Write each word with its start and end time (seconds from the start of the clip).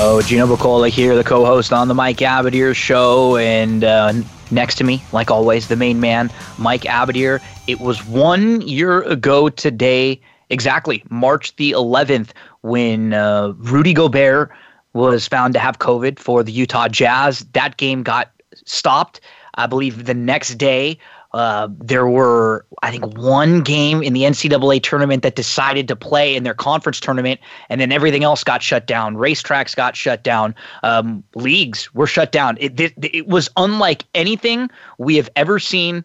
Oh, 0.00 0.22
Gino 0.24 0.46
Buccola 0.46 0.88
here, 0.88 1.16
the 1.16 1.24
co-host 1.24 1.72
on 1.72 1.88
the 1.88 1.94
Mike 1.94 2.18
Abadir 2.18 2.74
Show, 2.74 3.36
and 3.36 3.82
uh, 3.82 4.12
next 4.50 4.76
to 4.76 4.84
me, 4.84 5.02
like 5.12 5.30
always, 5.30 5.68
the 5.68 5.76
main 5.76 5.98
man, 5.98 6.30
Mike 6.58 6.82
Abadir. 6.82 7.40
It 7.66 7.80
was 7.80 8.04
one 8.06 8.60
year 8.60 9.02
ago 9.02 9.48
today, 9.48 10.20
exactly 10.50 11.02
March 11.10 11.56
the 11.56 11.72
11th, 11.72 12.30
when 12.60 13.12
uh, 13.14 13.54
Rudy 13.56 13.92
Gobert 13.92 14.50
was 14.92 15.26
found 15.26 15.54
to 15.54 15.60
have 15.60 15.78
COVID 15.78 16.18
for 16.18 16.42
the 16.42 16.52
Utah 16.52 16.88
Jazz. 16.88 17.40
That 17.52 17.76
game 17.76 18.02
got 18.02 18.30
stopped. 18.66 19.20
I 19.54 19.66
believe 19.66 20.04
the 20.04 20.14
next 20.14 20.54
day, 20.54 20.98
uh, 21.32 21.68
there 21.78 22.06
were, 22.06 22.64
I 22.82 22.90
think, 22.90 23.18
one 23.18 23.62
game 23.62 24.02
in 24.02 24.14
the 24.14 24.22
NCAA 24.22 24.82
tournament 24.82 25.22
that 25.22 25.34
decided 25.34 25.86
to 25.88 25.96
play 25.96 26.34
in 26.34 26.42
their 26.42 26.54
conference 26.54 27.00
tournament, 27.00 27.40
and 27.68 27.80
then 27.80 27.92
everything 27.92 28.24
else 28.24 28.42
got 28.42 28.62
shut 28.62 28.86
down. 28.86 29.16
Racetracks 29.16 29.76
got 29.76 29.94
shut 29.94 30.22
down. 30.22 30.54
Um, 30.82 31.22
leagues 31.34 31.92
were 31.94 32.06
shut 32.06 32.32
down. 32.32 32.56
It, 32.60 32.80
it, 32.80 32.94
it, 33.02 33.28
was 33.28 33.50
unlike 33.56 34.04
anything 34.14 34.70
we 34.96 35.16
have 35.16 35.28
ever 35.36 35.58
seen 35.58 36.04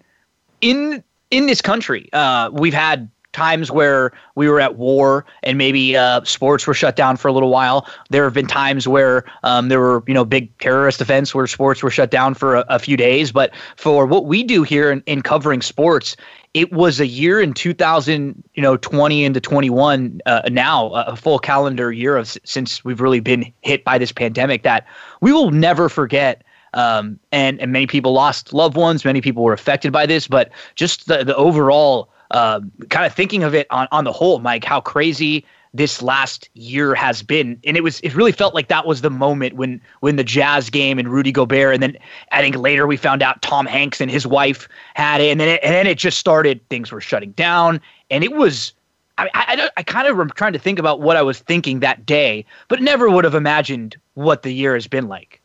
in 0.60 1.04
in 1.32 1.46
this 1.48 1.62
country. 1.62 2.10
Uh, 2.14 2.50
we've 2.52 2.74
had 2.74 3.10
times 3.34 3.72
where 3.72 4.12
we 4.36 4.48
were 4.48 4.62
at 4.62 4.78
war 4.78 5.26
and 5.42 5.58
maybe 5.58 5.98
uh, 5.98 6.24
sports 6.24 6.66
were 6.66 6.74
shut 6.74 6.96
down 6.96 7.18
for 7.18 7.28
a 7.28 7.34
little 7.34 7.50
while. 7.50 7.88
There 8.10 8.24
have 8.24 8.34
been 8.34 8.48
times 8.48 8.88
where 8.88 9.26
um, 9.44 9.70
there 9.70 9.80
were 9.80 10.04
you 10.08 10.14
know 10.14 10.24
big 10.24 10.56
terrorist 10.60 11.02
events 11.02 11.36
where 11.36 11.46
sports 11.48 11.84
were 11.84 11.90
shut 11.90 12.12
down 12.12 12.34
for 12.34 12.56
a, 12.56 12.66
a 12.70 12.80
few 12.80 12.96
days. 12.96 13.32
But 13.32 13.54
for 13.76 14.06
what 14.06 14.26
we 14.26 14.44
do 14.44 14.64
here 14.64 14.92
in, 14.92 15.02
in, 15.06 15.22
covering 15.22 15.62
sports, 15.62 16.16
it 16.54 16.72
was 16.72 17.00
a 17.00 17.08
year 17.08 17.42
in 17.42 17.54
2000 17.54 18.44
you 18.54 18.62
know 18.62 18.78
20 18.78 19.26
into 19.26 19.42
21 19.42 20.22
uh, 20.26 20.42
now 20.52 20.90
a 20.92 21.16
full 21.16 21.40
calendar 21.40 21.92
year 21.92 22.16
of 22.16 22.38
since 22.46 22.86
we've 22.86 23.02
really 23.02 23.20
been 23.20 23.52
hit 23.62 23.84
by 23.84 23.98
this 23.98 24.12
pandemic 24.12 24.64
that 24.64 24.86
we 25.22 25.34
will 25.34 25.52
never 25.52 25.90
forget. 25.90 26.44
Um, 26.76 27.20
and 27.32 27.62
and 27.62 27.72
many 27.72 27.86
people 27.86 28.14
lost 28.14 28.52
loved 28.52 28.76
ones. 28.76 29.06
Many 29.06 29.22
people 29.22 29.44
were 29.44 29.54
affected 29.54 29.92
by 29.92 30.08
this, 30.08 30.28
but 30.28 30.50
just 30.76 31.08
the 31.08 31.24
the 31.24 31.36
overall 31.36 32.10
uh, 32.34 32.60
kind 32.90 33.06
of 33.06 33.14
thinking 33.14 33.44
of 33.44 33.54
it 33.56 33.68
on, 33.70 33.88
on 33.92 34.04
the 34.04 34.12
whole, 34.12 34.40
Mike, 34.40 34.66
how 34.66 34.82
crazy 34.82 35.46
this 35.74 36.02
last 36.02 36.50
year 36.54 36.94
has 36.94 37.24
been. 37.24 37.60
And 37.64 37.76
it 37.78 37.82
was 37.82 38.00
it 38.02 38.14
really 38.16 38.32
felt 38.32 38.54
like 38.54 38.68
that 38.68 38.86
was 38.86 39.02
the 39.02 39.10
moment 39.10 39.56
when 39.56 39.82
when 40.02 40.18
the 40.18 40.24
Jazz 40.24 40.70
game 40.70 41.00
and 41.00 41.10
Rudy 41.10 41.32
Gobert, 41.32 41.74
and 41.74 41.82
then 41.82 41.98
I 42.32 42.42
think 42.42 42.56
later 42.58 42.86
we 42.86 42.98
found 42.98 43.24
out 43.24 43.42
Tom 43.42 43.66
Hanks 43.66 44.02
and 44.02 44.12
his 44.12 44.28
wife 44.28 44.68
had 44.96 45.22
it, 45.22 45.32
and 45.32 45.40
then 45.40 45.48
it, 45.48 45.62
and 45.64 45.74
then 45.74 45.88
it 45.88 45.98
just 45.98 46.18
started. 46.18 46.68
Things 46.70 46.92
were 46.92 47.02
shutting 47.02 47.32
down, 47.32 47.80
and 48.10 48.24
it 48.24 48.34
was. 48.34 48.74
I, 49.20 49.30
I, 49.36 49.70
I 49.78 49.84
kind 49.84 50.08
of 50.08 50.20
am 50.20 50.32
trying 50.32 50.54
to 50.54 50.60
think 50.60 50.80
about 50.80 51.00
what 51.00 51.18
I 51.18 51.22
was 51.22 51.38
thinking 51.38 51.82
that 51.82 52.04
day, 52.04 52.44
but 52.68 52.82
never 52.82 53.12
would 53.12 53.24
have 53.24 53.36
imagined 53.36 53.96
what 54.16 54.42
the 54.42 54.52
year 54.52 54.74
has 54.74 54.88
been 54.88 55.08
like. 55.08 55.40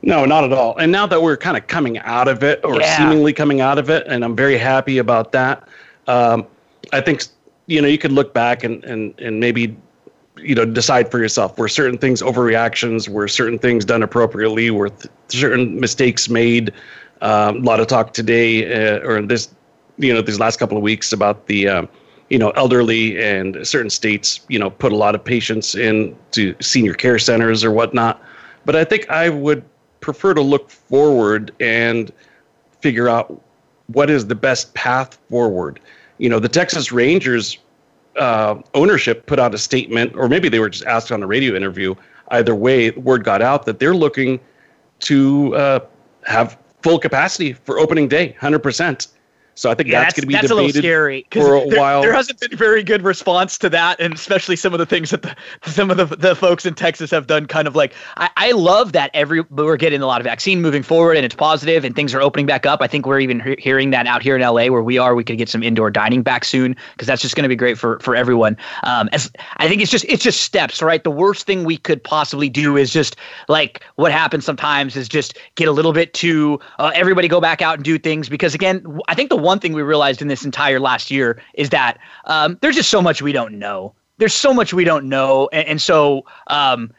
No, 0.00 0.24
not 0.24 0.44
at 0.44 0.52
all. 0.54 0.78
And 0.78 0.90
now 0.90 1.06
that 1.06 1.20
we're 1.20 1.36
kind 1.36 1.58
of 1.58 1.66
coming 1.66 1.98
out 1.98 2.26
of 2.26 2.42
it, 2.42 2.60
or 2.64 2.80
yeah. 2.80 2.96
seemingly 2.96 3.34
coming 3.34 3.60
out 3.60 3.78
of 3.78 3.90
it, 3.90 4.06
and 4.06 4.24
I'm 4.24 4.34
very 4.34 4.56
happy 4.56 4.96
about 4.96 5.32
that. 5.32 5.68
Um, 6.12 6.46
I 6.92 7.00
think 7.00 7.24
you 7.66 7.80
know 7.80 7.88
you 7.88 7.98
could 7.98 8.12
look 8.12 8.34
back 8.34 8.64
and 8.64 8.84
and 8.84 9.18
and 9.18 9.40
maybe 9.40 9.76
you 10.36 10.54
know 10.54 10.64
decide 10.64 11.10
for 11.10 11.18
yourself 11.18 11.58
were 11.58 11.68
certain 11.68 11.98
things 11.98 12.22
overreactions? 12.22 13.08
Were 13.08 13.28
certain 13.28 13.58
things 13.58 13.84
done 13.84 14.02
appropriately? 14.02 14.70
Were 14.70 14.90
th- 14.90 15.12
certain 15.28 15.80
mistakes 15.80 16.28
made? 16.28 16.72
Um, 17.22 17.58
a 17.58 17.60
lot 17.60 17.80
of 17.80 17.86
talk 17.86 18.12
today 18.12 18.48
uh, 18.66 19.08
or 19.08 19.22
this 19.22 19.54
you 19.96 20.12
know 20.12 20.20
these 20.20 20.40
last 20.40 20.58
couple 20.58 20.76
of 20.76 20.82
weeks 20.82 21.12
about 21.12 21.46
the 21.46 21.68
um, 21.68 21.88
you 22.28 22.38
know 22.38 22.50
elderly 22.50 23.22
and 23.22 23.66
certain 23.66 23.90
states 23.90 24.40
you 24.48 24.58
know 24.58 24.68
put 24.70 24.92
a 24.92 24.96
lot 24.96 25.14
of 25.14 25.24
patients 25.24 25.74
into 25.74 26.54
senior 26.60 26.94
care 26.94 27.18
centers 27.18 27.64
or 27.64 27.70
whatnot. 27.70 28.20
But 28.64 28.76
i 28.76 28.84
think 28.84 29.08
i 29.10 29.28
would 29.28 29.64
prefer 30.00 30.34
to 30.34 30.40
look 30.40 30.70
forward 30.70 31.52
and 31.60 32.12
figure 32.80 33.08
out 33.08 33.42
what 33.86 34.10
is 34.10 34.26
the 34.26 34.34
best 34.34 34.72
path 34.74 35.18
forward. 35.28 35.80
You 36.22 36.28
know, 36.28 36.38
the 36.38 36.48
Texas 36.48 36.92
Rangers 36.92 37.58
uh, 38.14 38.62
ownership 38.74 39.26
put 39.26 39.40
out 39.40 39.52
a 39.56 39.58
statement, 39.58 40.14
or 40.14 40.28
maybe 40.28 40.48
they 40.48 40.60
were 40.60 40.68
just 40.68 40.84
asked 40.84 41.10
on 41.10 41.20
a 41.20 41.26
radio 41.26 41.56
interview. 41.56 41.96
Either 42.28 42.54
way, 42.54 42.92
word 42.92 43.24
got 43.24 43.42
out 43.42 43.66
that 43.66 43.80
they're 43.80 43.92
looking 43.92 44.38
to 45.00 45.52
uh, 45.56 45.80
have 46.24 46.56
full 46.80 47.00
capacity 47.00 47.52
for 47.52 47.80
opening 47.80 48.06
day, 48.06 48.36
hundred 48.40 48.60
percent. 48.60 49.08
So 49.54 49.70
I 49.70 49.74
think 49.74 49.90
yeah, 49.90 50.00
that's, 50.00 50.14
that's 50.14 50.20
going 50.20 50.22
to 50.22 50.26
be 50.28 50.34
that's 50.34 50.48
debated 50.48 50.82
scary 50.82 51.26
for 51.30 51.56
a 51.56 51.68
there, 51.68 51.80
while. 51.80 52.02
There 52.02 52.12
hasn't 52.12 52.40
been 52.40 52.56
very 52.56 52.82
good 52.82 53.02
response 53.02 53.58
to 53.58 53.68
that, 53.70 54.00
and 54.00 54.14
especially 54.14 54.56
some 54.56 54.72
of 54.72 54.78
the 54.78 54.86
things 54.86 55.10
that 55.10 55.22
the, 55.22 55.36
some 55.64 55.90
of 55.90 55.96
the, 55.96 56.06
the 56.16 56.34
folks 56.34 56.64
in 56.64 56.74
Texas 56.74 57.10
have 57.10 57.26
done. 57.26 57.46
Kind 57.46 57.68
of 57.68 57.76
like 57.76 57.94
I, 58.16 58.30
I 58.36 58.52
love 58.52 58.92
that 58.92 59.10
every 59.12 59.42
we're 59.50 59.76
getting 59.76 60.00
a 60.00 60.06
lot 60.06 60.20
of 60.20 60.24
vaccine 60.24 60.62
moving 60.62 60.82
forward, 60.82 61.16
and 61.16 61.24
it's 61.24 61.34
positive, 61.34 61.84
and 61.84 61.94
things 61.94 62.14
are 62.14 62.22
opening 62.22 62.46
back 62.46 62.64
up. 62.64 62.80
I 62.80 62.86
think 62.86 63.06
we're 63.06 63.20
even 63.20 63.40
he- 63.40 63.56
hearing 63.58 63.90
that 63.90 64.06
out 64.06 64.22
here 64.22 64.36
in 64.36 64.42
LA 64.42 64.68
where 64.68 64.82
we 64.82 64.96
are. 64.96 65.14
We 65.14 65.24
could 65.24 65.38
get 65.38 65.48
some 65.48 65.62
indoor 65.62 65.90
dining 65.90 66.22
back 66.22 66.44
soon 66.44 66.74
because 66.92 67.06
that's 67.06 67.20
just 67.20 67.36
going 67.36 67.44
to 67.44 67.48
be 67.48 67.56
great 67.56 67.76
for 67.76 67.98
for 68.00 68.16
everyone. 68.16 68.56
Um, 68.84 69.08
as 69.12 69.30
I 69.58 69.68
think 69.68 69.82
it's 69.82 69.90
just 69.90 70.06
it's 70.08 70.22
just 70.22 70.42
steps, 70.42 70.80
right? 70.80 71.04
The 71.04 71.10
worst 71.10 71.46
thing 71.46 71.64
we 71.64 71.76
could 71.76 72.02
possibly 72.02 72.48
do 72.48 72.76
is 72.76 72.90
just 72.90 73.16
like 73.48 73.84
what 73.96 74.12
happens 74.12 74.46
sometimes 74.46 74.96
is 74.96 75.08
just 75.08 75.38
get 75.56 75.68
a 75.68 75.72
little 75.72 75.92
bit 75.92 76.14
too 76.14 76.58
uh, 76.78 76.90
everybody 76.94 77.28
go 77.28 77.40
back 77.40 77.60
out 77.60 77.74
and 77.76 77.84
do 77.84 77.98
things 77.98 78.28
because 78.28 78.54
again, 78.54 78.98
I 79.08 79.14
think 79.14 79.28
the 79.28 79.41
one 79.42 79.58
thing 79.58 79.72
we 79.72 79.82
realized 79.82 80.22
in 80.22 80.28
this 80.28 80.44
entire 80.44 80.80
last 80.80 81.10
year 81.10 81.40
is 81.54 81.70
that 81.70 81.98
um, 82.24 82.58
there's 82.60 82.76
just 82.76 82.90
so 82.90 83.02
much 83.02 83.22
we 83.22 83.32
don't 83.32 83.58
know. 83.58 83.94
There's 84.18 84.34
so 84.34 84.54
much 84.54 84.72
we 84.72 84.84
don't 84.84 85.08
know, 85.08 85.48
and, 85.52 85.66
and 85.66 85.82
so 85.82 86.24
um, 86.48 86.92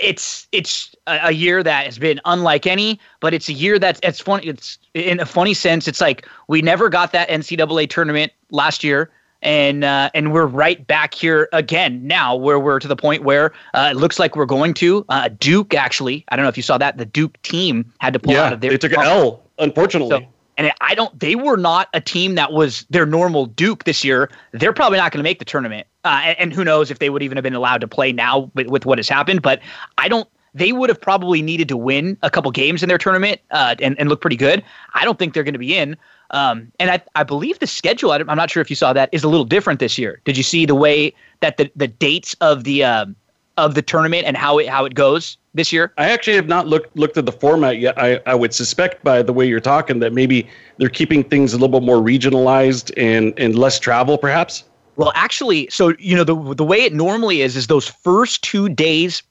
it's 0.00 0.46
it's 0.52 0.94
a, 1.06 1.18
a, 1.24 1.30
year 1.32 1.62
that 1.62 1.86
has 1.86 1.98
been 1.98 2.20
unlike 2.24 2.66
any. 2.66 3.00
But 3.20 3.34
it's 3.34 3.48
a 3.48 3.52
year 3.52 3.78
that's 3.78 3.98
it's 4.02 4.20
funny. 4.20 4.46
It's 4.46 4.78
in 4.94 5.18
a 5.18 5.26
funny 5.26 5.54
sense. 5.54 5.88
It's 5.88 6.00
like 6.00 6.28
we 6.46 6.62
never 6.62 6.88
got 6.88 7.12
that 7.12 7.28
NCAA 7.28 7.90
tournament 7.90 8.32
last 8.50 8.84
year 8.84 9.10
and 9.42 9.84
uh, 9.84 10.10
and 10.14 10.32
we're 10.32 10.46
right 10.46 10.84
back 10.86 11.14
here 11.14 11.48
again 11.52 12.06
now, 12.06 12.34
where 12.34 12.58
we're 12.58 12.80
to 12.80 12.88
the 12.88 12.96
point 12.96 13.22
where 13.22 13.52
uh, 13.74 13.88
it 13.92 13.96
looks 13.96 14.18
like 14.18 14.34
we're 14.34 14.46
going 14.46 14.74
to 14.74 15.04
uh, 15.08 15.28
Duke. 15.38 15.74
Actually, 15.74 16.24
I 16.28 16.36
don't 16.36 16.44
know 16.44 16.48
if 16.48 16.56
you 16.56 16.62
saw 16.62 16.78
that 16.78 16.98
the 16.98 17.04
Duke 17.04 17.40
team 17.42 17.92
had 17.98 18.12
to 18.12 18.18
pull 18.18 18.34
yeah, 18.34 18.44
out 18.44 18.52
of 18.52 18.60
their. 18.60 18.72
they 18.72 18.78
took 18.78 18.92
an 18.92 19.00
L, 19.00 19.42
unfortunately. 19.58 20.10
So, 20.10 20.26
and 20.58 20.72
I 20.80 20.94
don't. 20.94 21.18
They 21.18 21.36
were 21.36 21.56
not 21.56 21.88
a 21.94 22.00
team 22.00 22.34
that 22.34 22.52
was 22.52 22.84
their 22.90 23.06
normal 23.06 23.46
Duke 23.46 23.84
this 23.84 24.04
year. 24.04 24.28
They're 24.52 24.72
probably 24.72 24.98
not 24.98 25.12
going 25.12 25.20
to 25.20 25.24
make 25.24 25.38
the 25.38 25.44
tournament. 25.44 25.86
Uh, 26.04 26.20
and, 26.24 26.38
and, 26.38 26.52
who 26.52 26.64
knows 26.64 26.90
if 26.90 26.98
they 26.98 27.10
would 27.10 27.22
even 27.22 27.36
have 27.36 27.42
been 27.42 27.54
allowed 27.54 27.80
to 27.80 27.88
play 27.88 28.12
now 28.12 28.50
with, 28.54 28.66
with 28.66 28.86
what 28.86 28.98
has 28.98 29.08
happened. 29.08 29.40
But 29.40 29.60
I 29.96 30.08
don't. 30.08 30.28
They 30.54 30.72
would 30.72 30.88
have 30.88 31.00
probably 31.00 31.42
needed 31.42 31.68
to 31.68 31.76
win 31.76 32.18
a 32.22 32.30
couple 32.30 32.50
games 32.50 32.82
in 32.82 32.88
their 32.88 32.98
tournament 32.98 33.40
uh, 33.52 33.76
and 33.80 33.98
and 33.98 34.08
look 34.08 34.20
pretty 34.20 34.36
good. 34.36 34.64
I 34.94 35.04
don't 35.04 35.18
think 35.18 35.32
they're 35.32 35.44
going 35.44 35.54
to 35.54 35.58
be 35.58 35.76
in. 35.76 35.96
Um, 36.30 36.70
and 36.78 36.90
I, 36.90 37.00
I 37.14 37.22
believe 37.22 37.58
the 37.58 37.66
schedule. 37.66 38.10
I'm 38.12 38.26
not 38.26 38.50
sure 38.50 38.60
if 38.60 38.68
you 38.68 38.76
saw 38.76 38.92
that 38.92 39.08
is 39.12 39.24
a 39.24 39.28
little 39.28 39.46
different 39.46 39.80
this 39.80 39.96
year. 39.96 40.20
Did 40.24 40.36
you 40.36 40.42
see 40.42 40.66
the 40.66 40.74
way 40.74 41.14
that 41.40 41.56
the 41.56 41.70
the 41.76 41.86
dates 41.86 42.34
of 42.40 42.64
the 42.64 42.82
um, 42.82 43.14
of 43.56 43.74
the 43.74 43.82
tournament 43.82 44.26
and 44.26 44.36
how 44.36 44.58
it 44.58 44.68
how 44.68 44.84
it 44.84 44.94
goes 44.94 45.36
this 45.58 45.72
year? 45.72 45.92
I 45.98 46.08
actually 46.08 46.36
have 46.36 46.48
not 46.48 46.66
looked 46.66 46.96
looked 46.96 47.18
at 47.18 47.26
the 47.26 47.32
format 47.32 47.78
yet. 47.78 47.98
I, 47.98 48.20
I 48.24 48.34
would 48.34 48.54
suspect 48.54 49.04
by 49.04 49.22
the 49.22 49.32
way 49.32 49.46
you're 49.46 49.60
talking 49.60 49.98
that 49.98 50.14
maybe 50.14 50.48
they're 50.78 50.88
keeping 50.88 51.22
things 51.22 51.52
a 51.52 51.58
little 51.58 51.80
bit 51.80 51.84
more 51.84 51.96
regionalized 51.96 52.90
and 52.96 53.34
and 53.38 53.58
less 53.58 53.78
travel, 53.78 54.16
perhaps. 54.16 54.64
Well, 54.96 55.12
actually, 55.14 55.68
so 55.70 55.94
you 55.98 56.16
know 56.16 56.24
the 56.24 56.54
the 56.54 56.64
way 56.64 56.78
it 56.78 56.94
normally 56.94 57.42
is 57.42 57.56
is 57.56 57.66
those 57.66 57.86
first 57.86 58.42
two 58.42 58.68
days 58.70 59.22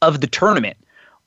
of 0.00 0.20
the 0.20 0.26
tournament 0.26 0.76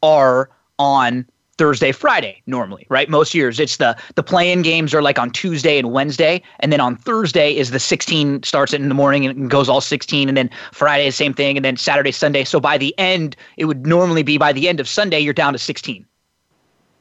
are 0.01 0.50
on 0.79 1.25
Thursday, 1.57 1.93
Friday 1.93 2.41
normally, 2.47 2.85
right? 2.89 3.09
Most 3.09 3.33
years 3.33 3.59
it's 3.59 3.77
the 3.77 3.95
the 4.15 4.23
play-in 4.23 4.61
games 4.61 4.93
are 4.93 5.01
like 5.01 5.17
on 5.17 5.31
Tuesday 5.31 5.77
and 5.77 5.91
Wednesday, 5.91 6.41
and 6.59 6.71
then 6.71 6.81
on 6.81 6.97
Thursday 6.97 7.55
is 7.55 7.71
the 7.71 7.79
16 7.79 8.43
starts 8.43 8.73
in 8.73 8.89
the 8.89 8.95
morning 8.95 9.25
and 9.25 9.49
goes 9.49 9.69
all 9.69 9.79
16, 9.79 10.27
and 10.27 10.37
then 10.37 10.49
Friday 10.73 11.07
is 11.07 11.15
same 11.15 11.33
thing, 11.33 11.55
and 11.57 11.63
then 11.63 11.77
Saturday, 11.77 12.11
Sunday. 12.11 12.43
So 12.43 12.59
by 12.59 12.77
the 12.77 12.97
end, 12.97 13.37
it 13.57 13.65
would 13.65 13.87
normally 13.87 14.23
be 14.23 14.37
by 14.37 14.51
the 14.51 14.67
end 14.67 14.81
of 14.81 14.87
Sunday 14.87 15.19
you're 15.19 15.33
down 15.33 15.53
to 15.53 15.59
16. 15.59 16.05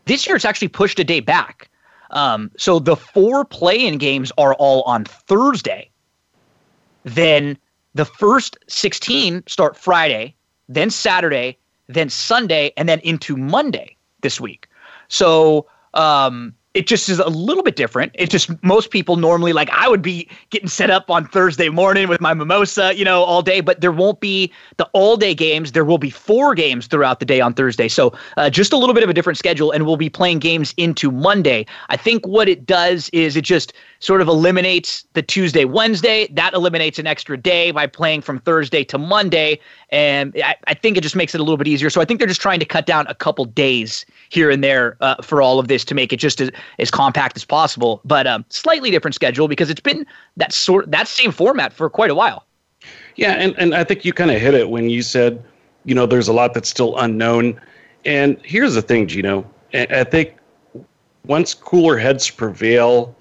This 0.04 0.26
year 0.26 0.36
it's 0.36 0.44
actually 0.44 0.68
pushed 0.68 1.00
a 1.00 1.04
day 1.04 1.20
back. 1.20 1.68
Um, 2.10 2.50
so 2.56 2.78
the 2.78 2.94
four 2.94 3.44
play-in 3.44 3.98
games 3.98 4.30
are 4.38 4.54
all 4.54 4.82
on 4.82 5.04
Thursday. 5.04 5.90
Then 7.02 7.58
the 7.94 8.04
first 8.04 8.56
16 8.68 9.42
start 9.48 9.76
Friday, 9.76 10.36
then 10.68 10.90
Saturday, 10.90 11.58
then 11.88 12.08
Sunday, 12.08 12.72
and 12.76 12.88
then 12.88 13.00
into 13.00 13.36
Monday 13.36 13.93
this 14.24 14.40
week. 14.40 14.66
So 15.06 15.68
um, 15.94 16.52
it 16.74 16.88
just 16.88 17.08
is 17.08 17.20
a 17.20 17.28
little 17.28 17.62
bit 17.62 17.76
different. 17.76 18.10
It 18.14 18.30
just 18.30 18.50
most 18.64 18.90
people 18.90 19.16
normally 19.16 19.52
like 19.52 19.70
I 19.70 19.88
would 19.88 20.02
be 20.02 20.28
getting 20.50 20.68
set 20.68 20.90
up 20.90 21.08
on 21.08 21.28
Thursday 21.28 21.68
morning 21.68 22.08
with 22.08 22.20
my 22.20 22.34
mimosa, 22.34 22.96
you 22.96 23.04
know, 23.04 23.22
all 23.22 23.42
day. 23.42 23.60
But 23.60 23.80
there 23.80 23.92
won't 23.92 24.18
be 24.18 24.52
the 24.76 24.86
all 24.92 25.16
day 25.16 25.34
games. 25.34 25.70
There 25.70 25.84
will 25.84 25.98
be 25.98 26.10
four 26.10 26.52
games 26.56 26.88
throughout 26.88 27.20
the 27.20 27.26
day 27.26 27.40
on 27.40 27.54
Thursday. 27.54 27.86
So 27.86 28.12
uh, 28.36 28.50
just 28.50 28.72
a 28.72 28.76
little 28.76 28.94
bit 28.94 29.04
of 29.04 29.08
a 29.08 29.14
different 29.14 29.38
schedule, 29.38 29.70
and 29.70 29.86
we'll 29.86 29.96
be 29.96 30.10
playing 30.10 30.40
games 30.40 30.74
into 30.76 31.12
Monday. 31.12 31.64
I 31.90 31.96
think 31.96 32.26
what 32.26 32.48
it 32.48 32.66
does 32.66 33.08
is 33.10 33.36
it 33.36 33.44
just 33.44 33.72
sort 34.04 34.20
of 34.20 34.28
eliminates 34.28 35.06
the 35.14 35.22
Tuesday 35.22 35.64
Wednesday. 35.64 36.28
That 36.30 36.52
eliminates 36.52 36.98
an 36.98 37.06
extra 37.06 37.38
day 37.38 37.70
by 37.70 37.86
playing 37.86 38.20
from 38.20 38.38
Thursday 38.38 38.84
to 38.84 38.98
Monday, 38.98 39.58
and 39.88 40.34
I, 40.44 40.56
I 40.66 40.74
think 40.74 40.98
it 40.98 41.00
just 41.00 41.16
makes 41.16 41.34
it 41.34 41.40
a 41.40 41.42
little 41.42 41.56
bit 41.56 41.66
easier. 41.66 41.88
So 41.88 42.02
I 42.02 42.04
think 42.04 42.20
they're 42.20 42.28
just 42.28 42.42
trying 42.42 42.60
to 42.60 42.66
cut 42.66 42.84
down 42.84 43.06
a 43.06 43.14
couple 43.14 43.46
days 43.46 44.04
here 44.28 44.50
and 44.50 44.62
there 44.62 44.98
uh, 45.00 45.22
for 45.22 45.40
all 45.40 45.58
of 45.58 45.68
this 45.68 45.86
to 45.86 45.94
make 45.94 46.12
it 46.12 46.18
just 46.18 46.42
as, 46.42 46.50
as 46.78 46.90
compact 46.90 47.34
as 47.36 47.46
possible. 47.46 48.02
But 48.04 48.26
um, 48.26 48.44
slightly 48.50 48.90
different 48.90 49.14
schedule 49.14 49.48
because 49.48 49.70
it's 49.70 49.80
been 49.80 50.06
that 50.36 50.52
sort 50.52 50.90
that 50.90 51.08
same 51.08 51.32
format 51.32 51.72
for 51.72 51.88
quite 51.88 52.10
a 52.10 52.14
while. 52.14 52.44
Yeah, 53.16 53.32
and, 53.32 53.54
and 53.56 53.74
I 53.74 53.84
think 53.84 54.04
you 54.04 54.12
kind 54.12 54.30
of 54.30 54.38
hit 54.38 54.52
it 54.52 54.68
when 54.68 54.90
you 54.90 55.00
said, 55.00 55.42
you 55.84 55.94
know, 55.94 56.04
there's 56.04 56.28
a 56.28 56.32
lot 56.34 56.52
that's 56.52 56.68
still 56.68 56.98
unknown. 56.98 57.58
And 58.04 58.38
here's 58.44 58.74
the 58.74 58.82
thing, 58.82 59.06
Gino. 59.06 59.50
I 59.72 60.04
think 60.04 60.36
once 61.24 61.54
cooler 61.54 61.96
heads 61.96 62.28
prevail 62.30 63.16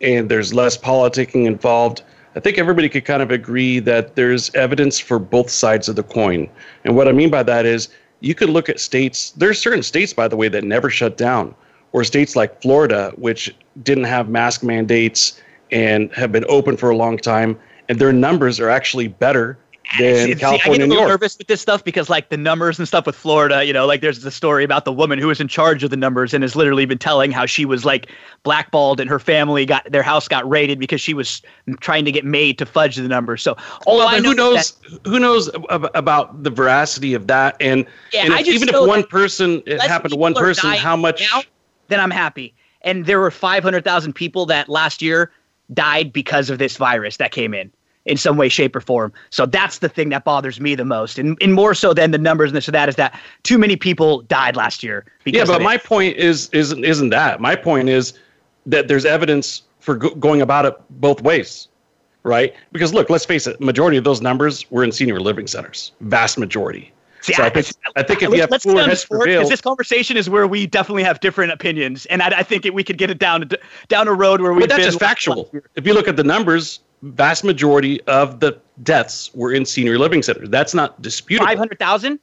and 0.00 0.28
there's 0.28 0.52
less 0.52 0.76
politicking 0.76 1.46
involved, 1.46 2.02
I 2.34 2.40
think 2.40 2.58
everybody 2.58 2.88
could 2.88 3.04
kind 3.04 3.22
of 3.22 3.30
agree 3.30 3.78
that 3.80 4.14
there's 4.14 4.54
evidence 4.54 4.98
for 4.98 5.18
both 5.18 5.50
sides 5.50 5.88
of 5.88 5.96
the 5.96 6.02
coin. 6.02 6.50
And 6.84 6.94
what 6.94 7.08
I 7.08 7.12
mean 7.12 7.30
by 7.30 7.42
that 7.44 7.64
is 7.64 7.88
you 8.20 8.34
could 8.34 8.50
look 8.50 8.68
at 8.68 8.78
states, 8.78 9.30
there's 9.32 9.58
certain 9.58 9.82
states, 9.82 10.12
by 10.12 10.28
the 10.28 10.36
way, 10.36 10.48
that 10.48 10.64
never 10.64 10.90
shut 10.90 11.16
down, 11.16 11.54
or 11.92 12.04
states 12.04 12.36
like 12.36 12.60
Florida, 12.60 13.12
which 13.16 13.54
didn't 13.82 14.04
have 14.04 14.28
mask 14.28 14.62
mandates 14.62 15.40
and 15.70 16.12
have 16.12 16.32
been 16.32 16.44
open 16.48 16.76
for 16.76 16.90
a 16.90 16.96
long 16.96 17.16
time, 17.16 17.58
and 17.88 17.98
their 17.98 18.12
numbers 18.12 18.60
are 18.60 18.68
actually 18.68 19.08
better 19.08 19.58
than 19.98 20.38
California. 20.38 20.38
See, 20.38 20.70
I 20.70 20.76
get 20.76 20.82
a 20.82 20.86
little 20.86 21.08
nervous 21.08 21.38
with 21.38 21.46
this 21.46 21.60
stuff 21.60 21.84
because, 21.84 22.10
like, 22.10 22.28
the 22.28 22.36
numbers 22.36 22.78
and 22.78 22.86
stuff 22.86 23.06
with 23.06 23.16
Florida, 23.16 23.64
you 23.64 23.72
know, 23.72 23.86
like 23.86 24.00
there's 24.00 24.20
the 24.20 24.30
story 24.30 24.64
about 24.64 24.84
the 24.84 24.92
woman 24.92 25.18
who 25.18 25.28
was 25.28 25.40
in 25.40 25.48
charge 25.48 25.84
of 25.84 25.90
the 25.90 25.96
numbers 25.96 26.34
and 26.34 26.42
has 26.42 26.56
literally 26.56 26.86
been 26.86 26.98
telling 26.98 27.30
how 27.30 27.46
she 27.46 27.64
was 27.64 27.84
like 27.84 28.08
blackballed 28.42 29.00
and 29.00 29.08
her 29.08 29.18
family 29.18 29.64
got 29.64 29.90
their 29.90 30.02
house 30.02 30.28
got 30.28 30.48
raided 30.48 30.78
because 30.78 31.00
she 31.00 31.14
was 31.14 31.42
trying 31.80 32.04
to 32.04 32.12
get 32.12 32.24
made 32.24 32.58
to 32.58 32.66
fudge 32.66 32.96
the 32.96 33.08
numbers. 33.08 33.42
So, 33.42 33.56
all 33.86 33.98
well, 33.98 34.08
I 34.08 34.18
know 34.18 34.30
who 34.30 34.34
knows 34.34 34.72
that, 34.72 35.00
who 35.06 35.18
knows 35.18 35.50
about 35.70 36.42
the 36.42 36.50
veracity 36.50 37.14
of 37.14 37.26
that, 37.28 37.56
and, 37.60 37.86
yeah, 38.12 38.24
and 38.24 38.34
if, 38.34 38.48
even 38.48 38.68
if 38.68 38.74
one 38.86 39.04
person 39.04 39.62
it 39.66 39.80
happened 39.80 40.12
to 40.12 40.18
one 40.18 40.34
person, 40.34 40.70
how 40.72 40.96
much? 40.96 41.20
Now, 41.32 41.42
then 41.88 42.00
I'm 42.00 42.10
happy. 42.10 42.54
And 42.82 43.06
there 43.06 43.18
were 43.18 43.30
500,000 43.30 44.12
people 44.12 44.46
that 44.46 44.68
last 44.68 45.02
year 45.02 45.32
died 45.74 46.12
because 46.12 46.50
of 46.50 46.58
this 46.58 46.76
virus 46.76 47.16
that 47.16 47.32
came 47.32 47.52
in 47.52 47.72
in 48.06 48.16
some 48.16 48.36
way, 48.36 48.48
shape, 48.48 48.74
or 48.74 48.80
form. 48.80 49.12
So 49.30 49.46
that's 49.46 49.78
the 49.78 49.88
thing 49.88 50.08
that 50.10 50.24
bothers 50.24 50.60
me 50.60 50.74
the 50.74 50.84
most, 50.84 51.18
and, 51.18 51.36
and 51.42 51.52
more 51.52 51.74
so 51.74 51.92
than 51.92 52.12
the 52.12 52.18
numbers 52.18 52.50
and 52.50 52.56
this 52.56 52.68
or 52.68 52.72
that 52.72 52.88
is 52.88 52.96
that 52.96 53.18
too 53.42 53.58
many 53.58 53.76
people 53.76 54.22
died 54.22 54.56
last 54.56 54.82
year. 54.82 55.04
yeah, 55.24 55.44
but 55.44 55.60
my 55.60 55.76
point 55.76 56.16
is 56.16 56.48
isn't 56.50 56.84
isn't 56.84 57.10
that 57.10 57.40
my 57.40 57.54
point 57.54 57.88
is 57.88 58.14
that 58.64 58.88
there's 58.88 59.04
evidence 59.04 59.62
for 59.80 59.96
go- 59.96 60.14
going 60.14 60.40
about 60.40 60.64
it 60.64 60.74
both 60.90 61.20
ways, 61.22 61.68
right? 62.22 62.54
Because 62.72 62.94
look, 62.94 63.10
let's 63.10 63.24
face 63.24 63.46
it, 63.46 63.60
majority 63.60 63.96
of 63.96 64.04
those 64.04 64.20
numbers 64.20 64.68
were 64.70 64.84
in 64.84 64.92
senior 64.92 65.20
living 65.20 65.46
centers, 65.46 65.92
vast 66.00 66.38
majority. 66.38 66.92
See, 67.22 67.32
so 67.32 67.42
I, 67.42 67.46
I, 67.46 67.50
think 67.50 67.66
I 67.96 68.02
think 68.04 68.22
if 68.22 68.30
you 68.30 68.40
have 68.40 68.50
cooler 68.62 68.84
heads 68.84 69.04
prevail, 69.04 69.48
this 69.48 69.60
conversation 69.60 70.16
is 70.16 70.30
where 70.30 70.46
we 70.46 70.66
definitely 70.66 71.02
have 71.02 71.18
different 71.18 71.50
opinions, 71.50 72.06
and 72.06 72.22
I, 72.22 72.38
I 72.38 72.42
think 72.44 72.64
it, 72.64 72.72
we 72.72 72.84
could 72.84 72.98
get 72.98 73.10
it 73.10 73.18
down 73.18 73.48
down 73.88 74.06
a 74.06 74.12
road 74.12 74.40
where 74.40 74.52
we. 74.52 74.60
But 74.60 74.68
that's 74.68 74.84
just 74.84 75.00
factual. 75.00 75.50
If 75.74 75.86
you 75.86 75.92
look 75.92 76.06
at 76.06 76.16
the 76.16 76.22
numbers, 76.22 76.80
vast 77.02 77.44
majority 77.44 78.02
of 78.02 78.40
the 78.40 78.60
deaths 78.82 79.30
were 79.34 79.52
in 79.52 79.64
senior 79.64 79.98
living 79.98 80.22
centers. 80.22 80.48
That's 80.50 80.74
not 80.74 81.00
disputed. 81.02 81.46
Five 81.46 81.58
hundred 81.58 81.78
thousand. 81.78 82.18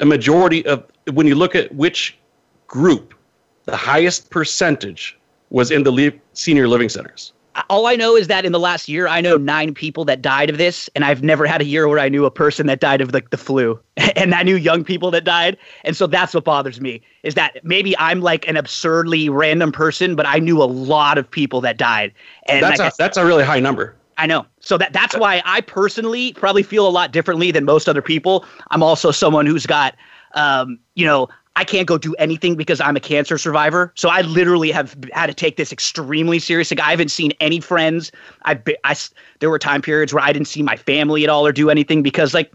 A 0.00 0.04
majority 0.04 0.64
of 0.66 0.84
when 1.12 1.26
you 1.26 1.34
look 1.34 1.54
at 1.54 1.74
which 1.74 2.18
group, 2.66 3.14
the 3.64 3.76
highest 3.76 4.30
percentage 4.30 5.18
was 5.50 5.70
in 5.70 5.82
the 5.84 5.90
li- 5.92 6.20
senior 6.32 6.68
living 6.68 6.88
centers 6.88 7.32
all 7.68 7.86
I 7.86 7.96
know 7.96 8.16
is 8.16 8.28
that 8.28 8.44
in 8.44 8.52
the 8.52 8.60
last 8.60 8.88
year, 8.88 9.08
I 9.08 9.20
know 9.20 9.36
nine 9.36 9.74
people 9.74 10.04
that 10.06 10.22
died 10.22 10.50
of 10.50 10.58
this, 10.58 10.90
and 10.94 11.04
I've 11.04 11.22
never 11.22 11.46
had 11.46 11.60
a 11.60 11.64
year 11.64 11.88
where 11.88 11.98
I 11.98 12.08
knew 12.08 12.24
a 12.24 12.30
person 12.30 12.66
that 12.66 12.80
died 12.80 13.00
of 13.00 13.12
like 13.12 13.30
the 13.30 13.36
flu, 13.36 13.78
and 14.16 14.34
I 14.34 14.42
knew 14.42 14.56
young 14.56 14.84
people 14.84 15.10
that 15.12 15.24
died, 15.24 15.56
and 15.84 15.96
so 15.96 16.06
that's 16.06 16.34
what 16.34 16.44
bothers 16.44 16.80
me 16.80 17.02
is 17.22 17.34
that 17.34 17.64
maybe 17.64 17.96
I'm 17.98 18.20
like 18.20 18.46
an 18.46 18.56
absurdly 18.56 19.28
random 19.28 19.72
person, 19.72 20.14
but 20.14 20.26
I 20.26 20.38
knew 20.38 20.62
a 20.62 20.64
lot 20.64 21.18
of 21.18 21.30
people 21.30 21.60
that 21.62 21.76
died, 21.76 22.12
and 22.46 22.62
that's 22.62 22.78
like 22.78 22.92
a, 22.92 22.96
that's 22.96 23.16
a 23.16 23.24
really 23.26 23.44
high 23.44 23.60
number. 23.60 23.96
I 24.18 24.26
know. 24.26 24.46
So 24.60 24.78
that 24.78 24.92
that's 24.92 25.16
why 25.16 25.42
I 25.44 25.60
personally 25.60 26.32
probably 26.32 26.62
feel 26.62 26.86
a 26.86 26.90
lot 26.90 27.12
differently 27.12 27.50
than 27.50 27.64
most 27.64 27.88
other 27.88 28.02
people. 28.02 28.44
I'm 28.70 28.82
also 28.82 29.10
someone 29.10 29.44
who's 29.44 29.66
got, 29.66 29.94
um, 30.34 30.78
you 30.94 31.04
know, 31.04 31.28
I 31.56 31.64
can't 31.64 31.88
go 31.88 31.96
do 31.96 32.14
anything 32.14 32.54
because 32.54 32.80
I'm 32.82 32.96
a 32.96 33.00
cancer 33.00 33.38
survivor. 33.38 33.90
So 33.96 34.10
I 34.10 34.20
literally 34.20 34.70
have 34.70 34.94
had 35.12 35.26
to 35.26 35.34
take 35.34 35.56
this 35.56 35.72
extremely 35.72 36.38
seriously. 36.38 36.78
I 36.78 36.90
haven't 36.90 37.10
seen 37.10 37.32
any 37.40 37.60
friends. 37.60 38.12
I, 38.44 38.60
I 38.84 38.94
there 39.40 39.48
were 39.48 39.58
time 39.58 39.80
periods 39.80 40.12
where 40.12 40.22
I 40.22 40.32
didn't 40.32 40.48
see 40.48 40.62
my 40.62 40.76
family 40.76 41.24
at 41.24 41.30
all 41.30 41.46
or 41.46 41.52
do 41.52 41.70
anything 41.70 42.02
because 42.02 42.34
like 42.34 42.52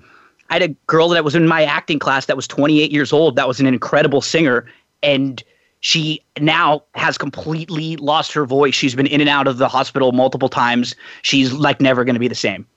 I 0.51 0.56
had 0.56 0.62
a 0.62 0.68
girl 0.86 1.09
that 1.09 1.24
was 1.24 1.33
in 1.33 1.48
my 1.48 1.63
acting 1.63 1.98
class 1.98 2.27
that 2.27 2.36
was 2.36 2.48
28 2.48 2.92
years 2.92 3.12
old. 3.12 3.38
That 3.38 3.48
was 3.48 3.59
an 3.59 3.65
incredible 3.65 4.21
singer, 4.21 4.68
and 5.01 5.44
she 5.80 6.21
now 6.39 6.83
has 6.94 7.18
completely 7.18 7.95
lost 7.95 8.33
her 8.33 8.45
voice. 8.45 8.75
She's 8.75 8.94
been 8.94 9.07
in 9.07 9.19
and 9.19 9.30
out 9.30 9.47
of 9.47 9.57
the 9.57 9.68
hospital 9.68 10.12
multiple 10.12 10.50
times. 10.50 10.95
She's 11.24 11.51
like 11.54 11.81
never 11.81 12.04
going 12.04 12.15
to 12.15 12.19
be 12.19 12.27
the 12.27 12.36
same. 12.36 12.68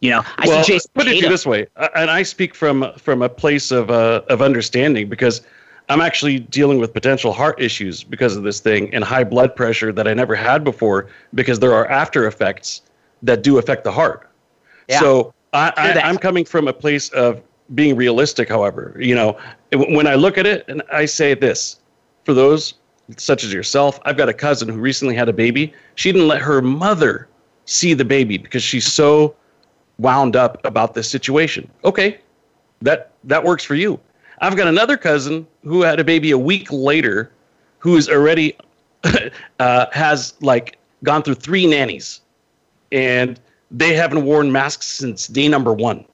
You 0.00 0.10
know, 0.10 0.22
I 0.36 0.48
well, 0.48 0.64
see 0.64 0.74
Jason 0.74 0.90
put 0.94 1.06
it 1.06 1.22
this 1.22 1.46
way, 1.46 1.66
and 1.94 2.10
I 2.10 2.24
speak 2.24 2.54
from 2.54 2.92
from 2.98 3.22
a 3.22 3.28
place 3.28 3.70
of 3.70 3.90
uh, 3.90 4.22
of 4.28 4.42
understanding 4.42 5.08
because 5.08 5.40
I'm 5.88 6.00
actually 6.00 6.38
dealing 6.38 6.78
with 6.78 6.92
potential 6.92 7.32
heart 7.32 7.60
issues 7.60 8.02
because 8.04 8.36
of 8.36 8.44
this 8.44 8.60
thing 8.60 8.92
and 8.94 9.04
high 9.04 9.24
blood 9.24 9.54
pressure 9.54 9.92
that 9.92 10.08
I 10.08 10.14
never 10.14 10.34
had 10.34 10.64
before 10.64 11.08
because 11.34 11.58
there 11.58 11.74
are 11.74 11.86
after 11.88 12.26
effects 12.26 12.82
that 13.22 13.42
do 13.42 13.58
affect 13.58 13.84
the 13.84 13.92
heart. 13.92 14.28
Yeah. 14.88 15.00
So 15.00 15.34
I, 15.52 15.72
I, 15.76 16.08
am 16.08 16.18
coming 16.18 16.44
from 16.44 16.68
a 16.68 16.72
place 16.72 17.08
of 17.10 17.42
being 17.74 17.96
realistic, 17.96 18.48
however. 18.48 18.96
You 18.98 19.14
know, 19.14 19.38
when 19.72 20.06
I 20.06 20.14
look 20.14 20.38
at 20.38 20.46
it 20.46 20.64
and 20.68 20.82
I 20.92 21.04
say 21.04 21.34
this, 21.34 21.80
for 22.24 22.34
those 22.34 22.74
such 23.16 23.44
as 23.44 23.52
yourself, 23.52 24.00
I've 24.04 24.16
got 24.16 24.28
a 24.28 24.34
cousin 24.34 24.68
who 24.68 24.78
recently 24.78 25.14
had 25.14 25.28
a 25.28 25.32
baby. 25.32 25.72
She 25.96 26.12
didn't 26.12 26.28
let 26.28 26.40
her 26.40 26.62
mother 26.62 27.28
see 27.66 27.94
the 27.94 28.04
baby 28.04 28.38
because 28.38 28.62
she's 28.62 28.90
so 28.90 29.34
wound 29.98 30.36
up 30.36 30.64
about 30.64 30.94
this 30.94 31.08
situation. 31.08 31.70
Okay, 31.84 32.18
that 32.80 33.12
that 33.24 33.44
works 33.44 33.64
for 33.64 33.74
you. 33.74 34.00
I've 34.42 34.56
got 34.56 34.66
another 34.66 34.96
cousin 34.96 35.46
who 35.62 35.82
had 35.82 36.00
a 36.00 36.04
baby 36.04 36.32
a 36.32 36.38
week 36.38 36.66
later, 36.72 37.30
who 37.78 37.96
is 37.96 38.08
already 38.08 38.56
uh, 39.60 39.86
has 39.92 40.34
like 40.40 40.78
gone 41.04 41.22
through 41.22 41.36
three 41.36 41.64
nannies, 41.64 42.20
and 42.90 43.40
they 43.70 43.94
haven't 43.94 44.24
worn 44.24 44.50
masks 44.50 44.86
since 44.86 45.28
day 45.28 45.46
number 45.46 45.72
one. 45.72 46.04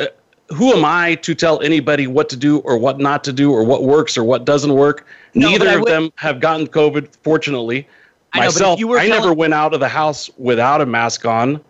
Uh, 0.00 0.06
who 0.48 0.72
am 0.72 0.84
I 0.84 1.14
to 1.16 1.36
tell 1.36 1.62
anybody 1.62 2.08
what 2.08 2.28
to 2.30 2.36
do 2.36 2.58
or 2.58 2.76
what 2.76 2.98
not 2.98 3.22
to 3.24 3.32
do 3.32 3.52
or 3.52 3.62
what 3.62 3.84
works 3.84 4.18
or 4.18 4.24
what 4.24 4.44
doesn't 4.44 4.74
work? 4.74 5.06
No, 5.34 5.50
Neither 5.50 5.76
of 5.76 5.80
would, 5.82 5.88
them 5.88 6.12
have 6.16 6.40
gotten 6.40 6.66
COVID, 6.66 7.14
fortunately. 7.22 7.86
I 8.32 8.40
Myself, 8.40 8.80
I 8.80 8.82
telling- 8.82 9.08
never 9.10 9.32
went 9.32 9.54
out 9.54 9.72
of 9.72 9.78
the 9.78 9.88
house 9.88 10.30
without 10.36 10.80
a 10.80 10.86
mask 10.86 11.24
on, 11.24 11.60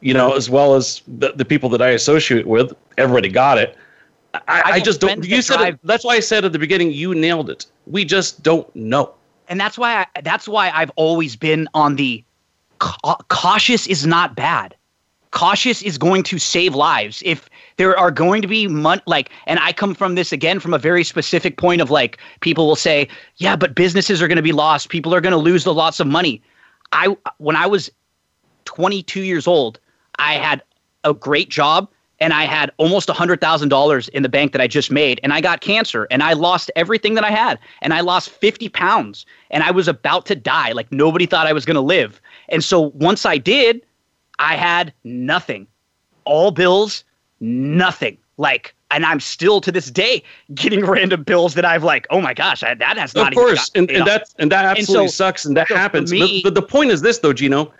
you 0.00 0.14
know, 0.14 0.32
as 0.34 0.48
well 0.48 0.76
as 0.76 1.02
the, 1.08 1.32
the 1.32 1.44
people 1.44 1.68
that 1.70 1.82
I 1.82 1.88
associate 1.88 2.46
with. 2.46 2.72
Everybody 2.96 3.28
got 3.28 3.58
it. 3.58 3.76
I, 4.48 4.62
I, 4.64 4.80
just 4.80 5.00
don't. 5.00 5.24
You 5.24 5.42
said 5.42 5.60
it, 5.60 5.78
that's 5.84 6.04
why 6.04 6.14
I 6.14 6.20
said 6.20 6.44
at 6.44 6.52
the 6.52 6.58
beginning 6.58 6.92
you 6.92 7.14
nailed 7.14 7.50
it. 7.50 7.66
We 7.86 8.04
just 8.04 8.42
don't 8.42 8.74
know, 8.74 9.14
and 9.48 9.60
that's 9.60 9.78
why 9.78 10.06
I, 10.14 10.20
that's 10.22 10.48
why 10.48 10.70
I've 10.70 10.90
always 10.96 11.36
been 11.36 11.68
on 11.74 11.96
the 11.96 12.24
ca- 12.78 12.96
uh, 13.04 13.16
cautious 13.28 13.86
is 13.86 14.06
not 14.06 14.34
bad. 14.34 14.74
Cautious 15.32 15.82
is 15.82 15.98
going 15.98 16.22
to 16.24 16.38
save 16.38 16.74
lives. 16.74 17.22
If 17.24 17.50
there 17.76 17.98
are 17.98 18.10
going 18.10 18.40
to 18.42 18.48
be 18.48 18.68
mon- 18.68 19.02
like, 19.06 19.30
and 19.46 19.58
I 19.58 19.72
come 19.72 19.94
from 19.94 20.14
this 20.14 20.32
again 20.32 20.60
from 20.60 20.72
a 20.72 20.78
very 20.78 21.04
specific 21.04 21.58
point 21.58 21.82
of 21.82 21.90
like, 21.90 22.18
people 22.40 22.66
will 22.66 22.76
say, 22.76 23.08
yeah, 23.36 23.54
but 23.54 23.74
businesses 23.74 24.22
are 24.22 24.28
going 24.28 24.36
to 24.36 24.42
be 24.42 24.52
lost. 24.52 24.88
People 24.88 25.14
are 25.14 25.20
going 25.20 25.32
to 25.32 25.38
lose 25.38 25.64
the 25.64 25.74
lots 25.74 26.00
of 26.00 26.06
money. 26.06 26.42
I 26.92 27.16
when 27.38 27.56
I 27.56 27.66
was 27.66 27.90
22 28.64 29.22
years 29.22 29.46
old, 29.46 29.78
I 30.18 30.34
had 30.34 30.62
a 31.04 31.12
great 31.12 31.50
job 31.50 31.88
and 32.18 32.32
I 32.32 32.44
had 32.44 32.70
almost 32.78 33.08
$100,000 33.08 34.08
in 34.10 34.22
the 34.22 34.28
bank 34.28 34.52
that 34.52 34.60
I 34.60 34.66
just 34.66 34.90
made, 34.90 35.20
and 35.22 35.32
I 35.32 35.40
got 35.40 35.60
cancer, 35.60 36.06
and 36.10 36.22
I 36.22 36.32
lost 36.32 36.70
everything 36.76 37.14
that 37.14 37.24
I 37.24 37.30
had, 37.30 37.58
and 37.82 37.92
I 37.92 38.00
lost 38.00 38.30
50 38.30 38.68
pounds, 38.70 39.26
and 39.50 39.62
I 39.62 39.70
was 39.70 39.88
about 39.88 40.26
to 40.26 40.34
die. 40.34 40.72
Like 40.72 40.90
nobody 40.90 41.26
thought 41.26 41.46
I 41.46 41.52
was 41.52 41.64
going 41.64 41.74
to 41.74 41.80
live. 41.80 42.20
And 42.48 42.64
so 42.64 42.80
once 42.94 43.26
I 43.26 43.38
did, 43.38 43.82
I 44.38 44.56
had 44.56 44.92
nothing, 45.04 45.66
all 46.24 46.50
bills, 46.50 47.04
nothing. 47.40 48.18
Like, 48.38 48.74
and 48.90 49.04
I'm 49.04 49.20
still 49.20 49.60
to 49.62 49.72
this 49.72 49.90
day 49.90 50.22
getting 50.54 50.84
random 50.86 51.22
bills 51.22 51.54
that 51.54 51.64
I've 51.64 51.84
like, 51.84 52.06
oh 52.10 52.20
my 52.20 52.34
gosh, 52.34 52.62
I, 52.62 52.74
that 52.74 52.96
has 52.96 53.14
not. 53.14 53.32
Of 53.32 53.36
course, 53.36 53.70
and, 53.74 53.90
and 53.90 54.06
that 54.06 54.32
and 54.38 54.50
that 54.52 54.64
absolutely 54.64 55.04
and 55.04 55.10
so, 55.10 55.14
sucks, 55.24 55.44
and 55.44 55.56
that 55.56 55.68
so 55.68 55.76
happens. 55.76 56.12
Me, 56.12 56.42
but, 56.42 56.54
but, 56.54 56.60
the 56.60 56.66
point 56.66 56.90
is 56.90 57.02
this, 57.02 57.18
though, 57.18 57.32
Gino. 57.32 57.72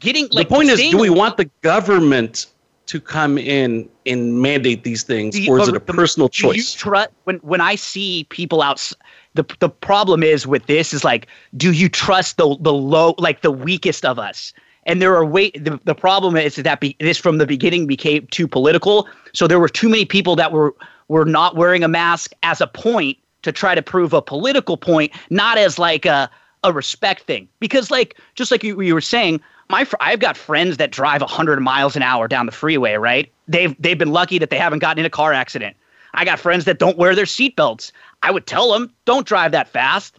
Getting 0.00 0.28
like 0.32 0.48
the 0.48 0.54
point 0.54 0.68
is, 0.68 0.80
do 0.80 0.98
we 0.98 1.10
want 1.10 1.36
the 1.36 1.48
government 1.60 2.46
to 2.92 3.00
come 3.00 3.38
in 3.38 3.88
and 4.04 4.42
mandate 4.42 4.84
these 4.84 5.02
things, 5.02 5.34
the, 5.34 5.48
or 5.48 5.58
is 5.58 5.66
it 5.66 5.74
a 5.74 5.78
the, 5.78 5.94
personal 5.94 6.28
choice? 6.28 6.84
When 7.24 7.36
when 7.36 7.62
I 7.62 7.74
see 7.74 8.24
people 8.24 8.60
out, 8.60 8.92
the 9.32 9.46
the 9.60 9.70
problem 9.70 10.22
is 10.22 10.46
with 10.46 10.66
this 10.66 10.92
is 10.92 11.02
like, 11.02 11.26
do 11.56 11.72
you 11.72 11.88
trust 11.88 12.36
the 12.36 12.54
the 12.60 12.74
low, 12.74 13.14
like 13.16 13.40
the 13.40 13.50
weakest 13.50 14.04
of 14.04 14.18
us? 14.18 14.52
And 14.84 15.00
there 15.00 15.16
are 15.16 15.24
way 15.24 15.52
the, 15.52 15.80
the 15.84 15.94
problem 15.94 16.36
is 16.36 16.56
that 16.56 16.80
be, 16.80 16.94
this 17.00 17.16
from 17.16 17.38
the 17.38 17.46
beginning 17.46 17.86
became 17.86 18.26
too 18.26 18.46
political. 18.46 19.08
So 19.32 19.46
there 19.46 19.58
were 19.58 19.70
too 19.70 19.88
many 19.88 20.04
people 20.04 20.36
that 20.36 20.52
were 20.52 20.74
were 21.08 21.24
not 21.24 21.56
wearing 21.56 21.82
a 21.82 21.88
mask 21.88 22.32
as 22.42 22.60
a 22.60 22.66
point 22.66 23.16
to 23.40 23.52
try 23.52 23.74
to 23.74 23.80
prove 23.80 24.12
a 24.12 24.20
political 24.20 24.76
point, 24.76 25.12
not 25.30 25.56
as 25.56 25.78
like 25.78 26.04
a 26.04 26.30
a 26.62 26.74
respect 26.74 27.22
thing. 27.22 27.48
Because 27.58 27.90
like 27.90 28.20
just 28.34 28.50
like 28.50 28.62
you, 28.62 28.82
you 28.82 28.92
were 28.92 29.00
saying, 29.00 29.40
my 29.68 29.84
fr- 29.84 29.96
I've 30.00 30.20
got 30.20 30.36
friends 30.36 30.76
that 30.76 30.90
drive 30.90 31.20
100 31.20 31.60
miles 31.60 31.96
an 31.96 32.02
hour 32.02 32.28
down 32.28 32.46
the 32.46 32.52
freeway, 32.52 32.94
right? 32.94 33.32
They've 33.48 33.74
they've 33.80 33.98
been 33.98 34.12
lucky 34.12 34.38
that 34.38 34.50
they 34.50 34.58
haven't 34.58 34.80
gotten 34.80 35.00
in 35.00 35.06
a 35.06 35.10
car 35.10 35.32
accident. 35.32 35.76
I 36.14 36.24
got 36.24 36.38
friends 36.38 36.64
that 36.66 36.78
don't 36.78 36.98
wear 36.98 37.14
their 37.14 37.24
seatbelts. 37.24 37.92
I 38.22 38.30
would 38.30 38.46
tell 38.46 38.72
them, 38.72 38.92
don't 39.04 39.26
drive 39.26 39.52
that 39.52 39.68
fast. 39.68 40.18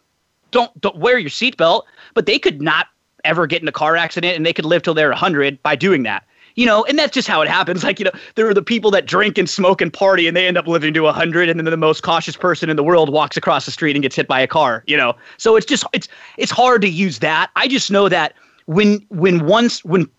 Don't 0.51 0.79
don't 0.81 0.97
wear 0.97 1.17
your 1.17 1.29
seatbelt, 1.29 1.83
but 2.13 2.25
they 2.25 2.39
could 2.39 2.61
not 2.61 2.87
ever 3.23 3.47
get 3.47 3.61
in 3.61 3.67
a 3.67 3.71
car 3.71 3.95
accident 3.95 4.35
and 4.35 4.45
they 4.45 4.53
could 4.53 4.65
live 4.65 4.81
till 4.81 4.93
they're 4.93 5.09
100 5.09 5.61
by 5.63 5.75
doing 5.75 6.03
that. 6.03 6.25
You 6.55 6.67
know, 6.67 6.83
and 6.83 6.99
that's 6.99 7.13
just 7.13 7.27
how 7.27 7.41
it 7.41 7.47
happens. 7.47 7.83
Like, 7.93 7.99
you 7.99 8.05
know, 8.05 8.11
there 8.35 8.47
are 8.47 8.53
the 8.53 8.61
people 8.61 8.91
that 8.91 9.07
drink 9.07 9.37
and 9.37 9.49
smoke 9.49 9.81
and 9.81 9.91
party 9.91 10.27
and 10.27 10.37
they 10.37 10.47
end 10.47 10.57
up 10.57 10.67
living 10.67 10.93
to 10.93 11.01
100 11.01 11.49
and 11.49 11.59
then 11.59 11.65
the 11.65 11.77
most 11.77 12.03
cautious 12.03 12.35
person 12.35 12.69
in 12.69 12.75
the 12.75 12.83
world 12.83 13.11
walks 13.11 13.37
across 13.37 13.65
the 13.65 13.71
street 13.71 13.95
and 13.95 14.03
gets 14.03 14.15
hit 14.15 14.27
by 14.27 14.39
a 14.39 14.47
car, 14.47 14.83
you 14.85 14.95
know. 14.95 15.15
So 15.37 15.55
it's 15.55 15.65
just 15.65 15.83
it's 15.93 16.07
it's 16.37 16.51
hard 16.51 16.81
to 16.83 16.89
use 16.89 17.19
that. 17.19 17.49
I 17.55 17.67
just 17.67 17.91
know 17.91 18.07
that 18.09 18.33
when 18.65 19.05
when 19.09 19.45
once 19.45 19.83
when 19.83 20.09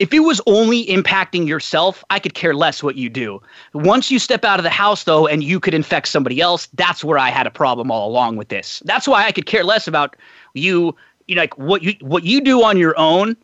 if 0.00 0.12
it 0.12 0.20
was 0.20 0.40
only 0.46 0.86
impacting 0.86 1.46
yourself, 1.46 2.04
I 2.10 2.18
could 2.18 2.34
care 2.34 2.54
less 2.54 2.82
what 2.82 2.96
you 2.96 3.08
do. 3.08 3.40
Once 3.74 4.10
you 4.10 4.18
step 4.18 4.44
out 4.44 4.58
of 4.58 4.64
the 4.64 4.70
house, 4.70 5.04
though, 5.04 5.28
and 5.28 5.42
you 5.44 5.60
could 5.60 5.72
infect 5.72 6.08
somebody 6.08 6.40
else, 6.40 6.66
that's 6.74 7.04
where 7.04 7.16
I 7.16 7.30
had 7.30 7.46
a 7.46 7.50
problem 7.50 7.92
all 7.92 8.08
along 8.08 8.36
with 8.36 8.48
this. 8.48 8.82
That's 8.84 9.06
why 9.06 9.24
I 9.24 9.30
could 9.30 9.46
care 9.46 9.62
less 9.62 9.86
about 9.86 10.16
you 10.54 10.96
you 11.26 11.34
know, 11.34 11.42
like 11.42 11.56
what 11.58 11.82
you 11.82 11.94
what 12.00 12.24
you 12.24 12.40
do 12.40 12.62
on 12.62 12.76
your 12.76 12.98
own 12.98 13.36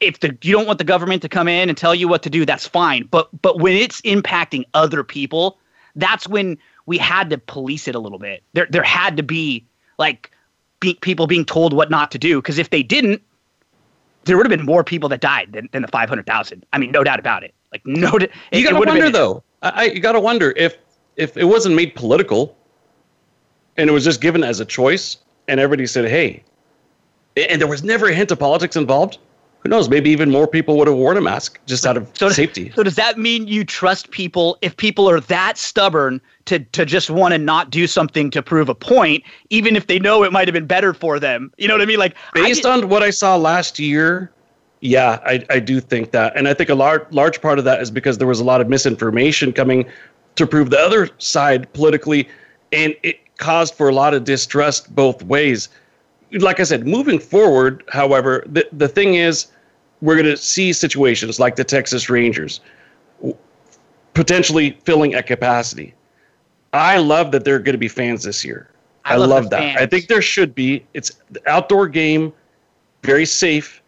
if 0.00 0.20
the 0.20 0.36
you 0.42 0.52
don't 0.52 0.66
want 0.66 0.78
the 0.78 0.84
government 0.84 1.22
to 1.22 1.28
come 1.28 1.48
in 1.48 1.68
and 1.68 1.76
tell 1.76 1.94
you 1.94 2.08
what 2.08 2.22
to 2.22 2.30
do 2.30 2.44
that's 2.44 2.66
fine 2.66 3.06
but 3.10 3.28
but 3.42 3.58
when 3.58 3.74
it's 3.74 4.00
impacting 4.02 4.64
other 4.74 5.02
people 5.02 5.58
that's 5.96 6.28
when 6.28 6.56
we 6.86 6.98
had 6.98 7.30
to 7.30 7.38
police 7.38 7.88
it 7.88 7.94
a 7.94 7.98
little 7.98 8.18
bit 8.18 8.42
there 8.52 8.66
there 8.70 8.82
had 8.82 9.16
to 9.16 9.22
be 9.22 9.64
like 9.98 10.30
be, 10.80 10.94
people 10.94 11.26
being 11.26 11.44
told 11.44 11.72
what 11.72 11.90
not 11.90 12.10
to 12.10 12.18
do 12.18 12.40
because 12.40 12.58
if 12.58 12.70
they 12.70 12.82
didn't 12.82 13.22
there 14.24 14.36
would 14.36 14.50
have 14.50 14.56
been 14.56 14.66
more 14.66 14.84
people 14.84 15.08
that 15.08 15.20
died 15.20 15.52
than, 15.52 15.68
than 15.72 15.82
the 15.82 15.88
500,000 15.88 16.66
i 16.72 16.78
mean 16.78 16.90
no 16.90 17.04
doubt 17.04 17.18
about 17.18 17.42
it. 17.42 17.54
Like 17.72 17.82
no 17.84 18.16
it, 18.16 18.30
you 18.52 18.64
got 18.64 18.70
to 18.70 18.76
wonder 18.76 19.04
been, 19.04 19.12
though. 19.12 19.42
I, 19.62 19.84
you 19.84 20.00
got 20.00 20.12
to 20.12 20.20
wonder 20.20 20.52
if 20.56 20.76
if 21.16 21.36
it 21.36 21.44
wasn't 21.44 21.74
made 21.74 21.94
political 21.94 22.56
and 23.76 23.88
it 23.88 23.92
was 23.92 24.04
just 24.04 24.20
given 24.20 24.42
as 24.42 24.60
a 24.60 24.64
choice 24.64 25.18
and 25.48 25.60
everybody 25.60 25.86
said 25.86 26.06
hey 26.06 26.42
and 27.36 27.60
there 27.60 27.68
was 27.68 27.82
never 27.82 28.08
a 28.08 28.14
hint 28.14 28.30
of 28.30 28.38
politics 28.38 28.76
involved, 28.76 29.18
who 29.60 29.68
knows? 29.68 29.90
Maybe 29.90 30.10
even 30.10 30.30
more 30.30 30.46
people 30.46 30.78
would 30.78 30.88
have 30.88 30.96
worn 30.96 31.16
a 31.18 31.20
mask 31.20 31.58
just 31.66 31.84
out 31.84 31.96
of 31.96 32.10
so, 32.14 32.30
safety. 32.30 32.72
So 32.74 32.82
does 32.82 32.96
that 32.96 33.18
mean 33.18 33.46
you 33.46 33.62
trust 33.64 34.10
people 34.10 34.56
if 34.62 34.76
people 34.76 35.08
are 35.08 35.20
that 35.20 35.58
stubborn 35.58 36.20
to 36.46 36.60
to 36.60 36.86
just 36.86 37.10
want 37.10 37.32
to 37.32 37.38
not 37.38 37.70
do 37.70 37.86
something 37.86 38.30
to 38.30 38.42
prove 38.42 38.68
a 38.70 38.74
point, 38.74 39.22
even 39.50 39.76
if 39.76 39.86
they 39.86 39.98
know 39.98 40.24
it 40.24 40.32
might 40.32 40.48
have 40.48 40.54
been 40.54 40.66
better 40.66 40.94
for 40.94 41.20
them? 41.20 41.52
You 41.58 41.68
know 41.68 41.74
what 41.74 41.82
I 41.82 41.86
mean? 41.86 41.98
Like 41.98 42.16
based 42.32 42.64
on 42.64 42.88
what 42.88 43.02
I 43.02 43.10
saw 43.10 43.36
last 43.36 43.78
year, 43.78 44.32
yeah, 44.80 45.20
I, 45.26 45.44
I 45.50 45.60
do 45.60 45.78
think 45.80 46.12
that, 46.12 46.34
and 46.36 46.48
I 46.48 46.54
think 46.54 46.70
a 46.70 46.74
large 46.74 47.02
large 47.10 47.42
part 47.42 47.58
of 47.58 47.66
that 47.66 47.82
is 47.82 47.90
because 47.90 48.16
there 48.16 48.26
was 48.26 48.40
a 48.40 48.44
lot 48.44 48.62
of 48.62 48.68
misinformation 48.68 49.52
coming 49.52 49.84
to 50.36 50.46
prove 50.46 50.70
the 50.70 50.78
other 50.78 51.10
side 51.18 51.70
politically, 51.74 52.28
and 52.72 52.94
it 53.02 53.20
caused 53.36 53.74
for 53.74 53.90
a 53.90 53.94
lot 53.94 54.14
of 54.14 54.24
distrust 54.24 54.94
both 54.94 55.22
ways 55.24 55.68
like 56.32 56.60
I 56.60 56.62
said, 56.62 56.86
moving 56.86 57.18
forward, 57.18 57.82
however, 57.88 58.44
the, 58.46 58.66
the 58.72 58.88
thing 58.88 59.14
is, 59.14 59.48
we're 60.00 60.14
going 60.14 60.26
to 60.26 60.36
see 60.36 60.72
situations 60.72 61.38
like 61.38 61.56
the 61.56 61.64
Texas 61.64 62.08
Rangers 62.08 62.60
potentially 64.14 64.78
filling 64.84 65.14
at 65.14 65.26
capacity. 65.26 65.94
I 66.72 66.98
love 66.98 67.32
that 67.32 67.44
there 67.44 67.56
are 67.56 67.58
going 67.58 67.74
to 67.74 67.78
be 67.78 67.88
fans 67.88 68.22
this 68.22 68.44
year. 68.44 68.70
I, 69.04 69.14
I 69.14 69.16
love, 69.16 69.30
love 69.30 69.50
that. 69.50 69.58
Fans. 69.58 69.78
I 69.80 69.86
think 69.86 70.08
there 70.08 70.22
should 70.22 70.54
be. 70.54 70.84
It's 70.94 71.12
the 71.30 71.42
outdoor 71.50 71.88
game, 71.88 72.32
very 73.02 73.26
safe. 73.26 73.82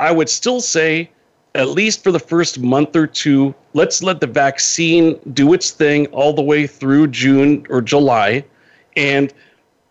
I 0.00 0.12
would 0.12 0.28
still 0.28 0.60
say, 0.60 1.10
at 1.54 1.68
least 1.68 2.02
for 2.02 2.10
the 2.10 2.18
first 2.18 2.58
month 2.60 2.96
or 2.96 3.06
two, 3.06 3.54
let's 3.74 4.02
let 4.02 4.20
the 4.20 4.26
vaccine 4.26 5.18
do 5.32 5.52
its 5.52 5.70
thing 5.70 6.06
all 6.08 6.32
the 6.32 6.42
way 6.42 6.66
through 6.66 7.08
June 7.08 7.66
or 7.70 7.80
July, 7.80 8.44
and 8.96 9.32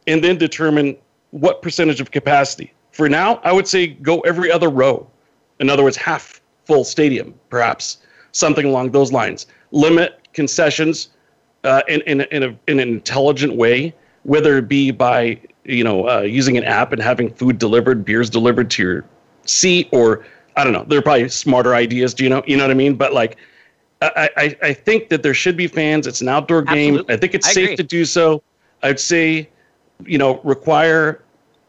and 0.08 0.24
then 0.24 0.38
determine 0.38 0.98
what 1.34 1.63
percentage 1.63 2.00
of 2.00 2.12
capacity. 2.12 2.72
For 2.92 3.10
now, 3.10 3.42
I 3.44 3.52
would 3.52 3.68
say 3.68 3.88
go 3.88 4.20
every 4.22 4.52
other 4.52 4.70
row. 4.70 5.10
In 5.60 5.70
other 5.70 5.84
words, 5.84 5.98
half 5.98 6.40
full 6.66 6.84
stadium, 6.84 7.34
perhaps 7.50 7.98
something 8.32 8.66
along 8.66 8.92
those 8.92 9.12
lines. 9.12 9.48
Limit 9.72 10.20
concessions 10.34 11.10
uh, 11.63 11.82
in, 11.88 12.02
in, 12.02 12.22
in, 12.22 12.44
a, 12.44 12.48
in 12.68 12.80
an 12.80 12.88
intelligent 12.88 13.56
way, 13.56 13.96
whether 14.24 14.60
it 14.60 14.68
be 14.68 14.92
by 14.92 15.40
you 15.66 15.84
know 15.84 16.08
uh, 16.08 16.22
using 16.22 16.56
an 16.56 16.63
app 16.66 16.94
and 16.94 17.02
having 17.02 17.34
food 17.34 17.58
delivered, 17.58 18.06
beers 18.06 18.30
delivered 18.30 18.70
to 18.72 18.84
your 18.84 19.06
seat, 19.46 19.90
or 19.92 20.24
I 20.56 20.63
don't 20.63 20.74
know. 20.74 20.86
There 20.88 21.00
are 21.00 21.02
probably 21.02 21.30
smarter 21.30 21.74
ideas. 21.74 22.13
Do 22.13 22.24
you 22.24 22.30
know? 22.30 22.44
You 22.46 22.58
know 22.58 22.63
what 22.63 22.72
I 22.72 22.75
mean? 22.75 22.94
But 22.94 23.13
like, 23.13 23.38
I, 24.04 24.30
I, 24.38 24.58
I 24.62 24.74
think 24.74 25.10
that 25.10 25.24
there 25.24 25.34
should 25.34 25.58
be 25.58 25.66
fans. 25.66 26.06
It's 26.06 26.22
an 26.22 26.30
outdoor 26.30 26.62
game. 26.62 26.94
Absolutely. 26.94 27.16
I 27.16 27.18
think 27.18 27.34
it's 27.34 27.48
I 27.48 27.54
safe 27.54 27.63
agree. 27.66 27.75
to 27.78 27.84
do 27.84 28.06
so. 28.06 28.44
I'd 28.84 29.00
say, 29.00 29.50
you 30.06 30.20
know, 30.20 30.40
require 30.44 31.23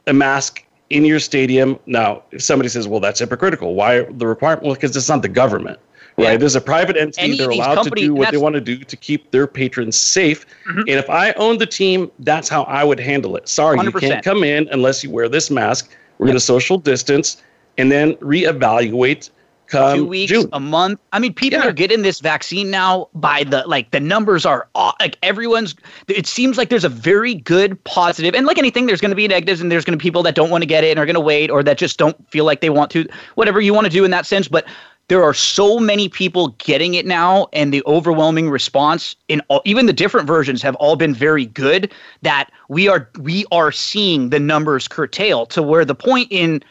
a 0.07 0.13
mask 0.13 0.65
in 0.91 1.05
your 1.05 1.19
stadium. 1.19 1.79
Now, 1.87 2.23
if 2.31 2.43
somebody 2.43 2.69
says, 2.69 2.87
well, 2.87 3.01
that's 3.01 3.21
hypocritical, 3.21 3.75
why 3.75 4.03
the 4.03 4.27
requirement? 4.27 4.65
Well, 4.65 4.75
because 4.75 4.97
it's 4.97 5.09
not 5.09 5.23
the 5.23 5.29
government, 5.29 5.79
right? 6.17 6.33
Yeah. 6.33 6.37
There's 6.37 6.57
a 6.57 6.61
private 6.61 6.97
entity. 6.97 7.23
Any 7.23 7.39
They're 7.39 7.51
allowed 7.51 7.77
company, 7.77 8.03
to 8.03 8.07
do 8.09 8.15
what 8.15 8.31
they 8.31 8.37
want 8.37 8.55
to 8.55 8.61
do 8.61 8.79
to 8.79 8.97
keep 8.97 9.31
their 9.31 9.47
patrons 9.47 9.99
safe. 9.99 10.47
Mm-hmm. 10.69 10.81
And 10.81 10.91
if 10.91 11.09
I 11.11 11.33
owned 11.33 11.61
the 11.61 11.67
team, 11.67 12.11
that's 12.21 12.49
how 12.49 12.65
I 12.65 12.85
would 12.85 13.01
handle 13.01 13.37
it. 13.37 13.49
Sorry, 13.49 13.79
100%. 13.79 13.85
you 13.85 13.93
can't 13.93 14.25
come 14.25 14.45
in 14.45 14.69
unless 14.71 15.03
you 15.03 15.11
wear 15.11 15.29
this 15.29 15.51
mask. 15.51 15.91
We're 16.19 16.27
yep. 16.27 16.33
going 16.33 16.37
to 16.37 16.45
social 16.45 16.79
distance 16.79 17.43
and 17.77 17.91
then 17.91 18.15
reevaluate 18.17 19.31
two 19.71 20.05
weeks, 20.05 20.31
June. 20.31 20.49
a 20.53 20.61
month. 20.61 21.01
I 21.13 21.19
mean, 21.19 21.35
people 21.35 21.61
yeah. 21.61 21.69
are 21.69 21.73
getting 21.73 22.03
this 22.03 22.21
vaccine 22.21 22.71
now 22.71 23.09
by 23.15 23.45
the 23.45 23.65
like 23.67 23.91
the 23.91 24.01
numbers 24.01 24.47
are 24.47 24.69
like 25.01 25.19
everyone's. 25.23 25.75
It 26.09 26.27
seems 26.27 26.59
like 26.59 26.69
there's 26.69 26.85
a 26.85 26.89
very 26.89 27.35
good 27.35 27.83
positive, 27.85 28.35
and 28.35 28.47
like 28.47 28.59
anything, 28.59 28.87
there's 28.87 29.01
going 29.01 29.11
to 29.11 29.17
be 29.17 29.29
negatives, 29.29 29.61
and 29.61 29.71
there's 29.71 29.85
going 29.85 29.99
to 29.99 30.03
be 30.03 30.03
people 30.03 30.23
that 30.23 30.35
don't 30.35 30.51
want 30.51 30.63
to 30.63 30.67
get 30.67 30.85
it 30.85 30.91
and 30.91 30.99
are 30.99 31.07
going 31.07 31.15
to 31.15 31.21
wait, 31.21 31.51
or 31.51 31.63
that 31.63 31.79
just 31.79 31.99
don't 31.99 32.17
feel 32.31 32.45
like 32.45 32.61
they 32.61 32.71
want 32.71 32.91
to. 32.93 33.07
Whatever 33.35 33.61
you 33.61 33.75
want 33.75 33.87
to 33.87 33.91
do 33.91 34.05
in 34.05 34.11
that 34.11 34.27
sense, 34.27 34.49
but 34.49 34.67
there 35.09 35.23
are 35.23 35.35
so 35.35 35.79
many 35.79 36.09
people 36.09 36.49
getting 36.59 36.95
it 36.95 37.05
now 37.05 37.49
and 37.53 37.73
the 37.73 37.83
overwhelming 37.87 38.49
response 38.49 39.15
in 39.29 39.43
all, 39.49 39.61
even 39.65 39.87
the 39.87 39.93
different 39.93 40.27
versions 40.27 40.63
have 40.63 40.75
all 40.77 40.97
been 40.97 41.15
very 41.15 41.47
good 41.47 41.93
that 42.23 42.51
we 42.69 42.89
are 42.89 43.09
we 43.19 43.45
are 43.53 43.71
seeing 43.71 44.31
the 44.31 44.41
numbers 44.41 44.89
curtail 44.89 45.47
to 45.47 45.63
where 45.63 45.85
the 45.85 45.95
point 45.95 46.29
in 46.31 46.63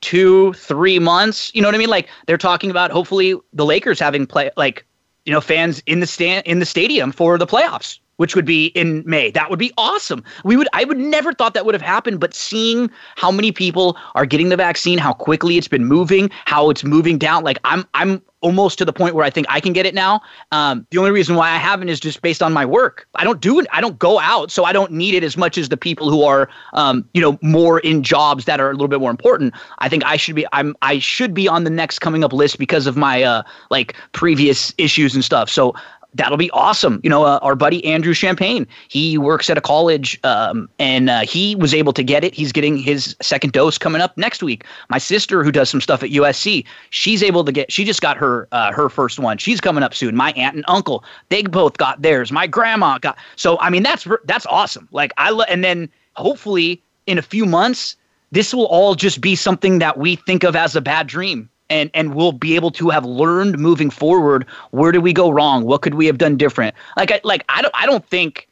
two, 0.00 0.52
three 0.54 0.98
months. 0.98 1.50
You 1.54 1.62
know 1.62 1.68
what 1.68 1.74
I 1.74 1.78
mean? 1.78 1.88
Like 1.88 2.08
they're 2.26 2.38
talking 2.38 2.70
about 2.70 2.90
hopefully 2.90 3.34
the 3.52 3.64
Lakers 3.64 3.98
having 3.98 4.26
play 4.26 4.50
like 4.56 4.86
you 5.24 5.32
know 5.32 5.40
fans 5.40 5.82
in 5.86 6.00
the 6.00 6.06
stand 6.06 6.46
in 6.46 6.58
the 6.58 6.66
stadium 6.66 7.12
for 7.12 7.38
the 7.38 7.46
playoffs 7.46 7.98
which 8.16 8.34
would 8.34 8.44
be 8.44 8.66
in 8.68 9.02
May. 9.06 9.30
That 9.30 9.50
would 9.50 9.58
be 9.58 9.72
awesome. 9.76 10.22
We 10.44 10.56
would 10.56 10.68
I 10.72 10.84
would 10.84 10.98
never 10.98 11.32
thought 11.32 11.54
that 11.54 11.64
would 11.64 11.74
have 11.74 11.82
happened, 11.82 12.20
but 12.20 12.34
seeing 12.34 12.90
how 13.16 13.30
many 13.30 13.52
people 13.52 13.96
are 14.14 14.26
getting 14.26 14.48
the 14.48 14.56
vaccine, 14.56 14.98
how 14.98 15.12
quickly 15.12 15.58
it's 15.58 15.68
been 15.68 15.84
moving, 15.84 16.30
how 16.44 16.70
it's 16.70 16.84
moving 16.84 17.18
down, 17.18 17.44
like 17.44 17.58
I'm 17.64 17.84
I'm 17.94 18.22
almost 18.40 18.78
to 18.78 18.84
the 18.84 18.92
point 18.92 19.14
where 19.14 19.24
I 19.24 19.30
think 19.30 19.46
I 19.50 19.60
can 19.60 19.72
get 19.72 19.86
it 19.86 19.94
now. 19.94 20.20
Um, 20.52 20.86
the 20.90 20.98
only 20.98 21.10
reason 21.10 21.34
why 21.34 21.50
I 21.50 21.56
haven't 21.56 21.88
is 21.88 21.98
just 21.98 22.22
based 22.22 22.42
on 22.42 22.52
my 22.52 22.64
work. 22.64 23.08
I 23.16 23.24
don't 23.24 23.40
do 23.40 23.58
it. 23.58 23.66
I 23.72 23.80
don't 23.80 23.98
go 23.98 24.20
out, 24.20 24.52
so 24.52 24.64
I 24.64 24.72
don't 24.72 24.92
need 24.92 25.14
it 25.14 25.24
as 25.24 25.36
much 25.36 25.58
as 25.58 25.68
the 25.68 25.76
people 25.76 26.10
who 26.10 26.22
are, 26.22 26.48
um, 26.72 27.08
you 27.12 27.20
know, 27.20 27.38
more 27.42 27.80
in 27.80 28.02
jobs 28.02 28.44
that 28.44 28.60
are 28.60 28.70
a 28.70 28.72
little 28.72 28.88
bit 28.88 29.00
more 29.00 29.10
important. 29.10 29.54
I 29.78 29.88
think 29.88 30.04
I 30.04 30.16
should 30.16 30.36
be. 30.36 30.46
I'm. 30.52 30.76
I 30.82 30.98
should 30.98 31.34
be 31.34 31.48
on 31.48 31.64
the 31.64 31.70
next 31.70 31.98
coming 31.98 32.22
up 32.22 32.32
list 32.32 32.58
because 32.58 32.86
of 32.86 32.96
my 32.96 33.22
uh, 33.22 33.42
like 33.70 33.96
previous 34.12 34.72
issues 34.78 35.14
and 35.14 35.24
stuff. 35.24 35.50
So 35.50 35.74
that'll 36.16 36.36
be 36.36 36.50
awesome. 36.50 37.00
You 37.02 37.10
know, 37.10 37.24
uh, 37.24 37.38
our 37.42 37.54
buddy 37.54 37.84
Andrew 37.84 38.12
Champagne, 38.12 38.66
he 38.88 39.18
works 39.18 39.48
at 39.50 39.58
a 39.58 39.60
college 39.60 40.18
um, 40.24 40.68
and 40.78 41.10
uh, 41.10 41.20
he 41.20 41.54
was 41.56 41.74
able 41.74 41.92
to 41.92 42.02
get 42.02 42.24
it. 42.24 42.34
He's 42.34 42.52
getting 42.52 42.76
his 42.76 43.14
second 43.20 43.52
dose 43.52 43.78
coming 43.78 44.00
up 44.00 44.16
next 44.16 44.42
week. 44.42 44.64
My 44.88 44.98
sister, 44.98 45.44
who 45.44 45.52
does 45.52 45.70
some 45.70 45.80
stuff 45.80 46.02
at 46.02 46.10
USC, 46.10 46.64
she's 46.90 47.22
able 47.22 47.44
to 47.44 47.52
get, 47.52 47.70
she 47.70 47.84
just 47.84 48.00
got 48.00 48.16
her 48.16 48.48
uh, 48.52 48.72
her 48.72 48.88
first 48.88 49.18
one. 49.18 49.38
She's 49.38 49.60
coming 49.60 49.82
up 49.82 49.94
soon. 49.94 50.16
My 50.16 50.32
aunt 50.32 50.56
and 50.56 50.64
uncle, 50.68 51.04
they 51.28 51.42
both 51.42 51.76
got 51.76 52.02
theirs. 52.02 52.32
My 52.32 52.46
grandma 52.46 52.98
got, 52.98 53.16
so 53.36 53.58
I 53.60 53.70
mean, 53.70 53.82
that's, 53.82 54.06
that's 54.24 54.46
awesome. 54.46 54.88
Like, 54.92 55.12
I, 55.18 55.30
lo- 55.30 55.44
and 55.48 55.62
then 55.62 55.88
hopefully 56.14 56.82
in 57.06 57.18
a 57.18 57.22
few 57.22 57.46
months, 57.46 57.96
this 58.32 58.52
will 58.52 58.66
all 58.66 58.94
just 58.94 59.20
be 59.20 59.36
something 59.36 59.78
that 59.78 59.98
we 59.98 60.16
think 60.16 60.42
of 60.42 60.56
as 60.56 60.74
a 60.74 60.80
bad 60.80 61.06
dream 61.06 61.48
and 61.70 61.90
and 61.94 62.14
we'll 62.14 62.32
be 62.32 62.54
able 62.54 62.70
to 62.72 62.90
have 62.90 63.04
learned 63.04 63.58
moving 63.58 63.90
forward 63.90 64.46
where 64.70 64.92
did 64.92 65.00
we 65.00 65.12
go 65.12 65.30
wrong? 65.30 65.64
What 65.64 65.82
could 65.82 65.94
we 65.94 66.06
have 66.06 66.18
done 66.18 66.36
different? 66.36 66.74
Like 66.96 67.10
I, 67.10 67.20
like 67.24 67.44
I 67.48 67.62
don't 67.62 67.74
I 67.76 67.86
don't 67.86 68.06
think 68.06 68.48